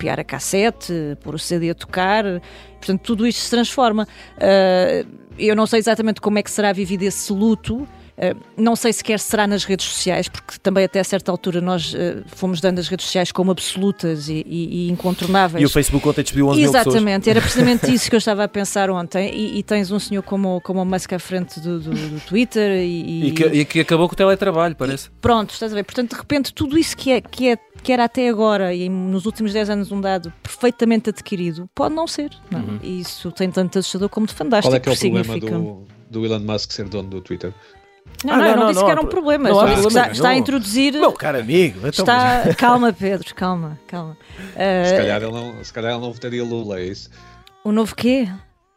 copiar 0.00 0.18
a 0.18 0.24
cassete, 0.24 1.18
pôr 1.20 1.34
o 1.34 1.38
CD 1.38 1.68
a 1.68 1.74
tocar, 1.74 2.24
portanto, 2.78 3.02
tudo 3.02 3.26
isto 3.26 3.40
se 3.40 3.50
transforma. 3.50 4.08
Uh, 4.36 5.06
eu 5.38 5.54
não 5.54 5.66
sei 5.66 5.78
exatamente 5.78 6.22
como 6.22 6.38
é 6.38 6.42
que 6.42 6.50
será 6.50 6.72
vivido 6.72 7.02
esse 7.02 7.30
luto. 7.30 7.86
Uh, 8.20 8.38
não 8.54 8.76
sei 8.76 8.92
sequer 8.92 9.18
se 9.18 9.30
será 9.30 9.46
nas 9.46 9.64
redes 9.64 9.86
sociais, 9.86 10.28
porque 10.28 10.58
também 10.62 10.84
até 10.84 11.00
a 11.00 11.04
certa 11.04 11.30
altura 11.30 11.58
nós 11.62 11.94
uh, 11.94 12.22
fomos 12.26 12.60
dando 12.60 12.78
as 12.78 12.86
redes 12.86 13.06
sociais 13.06 13.32
como 13.32 13.50
absolutas 13.50 14.28
e, 14.28 14.44
e, 14.46 14.88
e 14.88 14.90
incontornáveis. 14.90 15.62
E 15.62 15.64
o 15.64 15.70
Facebook 15.70 16.06
ontem 16.06 16.22
despediu 16.22 16.48
11 16.48 16.62
Exatamente, 16.62 17.30
era 17.30 17.40
precisamente 17.40 17.90
isso 17.90 18.10
que 18.10 18.14
eu 18.14 18.18
estava 18.18 18.44
a 18.44 18.48
pensar 18.48 18.90
ontem. 18.90 19.34
E, 19.34 19.58
e 19.58 19.62
tens 19.62 19.90
um 19.90 19.98
senhor 19.98 20.22
como, 20.22 20.60
como 20.60 20.82
o 20.82 20.84
Musk 20.84 21.14
à 21.14 21.18
frente 21.18 21.58
do, 21.60 21.80
do, 21.80 21.90
do 21.90 22.20
Twitter 22.26 22.70
e, 22.82 23.28
e, 23.28 23.32
que, 23.32 23.44
e 23.44 23.64
que 23.64 23.80
acabou 23.80 24.06
com 24.06 24.12
o 24.12 24.16
teletrabalho, 24.16 24.76
parece. 24.76 25.08
pronto, 25.22 25.54
estás 25.54 25.72
a 25.72 25.74
ver? 25.74 25.84
Portanto, 25.84 26.10
de 26.10 26.16
repente, 26.16 26.52
tudo 26.52 26.76
isso 26.76 26.94
que 26.94 27.12
é, 27.12 27.20
que 27.22 27.48
é 27.48 27.58
que 27.82 27.92
era 27.92 28.04
até 28.04 28.28
agora 28.28 28.74
e 28.74 28.88
nos 28.88 29.24
últimos 29.24 29.54
10 29.54 29.70
anos 29.70 29.92
um 29.92 30.00
dado 30.00 30.30
perfeitamente 30.42 31.08
adquirido, 31.08 31.68
pode 31.74 31.94
não 31.94 32.06
ser. 32.06 32.30
Não? 32.50 32.58
É? 32.58 32.62
Uhum. 32.62 32.78
E 32.82 33.00
isso 33.00 33.32
tem 33.32 33.50
tanto 33.50 33.78
assustador 33.78 34.10
como 34.10 34.26
de 34.26 34.34
fantástico. 34.34 34.70
Qual 34.70 34.76
é 34.76 34.80
que 34.80 34.88
é 34.90 34.92
o 34.92 35.24
problema 35.24 35.38
do, 35.38 35.86
do 36.10 36.26
Elon 36.26 36.40
Musk 36.40 36.72
ser 36.72 36.86
dono 36.86 37.08
do 37.08 37.20
Twitter? 37.22 37.54
Não, 38.24 38.34
ah, 38.34 38.36
não, 38.36 38.44
não, 38.44 38.50
eu 38.50 38.56
não, 38.56 38.62
não 38.62 38.70
disse 38.70 38.80
não, 38.80 38.86
que 38.86 38.92
era 38.92 39.00
um 39.00 39.06
problema. 39.06 39.48
Não 39.48 39.58
problema 39.58 39.88
está, 39.88 40.10
está, 40.10 40.28
a 40.28 40.36
introduzir. 40.36 40.92
Meu 40.92 41.12
caro 41.12 41.38
amigo, 41.38 41.78
então... 41.78 41.90
está... 41.90 42.52
calma, 42.56 42.92
Pedro, 42.92 43.34
calma, 43.34 43.78
calma. 43.86 44.16
Uh... 44.38 44.88
Se, 44.88 44.96
calhar 44.96 45.22
ele 45.22 45.32
não, 45.32 45.64
se 45.64 45.72
calhar 45.72 45.92
ele 45.92 46.00
não 46.00 46.12
votaria 46.12 46.44
Lula, 46.44 46.80
é 46.80 46.84
isso? 46.84 47.08
O 47.64 47.72
novo 47.72 47.94
quê? 47.94 48.28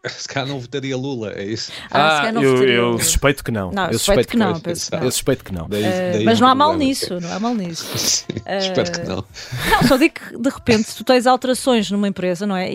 Se 0.09 0.27
calhar 0.27 0.47
não 0.47 0.59
votaria 0.59 0.97
Lula, 0.97 1.31
é 1.33 1.45
isso? 1.45 1.71
Ah, 1.89 2.23
ah 2.23 2.31
eu, 2.33 2.61
eu 2.63 2.99
suspeito 2.99 3.41
que 3.41 3.51
não. 3.51 3.71
não 3.71 3.87
eu 3.87 3.97
suspeito 3.97 4.27
que, 4.27 4.37
não, 4.37 4.59
que 4.59 4.67
não. 4.67 4.99
Eu 5.01 5.11
suspeito 5.11 5.43
que 5.45 5.53
não. 5.53 5.69
Daí, 5.69 5.83
eh, 5.83 6.11
daí 6.13 6.25
mas 6.25 6.41
não 6.41 6.47
há 6.49 6.55
mal 6.55 6.75
nisso, 6.75 7.21
não 7.21 7.31
há 7.31 7.39
mal 7.39 7.55
nisso. 7.55 7.85
Sim, 7.97 8.25
uh, 8.33 8.57
espero 8.59 8.91
que 8.91 9.07
não. 9.07 9.25
Não, 9.71 9.87
só 9.87 9.95
digo 9.95 10.15
que 10.15 10.37
de 10.37 10.49
repente 10.49 10.93
tu 10.93 11.05
tens 11.05 11.25
alterações 11.25 11.89
numa 11.89 12.07
empresa, 12.07 12.45
não 12.45 12.57
é? 12.57 12.69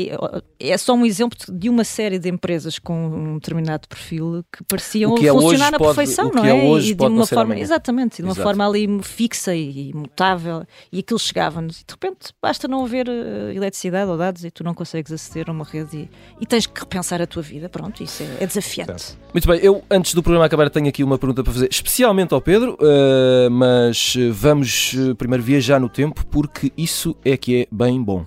É 0.58 0.78
só 0.78 0.94
um 0.94 1.04
exemplo 1.04 1.38
de 1.52 1.68
uma 1.68 1.84
série 1.84 2.18
de 2.18 2.30
empresas 2.30 2.78
com 2.78 3.08
um 3.08 3.34
determinado 3.34 3.86
perfil 3.86 4.42
que 4.50 4.64
pareciam 4.64 5.14
que 5.14 5.28
é 5.28 5.30
funcionar 5.30 5.70
na 5.70 5.78
perfeição, 5.78 6.30
não 6.34 6.44
é? 6.44 6.50
é 6.50 6.78
e 6.80 6.94
de 6.94 7.04
uma 7.04 7.26
forma, 7.26 7.58
exatamente, 7.58 8.16
de 8.16 8.22
uma 8.22 8.32
Exato. 8.32 8.42
forma 8.42 8.66
ali 8.66 9.02
fixa 9.02 9.54
e 9.54 9.90
imutável, 9.90 10.64
e 10.90 11.00
aquilo 11.00 11.18
chegava-nos. 11.18 11.80
E 11.82 11.84
de 11.84 11.92
repente 11.92 12.32
basta 12.40 12.66
não 12.66 12.84
haver 12.84 13.06
uh, 13.06 13.52
eletricidade 13.54 14.10
ou 14.10 14.16
dados 14.16 14.44
e 14.44 14.50
tu 14.50 14.64
não 14.64 14.72
consegues 14.72 15.12
aceder 15.12 15.50
a 15.50 15.52
uma 15.52 15.64
rede 15.64 15.96
e, 15.98 16.10
e 16.40 16.46
tens 16.46 16.66
que 16.66 16.80
repensar 16.80 17.17
a 17.22 17.26
tua 17.26 17.42
vida. 17.42 17.68
Pronto, 17.68 18.02
isso 18.02 18.22
é, 18.22 18.44
é 18.44 18.46
desafiante. 18.46 19.02
Certo. 19.02 19.18
Muito 19.32 19.48
bem, 19.48 19.60
eu 19.62 19.82
antes 19.90 20.14
do 20.14 20.22
programa 20.22 20.46
acabar 20.46 20.70
tenho 20.70 20.88
aqui 20.88 21.02
uma 21.04 21.18
pergunta 21.18 21.42
para 21.42 21.52
fazer, 21.52 21.68
especialmente 21.70 22.34
ao 22.34 22.40
Pedro, 22.40 22.78
uh, 22.80 23.50
mas 23.50 24.16
vamos 24.32 24.94
uh, 24.94 25.14
primeiro 25.14 25.42
viajar 25.42 25.80
no 25.80 25.88
tempo 25.88 26.24
porque 26.26 26.72
isso 26.76 27.16
é 27.24 27.36
que 27.36 27.62
é 27.62 27.66
bem 27.70 28.02
bom. 28.02 28.26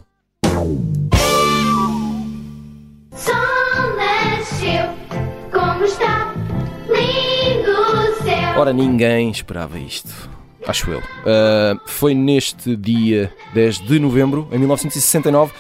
Ora, 8.58 8.72
ninguém 8.72 9.32
esperava 9.32 9.80
isto. 9.80 10.30
Acho 10.68 10.92
eu. 10.92 11.00
Uh, 11.00 11.80
foi 11.88 12.14
neste 12.14 12.76
dia 12.76 13.34
10 13.54 13.80
de 13.80 14.00
novembro, 14.00 14.48
em 14.52 14.60
1969, 14.60 15.52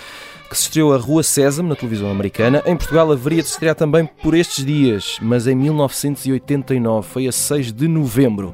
que 0.52 0.58
se 0.58 0.64
estreou 0.64 0.94
a 0.94 0.98
Rua 0.98 1.24
Sésamo 1.24 1.70
na 1.70 1.76
televisão 1.78 2.12
americana. 2.12 2.62
Em 2.66 2.76
Portugal 2.76 3.10
haveria 3.10 3.42
de 3.42 3.48
se 3.48 3.54
estrear 3.54 3.74
também 3.74 4.06
por 4.06 4.34
estes 4.34 4.66
dias, 4.66 5.18
mas 5.22 5.48
em 5.48 5.56
1989, 5.56 7.08
foi 7.08 7.26
a 7.26 7.32
6 7.32 7.72
de 7.72 7.88
novembro. 7.88 8.54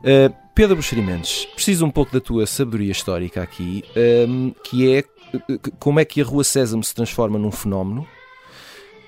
Uh, 0.00 0.34
Pedro 0.54 0.76
Buxerimentos, 0.76 1.48
preciso 1.54 1.86
um 1.86 1.90
pouco 1.90 2.12
da 2.12 2.20
tua 2.20 2.46
sabedoria 2.46 2.92
histórica 2.92 3.42
aqui, 3.42 3.82
um, 3.96 4.48
ehm, 4.48 4.54
que 4.62 4.94
é 4.94 5.04
como 5.78 5.98
é 5.98 6.04
que 6.04 6.20
a 6.20 6.24
Rua 6.24 6.44
Sésamo 6.44 6.84
se 6.84 6.94
transforma 6.94 7.38
num 7.38 7.50
fenómeno 7.50 8.06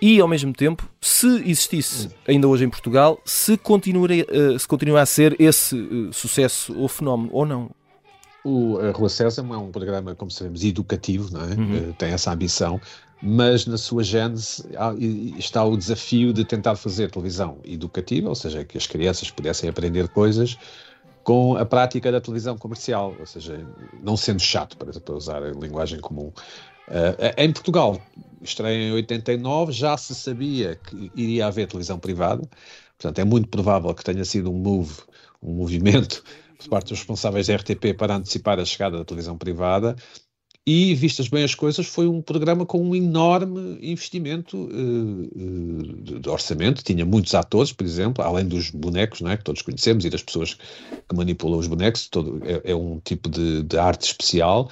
e, 0.01 0.19
ao 0.19 0.27
mesmo 0.27 0.55
tempo, 0.55 0.89
se 1.03 1.27
existisse 1.47 2.09
ainda 2.27 2.49
hoje 2.49 2.65
em 2.65 2.71
Portugal, 2.71 3.21
se 3.23 3.59
continua, 3.59 4.09
uh, 4.09 4.59
se 4.59 4.67
continua 4.67 5.03
a 5.03 5.07
ser 5.07 5.37
esse 5.39 5.77
sucesso 6.11 6.75
ou 6.79 6.89
fenómeno 6.89 7.29
ou 7.35 7.45
não. 7.45 7.71
O 8.45 8.79
a 8.79 8.91
Rua 8.91 9.09
Sésamo 9.09 9.55
é 9.55 9.57
um 9.57 9.71
programa, 9.71 10.15
como 10.15 10.31
sabemos, 10.31 10.63
educativo, 10.63 11.33
não 11.33 11.41
é? 11.41 11.55
Uhum. 11.55 11.93
tem 11.95 12.11
essa 12.11 12.31
ambição, 12.31 12.79
mas 13.23 13.67
na 13.67 13.79
sua 13.79 14.05
gênese 14.05 14.63
está 15.39 15.65
o 15.65 15.77
desafio 15.77 16.33
de 16.33 16.45
tentar 16.45 16.77
fazer 16.77 17.11
televisão 17.11 17.59
educativa, 17.65 18.29
ou 18.29 18.35
seja, 18.35 18.63
que 18.65 18.77
as 18.77 18.87
crianças 18.87 19.31
pudessem 19.31 19.69
aprender 19.69 20.09
coisas 20.09 20.59
com 21.23 21.57
a 21.57 21.65
prática 21.65 22.13
da 22.13 22.21
televisão 22.21 22.59
comercial, 22.59 23.15
ou 23.19 23.25
seja, 23.25 23.67
não 24.03 24.15
sendo 24.15 24.41
chato, 24.41 24.77
para, 24.77 24.93
para 25.01 25.15
usar 25.15 25.43
a 25.43 25.51
linguagem 25.53 25.99
comum. 25.99 26.31
Uh, 26.87 27.33
em 27.39 27.51
Portugal, 27.51 27.99
estreia 28.43 28.91
em 28.91 28.93
89, 28.93 29.73
já 29.73 29.97
se 29.97 30.15
sabia 30.15 30.77
que 30.77 31.11
iria 31.17 31.47
haver 31.47 31.67
televisão 31.67 31.99
privada, 31.99 32.47
portanto 32.99 33.19
é 33.19 33.25
muito 33.25 33.49
provável 33.49 33.95
que 33.95 34.05
tenha 34.05 34.25
sido 34.25 34.51
um 34.51 34.59
move, 34.59 35.01
um 35.43 35.55
movimento 35.55 36.23
por 36.65 36.71
parte 36.71 36.89
dos 36.89 36.99
responsáveis 36.99 37.47
da 37.47 37.57
RTP 37.57 37.95
para 37.97 38.17
antecipar 38.17 38.59
a 38.59 38.65
chegada 38.65 38.99
da 38.99 39.05
televisão 39.05 39.37
privada. 39.37 39.95
E, 40.67 40.95
vistas 40.95 41.29
bem 41.29 41.45
as 41.45 41.55
coisas, 41.55 41.87
foi 41.87 42.07
um 42.07 42.23
programa 42.23 42.65
com 42.65 42.81
um 42.81 42.95
enorme 42.95 43.79
investimento 43.83 44.57
uh, 44.57 46.21
de, 46.21 46.29
orçamento. 46.29 46.83
Tinha 46.83 47.05
muitos 47.05 47.35
atores, 47.35 47.71
por 47.71 47.85
exemplo, 47.85 48.25
além 48.25 48.47
dos 48.47 48.71
bonecos, 48.71 49.21
não 49.21 49.31
é, 49.31 49.37
que 49.37 49.45
todos 49.45 49.61
conhecemos, 49.61 50.07
e 50.07 50.11
das 50.11 50.23
pessoas 50.23 50.55
que 50.55 51.15
manipulam 51.15 51.59
os 51.59 51.67
bonecos. 51.67 52.09
Todo, 52.09 52.41
é, 52.45 52.73
é 52.73 52.75
um 52.75 52.99
tipo 52.99 53.29
de, 53.29 53.63
de 53.63 53.77
arte 53.77 54.07
especial. 54.07 54.71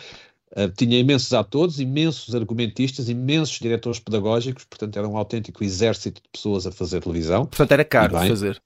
Uh, 0.56 0.70
tinha 0.70 0.98
imensos 0.98 1.32
atores, 1.34 1.78
imensos 1.78 2.34
argumentistas, 2.34 3.10
imensos 3.10 3.58
diretores 3.58 4.00
pedagógicos, 4.00 4.64
portanto 4.64 4.96
era 4.96 5.06
um 5.06 5.18
autêntico 5.18 5.62
exército 5.62 6.22
de 6.22 6.28
pessoas 6.30 6.66
a 6.66 6.72
fazer 6.72 7.02
televisão. 7.02 7.44
Portanto 7.44 7.72
era 7.72 7.84
caro 7.84 8.14
fazer. 8.16 8.62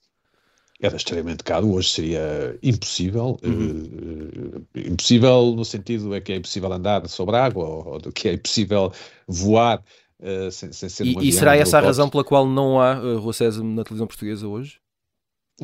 Era 0.80 0.96
extremamente 0.96 1.42
caro, 1.42 1.72
hoje 1.72 1.90
seria 1.90 2.58
impossível. 2.62 3.38
Uhum. 3.42 4.64
Uh, 4.74 4.78
impossível 4.78 5.54
no 5.56 5.64
sentido 5.64 6.14
é 6.14 6.20
que 6.20 6.32
é 6.32 6.36
impossível 6.36 6.72
andar 6.72 7.08
sobre 7.08 7.36
água, 7.36 7.64
ou, 7.64 7.94
ou 7.94 8.12
que 8.12 8.28
é 8.28 8.34
impossível 8.34 8.92
voar 9.26 9.82
uh, 10.20 10.50
sem, 10.50 10.72
sem, 10.72 10.88
ser 10.88 11.06
E, 11.06 11.28
e 11.28 11.32
será 11.32 11.56
essa 11.56 11.78
a 11.78 11.80
razão 11.80 12.08
pela 12.08 12.24
qual 12.24 12.46
não 12.46 12.80
há 12.80 13.00
uh, 13.00 13.64
na 13.64 13.84
televisão 13.84 14.06
portuguesa 14.06 14.46
hoje? 14.46 14.78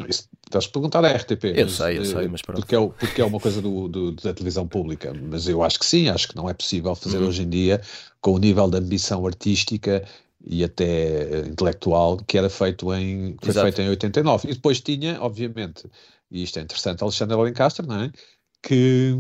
Isso, 0.09 0.27
estás 0.47 0.65
a 0.65 0.69
perguntar 0.71 1.05
à 1.05 1.13
RTP. 1.13 1.45
Eu 1.45 1.67
mas, 1.67 1.73
sei, 1.73 1.99
eu 1.99 2.05
sei, 2.07 2.27
mas 2.27 2.41
pronto. 2.41 2.61
Porque 2.61 2.75
é, 2.75 2.81
porque 2.81 3.21
é 3.21 3.25
uma 3.27 3.39
coisa 3.39 3.61
do, 3.61 3.89
do, 3.89 4.13
da 4.13 4.33
televisão 4.33 4.67
pública. 4.67 5.13
Mas 5.31 5.47
eu 5.47 5.63
acho 5.63 5.79
que 5.79 5.85
sim, 5.85 6.09
acho 6.09 6.29
que 6.29 6.37
não 6.37 6.49
é 6.49 6.55
possível 6.55 6.95
fazer 6.95 7.19
uhum. 7.19 7.29
hoje 7.29 7.43
em 7.43 7.49
dia 7.51 7.83
com 8.19 8.33
o 8.33 8.39
nível 8.39 8.71
de 8.71 8.79
ambição 8.79 9.27
artística 9.27 10.03
e 10.45 10.65
até 10.65 10.85
eh, 10.85 11.47
intelectual 11.47 12.19
que 12.19 12.37
era 12.37 12.51
feito 12.51 12.93
em, 12.95 13.37
foi 13.43 13.53
feito 13.53 13.81
em 13.81 13.89
89. 13.89 14.49
E 14.51 14.55
depois 14.55 14.81
tinha, 14.81 15.21
obviamente, 15.21 15.89
e 16.31 16.43
isto 16.43 16.59
é 16.59 16.63
interessante, 16.63 17.03
Alexandre 17.03 17.35
Alencastre, 17.35 17.87
não 17.87 18.03
é? 18.03 18.13
Que, 18.63 19.15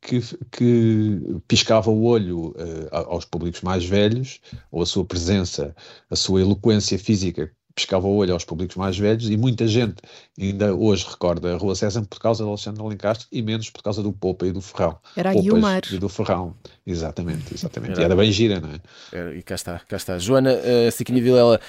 que, 0.00 0.20
que 0.50 1.40
piscava 1.48 1.90
o 1.90 2.04
olho 2.04 2.50
uh, 2.50 2.88
aos 2.92 3.24
públicos 3.24 3.62
mais 3.62 3.84
velhos, 3.84 4.40
ou 4.70 4.82
a 4.82 4.86
sua 4.86 5.04
presença, 5.04 5.74
a 6.10 6.16
sua 6.16 6.40
eloquência 6.40 6.98
física 6.98 7.50
piscava 7.74 8.06
o 8.06 8.16
olho 8.16 8.32
aos 8.32 8.44
públicos 8.44 8.76
mais 8.76 8.98
velhos 8.98 9.28
e 9.30 9.36
muita 9.36 9.66
gente 9.66 9.96
ainda 10.38 10.74
hoje 10.74 11.06
recorda 11.08 11.54
a 11.54 11.56
Rua 11.56 11.74
César 11.74 12.04
por 12.08 12.18
causa 12.18 12.44
de 12.44 12.48
Alexandre 12.48 12.82
Alencastre 12.82 13.26
e 13.30 13.42
menos 13.42 13.70
por 13.70 13.82
causa 13.82 14.02
do 14.02 14.12
Popa 14.12 14.46
e 14.46 14.52
do 14.52 14.60
Ferrão. 14.60 14.98
Era 15.16 15.30
a 15.30 15.34
Guilmar. 15.34 15.82
E 15.90 15.98
do 15.98 16.08
Ferrão, 16.08 16.54
exatamente, 16.86 17.54
exatamente. 17.54 17.92
Era, 17.92 18.02
e 18.02 18.04
era 18.04 18.16
bem 18.16 18.30
gira, 18.30 18.60
não 18.60 18.70
é? 18.70 18.80
Era, 19.12 19.34
e 19.34 19.42
cá 19.42 19.54
está, 19.54 19.80
cá 19.88 19.96
está. 19.96 20.18
Joana 20.18 20.54
uh, 20.54 20.92
Siquinha 20.92 21.22
Vilela, 21.22 21.60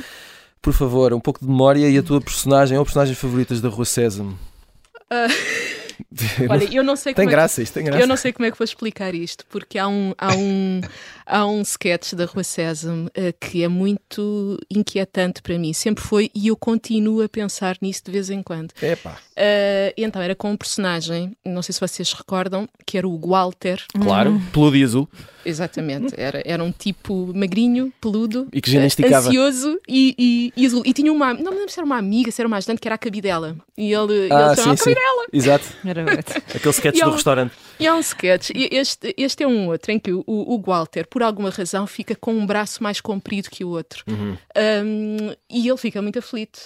por 0.62 0.74
favor, 0.74 1.14
um 1.14 1.20
pouco 1.20 1.39
de 1.39 1.47
memória 1.47 1.89
e 1.89 1.97
a 1.97 2.04
tua 2.04 2.22
personagem 2.22 2.78
ou 2.78 2.84
personagens 2.84 3.18
favoritas 3.18 3.62
da 3.62 3.70
Rua 3.70 3.86
César? 3.86 4.24
Uh... 4.24 5.74
Olha, 6.49 6.64
eu 6.72 6.84
não 6.84 6.95
sei 6.95 7.14
tem 7.14 7.26
como 7.26 7.30
é 7.30 7.36
graça, 7.36 7.54
é 7.54 7.56
que, 7.58 7.64
isto 7.64 7.74
tem 7.74 7.84
graça. 7.84 8.01
Eu 8.01 8.08
não 8.08 8.18
sei 8.18 8.34
como 8.34 8.45
é 8.45 8.51
que 8.51 8.58
vou 8.58 8.66
explicar 8.66 9.14
isto, 9.14 9.45
porque 9.49 9.78
há 9.78 9.88
um, 9.88 10.14
há 10.18 10.34
um, 10.36 10.82
há 11.26 11.45
um 11.45 11.62
sketch 11.62 12.14
da 12.14 12.26
Rua 12.26 12.43
Sésamo 12.43 13.08
uh, 13.08 13.34
que 13.39 13.64
é 13.64 13.68
muito 13.68 14.60
inquietante 14.70 15.41
para 15.41 15.58
mim, 15.58 15.74
sempre 15.74 16.04
foi, 16.04 16.30
e 16.34 16.47
eu 16.47 16.56
continuo 16.56 17.22
a 17.24 17.30
pensar 17.30 17.78
nisso 17.82 18.04
de 18.06 18.12
vez 18.12 18.30
em 18.30 18.41
quando. 18.41 18.72
Epá. 18.82 19.18
Uh, 19.34 19.93
então, 19.97 20.22
era 20.22 20.36
com 20.36 20.51
um 20.51 20.58
personagem, 20.58 21.36
não 21.43 21.62
sei 21.62 21.74
se 21.74 21.80
vocês 21.80 22.14
recordam, 22.14 22.68
que 22.86 22.97
era 22.97 23.08
o 23.08 23.20
Walter. 23.20 23.84
Claro, 23.99 24.32
hum. 24.32 24.41
peludo 24.51 24.78
e 24.78 24.84
azul. 24.84 25.10
Exatamente, 25.45 26.14
era, 26.18 26.41
era 26.45 26.64
um 26.64 26.72
tipo 26.72 27.32
magrinho, 27.34 27.91
peludo, 27.99 28.47
e 28.51 28.62
que 28.62 28.72
ginesticava. 28.72 29.28
ansioso 29.28 29.80
e, 29.88 30.16
e, 30.18 30.54
e, 30.56 30.66
azul. 30.66 30.84
E 30.86 30.93
tinha 30.93 31.12
uma, 31.12 31.34
não 31.34 31.51
me 31.51 31.58
lembro 31.58 31.72
se 31.72 31.80
era 31.80 31.86
uma 31.86 31.97
amiga, 31.97 32.32
se 32.32 32.41
era 32.41 32.47
uma 32.47 32.58
ajudante, 32.58 32.80
que 32.80 32.88
era 32.88 32.95
a 32.95 32.97
Cabidela. 32.97 33.56
E 33.78 33.91
ele, 33.91 34.30
ah, 34.32 34.47
ele 34.47 34.56
chamava 34.56 34.74
a 34.74 34.78
Cabidela. 34.78 35.26
Exato. 35.34 35.66
Aquele 36.54 36.70
sketch 36.70 37.00
do 37.00 37.10
um, 37.10 37.14
restaurante. 37.14 37.54
E 37.80 37.88
há 37.88 37.96
um 37.96 38.00
sketch, 38.00 38.52
este, 38.54 39.14
este 39.18 39.44
é 39.44 39.48
um 39.48 39.68
outro, 39.68 39.91
em 39.91 40.00
que 40.00 40.12
o, 40.12 40.24
o 40.28 40.62
Walter, 40.62 41.08
por 41.08 41.24
alguma 41.24 41.50
razão, 41.50 41.86
fica 41.86 42.16
com 42.16 42.34
um 42.34 42.46
braço 42.46 42.82
mais 42.82 43.00
comprido 43.02 43.50
que 43.50 43.64
o 43.64 43.70
outro. 43.70 44.04
Uhum. 44.08 44.38
Um, 44.86 45.36
e 45.50 45.68
ele 45.68 45.78
fica 45.78 46.02
muito 46.02 46.20
aflito. 46.20 46.60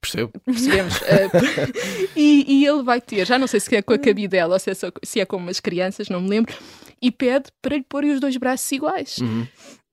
Percebo. 0.00 0.32
Percebemos. 0.44 0.96
uh, 0.96 2.12
e, 2.16 2.60
e, 2.60 2.66
ele 2.66 2.82
vai 2.82 3.00
ter, 3.00 3.26
já 3.26 3.38
não 3.38 3.46
sei 3.46 3.60
se 3.60 3.74
é 3.74 3.82
com 3.82 3.92
a 3.92 3.98
cabidela 3.98 4.54
ou 4.54 4.58
se 4.58 4.70
é, 4.70 4.74
só, 4.74 4.90
se 5.02 5.20
é 5.20 5.24
com 5.24 5.36
umas 5.36 5.60
crianças, 5.60 6.08
não 6.08 6.20
me 6.20 6.28
lembro, 6.28 6.54
e 7.02 7.10
pede 7.10 7.46
para 7.60 7.76
lhe 7.76 7.82
pôr 7.82 8.04
os 8.04 8.20
dois 8.20 8.36
braços 8.36 8.70
iguais. 8.70 9.18
Uhum. 9.18 9.46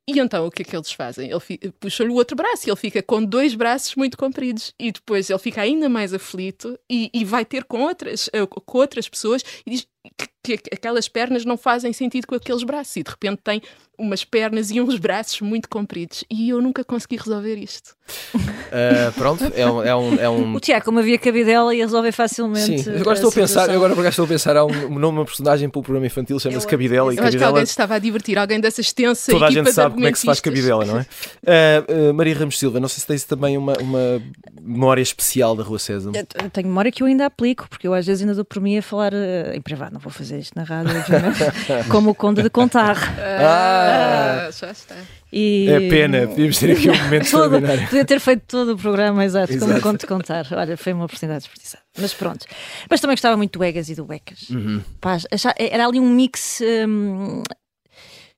E 0.10 0.20
então 0.20 0.46
o 0.46 0.52
que 0.52 0.64
é 0.64 0.66
que 0.66 0.76
eles 0.76 0.92
fazem? 0.92 1.30
Ele 1.32 1.72
puxa-lhe 1.80 2.10
o 2.10 2.16
outro 2.16 2.36
braço 2.36 2.68
e 2.68 2.70
ele 2.70 2.76
fica 2.76 3.02
com 3.02 3.24
dois 3.24 3.56
braços 3.56 3.96
muito 3.96 4.18
compridos. 4.18 4.74
E 4.78 4.92
depois 4.92 5.30
ele 5.30 5.40
fica 5.40 5.62
ainda 5.62 5.88
mais 5.88 6.14
aflito 6.14 6.78
e, 6.92 7.10
e 7.14 7.24
vai 7.24 7.46
ter 7.46 7.64
com 7.64 7.82
outras, 7.82 8.30
eh, 8.34 8.46
com 8.46 8.78
outras 8.78 9.08
pessoas 9.08 9.44
e 9.66 9.72
diz 9.72 9.88
que, 10.44 10.58
que 10.58 10.70
aquelas 10.74 11.08
pernas 11.08 11.46
não 11.46 11.58
fazem 11.58 11.94
sentido 11.94 12.28
com 12.28 12.36
aqueles 12.36 12.64
braços. 12.64 12.98
E 12.98 13.04
de 13.04 13.10
repente 13.10 13.40
tem 13.44 13.62
umas 13.98 14.24
pernas 14.26 14.72
e 14.72 14.82
uns 14.82 14.98
braços 14.98 15.40
muito 15.42 15.70
compridos. 15.70 16.24
E 16.30 16.50
eu 16.50 16.62
nunca 16.62 16.84
consegui 16.84 17.16
resolver 17.16 17.56
isto. 17.56 17.96
Uh, 18.36 19.12
pronto, 19.16 19.44
é 19.56 19.70
um, 19.70 19.84
é 19.84 19.96
um, 19.96 20.16
é 20.16 20.30
um... 20.30 20.56
O 20.56 20.60
Tiago, 20.60 20.84
como 20.84 21.00
havia 21.00 21.18
cabidela, 21.18 21.74
ia 21.76 21.86
resolver 21.86 22.12
facilmente. 22.12 22.84
Sim, 22.84 22.96
agora 23.00 23.16
estou 23.16 23.30
a 23.30 23.34
pensar, 23.34 23.70
agora 23.70 23.96
por 23.96 24.06
estou 24.06 24.26
a 24.26 24.28
pensar, 24.28 24.58
há 24.58 24.66
um 24.66 25.00
nome, 25.00 25.20
uma 25.20 25.26
personagem 25.26 25.70
para 25.70 25.80
o 25.80 25.84
programa 25.84 26.08
infantil, 26.08 26.40
chama-se 26.40 26.68
Cabidela. 26.68 27.10
Eu 27.10 27.14
e 27.14 27.16
Cabidela... 27.16 27.30
acho 27.30 27.38
que 27.38 27.44
alguém 27.44 27.66
se 27.66 27.72
estava 27.72 27.96
a 27.96 28.00
divertir, 28.00 28.38
alguém 28.38 28.60
dessa 28.60 28.82
extensa 28.82 29.32
Toda 29.32 29.46
a 29.46 29.52
gente 29.52 29.72
sabe 29.72 29.94
como 29.94 30.08
é 30.08 30.12
que 30.12 30.20
se 30.20 30.26
faz 30.26 30.42
Cabidela, 30.42 30.86
não 30.86 31.00
é? 31.00 31.02
Uh, 31.04 32.10
uh, 32.10 32.14
Maria 32.14 32.36
Ramos 32.36 32.58
Silva, 32.58 32.80
não 32.80 32.88
sei 32.88 33.00
se 33.00 33.08
tens 33.08 33.24
também 33.24 33.58
uma, 33.58 33.74
uma 33.80 34.22
memória 34.60 35.02
especial 35.02 35.56
da 35.56 35.64
Rua 35.64 35.80
César. 35.80 36.12
Eu 36.16 36.50
tenho 36.50 36.68
memória 36.68 36.92
que 36.92 37.04
eu 37.04 37.08
ainda 37.08 37.28
aplico, 37.28 37.68
porque 37.70 37.88
eu 37.88 37.94
às 37.94 38.06
vezes 38.06 38.22
ainda 38.24 38.34
dou 38.34 38.44
por 38.44 38.60
mim 38.60 38.78
a 38.78 38.82
falar 38.82 39.14
em 39.54 39.62
privado, 39.62 39.93
não 39.94 40.00
vou 40.00 40.12
fazer 40.12 40.40
isto 40.40 40.56
na 40.56 40.64
rádio, 40.64 40.92
como 41.88 42.10
o 42.10 42.16
Conde 42.16 42.42
de 42.42 42.50
Contar. 42.50 42.98
Ah, 43.20 44.50
já 44.52 44.72
está. 44.72 44.96
E... 45.32 45.70
É 45.70 45.88
pena, 45.88 46.28
podíamos 46.28 46.58
ter 46.58 46.72
aqui 46.72 46.90
um 46.90 46.96
momento 46.96 47.30
todo, 47.30 47.56
extraordinário. 47.56 47.84
Podia 47.90 48.06
ter 48.06 48.20
feito 48.20 48.44
todo 48.48 48.74
o 48.74 48.78
programa, 48.78 49.24
exato, 49.24 49.54
exato. 49.54 49.72
como 49.72 49.82
conto 49.82 50.08
contar. 50.08 50.48
Olha, 50.52 50.76
foi 50.76 50.94
uma 50.94 51.06
oportunidade 51.06 51.44
desperdiçada. 51.44 51.84
Mas 51.98 52.12
pronto. 52.12 52.46
Mas 52.90 53.00
também 53.00 53.14
gostava 53.14 53.38
muito 53.38 53.60
do 53.60 53.64
Egas 53.64 53.88
e 53.88 53.96
do 53.96 54.04
Becas. 54.04 54.50
Uhum. 54.50 54.82
Paz, 55.00 55.26
era 55.58 55.86
ali 55.86 56.00
um 56.00 56.10
mix. 56.10 56.60
Hum, 56.62 57.44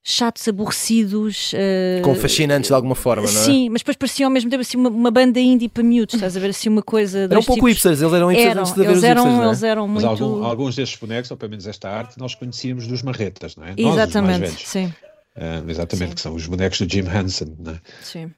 chatos, 0.05 0.47
aborrecidos. 0.47 1.51
Uh... 1.53 2.01
Com 2.03 2.15
fascinantes 2.15 2.67
de 2.67 2.73
alguma 2.73 2.95
forma, 2.95 3.23
não 3.23 3.41
é? 3.41 3.43
Sim, 3.43 3.69
mas 3.69 3.81
depois 3.81 3.97
parecia 3.97 4.25
ao 4.25 4.31
mesmo 4.31 4.49
tempo 4.49 4.61
assim 4.61 4.77
uma, 4.77 4.89
uma 4.89 5.11
banda 5.11 5.39
indie 5.39 5.67
para 5.67 5.83
miúdos, 5.83 6.13
estás 6.13 6.37
a 6.37 6.39
ver 6.39 6.51
assim 6.51 6.69
uma 6.69 6.83
coisa. 6.83 7.21
Era 7.21 7.39
um 7.39 7.43
pouco 7.43 7.55
tipos... 7.55 7.71
hipsters, 7.71 8.01
eles 8.01 8.13
eram 8.13 8.27
hipsters 8.27 8.51
eram, 8.51 8.61
antes 8.61 8.73
de 8.73 8.81
eles 8.81 9.03
eram, 9.03 9.23
hipsters, 9.23 9.43
é? 9.43 9.47
eles 9.47 9.63
eram 9.63 9.87
muito. 9.87 10.05
Mas 10.05 10.21
algum, 10.21 10.43
alguns 10.43 10.75
destes 10.75 10.99
bonecos, 10.99 11.31
ou 11.31 11.37
pelo 11.37 11.49
menos 11.49 11.65
esta 11.65 11.89
arte, 11.89 12.19
nós 12.19 12.35
conhecíamos 12.35 12.85
dos 12.87 13.01
marretas, 13.01 13.55
não 13.55 13.65
é? 13.65 13.73
Exatamente, 13.75 14.51
nós, 14.51 14.61
sim. 14.67 14.93
Uh, 15.35 15.69
exatamente, 15.69 16.09
Sim. 16.11 16.15
que 16.15 16.21
são 16.21 16.33
os 16.33 16.47
bonecos 16.47 16.79
do 16.79 16.89
Jim 16.89 17.03
Henson. 17.09 17.57
Né? 17.59 17.77
Sim. 18.01 18.31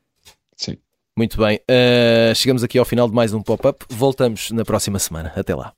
Sim. 0.55 0.77
Muito 1.15 1.37
bem, 1.37 1.57
uh, 1.57 2.33
chegamos 2.33 2.63
aqui 2.63 2.79
ao 2.79 2.85
final 2.85 3.07
de 3.07 3.13
mais 3.13 3.33
um 3.33 3.41
pop-up. 3.41 3.85
Voltamos 3.89 4.49
na 4.51 4.65
próxima 4.65 4.97
semana. 4.97 5.31
Até 5.35 5.53
lá. 5.53 5.73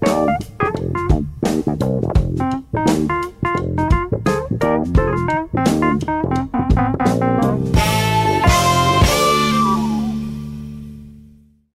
Thank 0.00 0.40
you. 4.98 5.45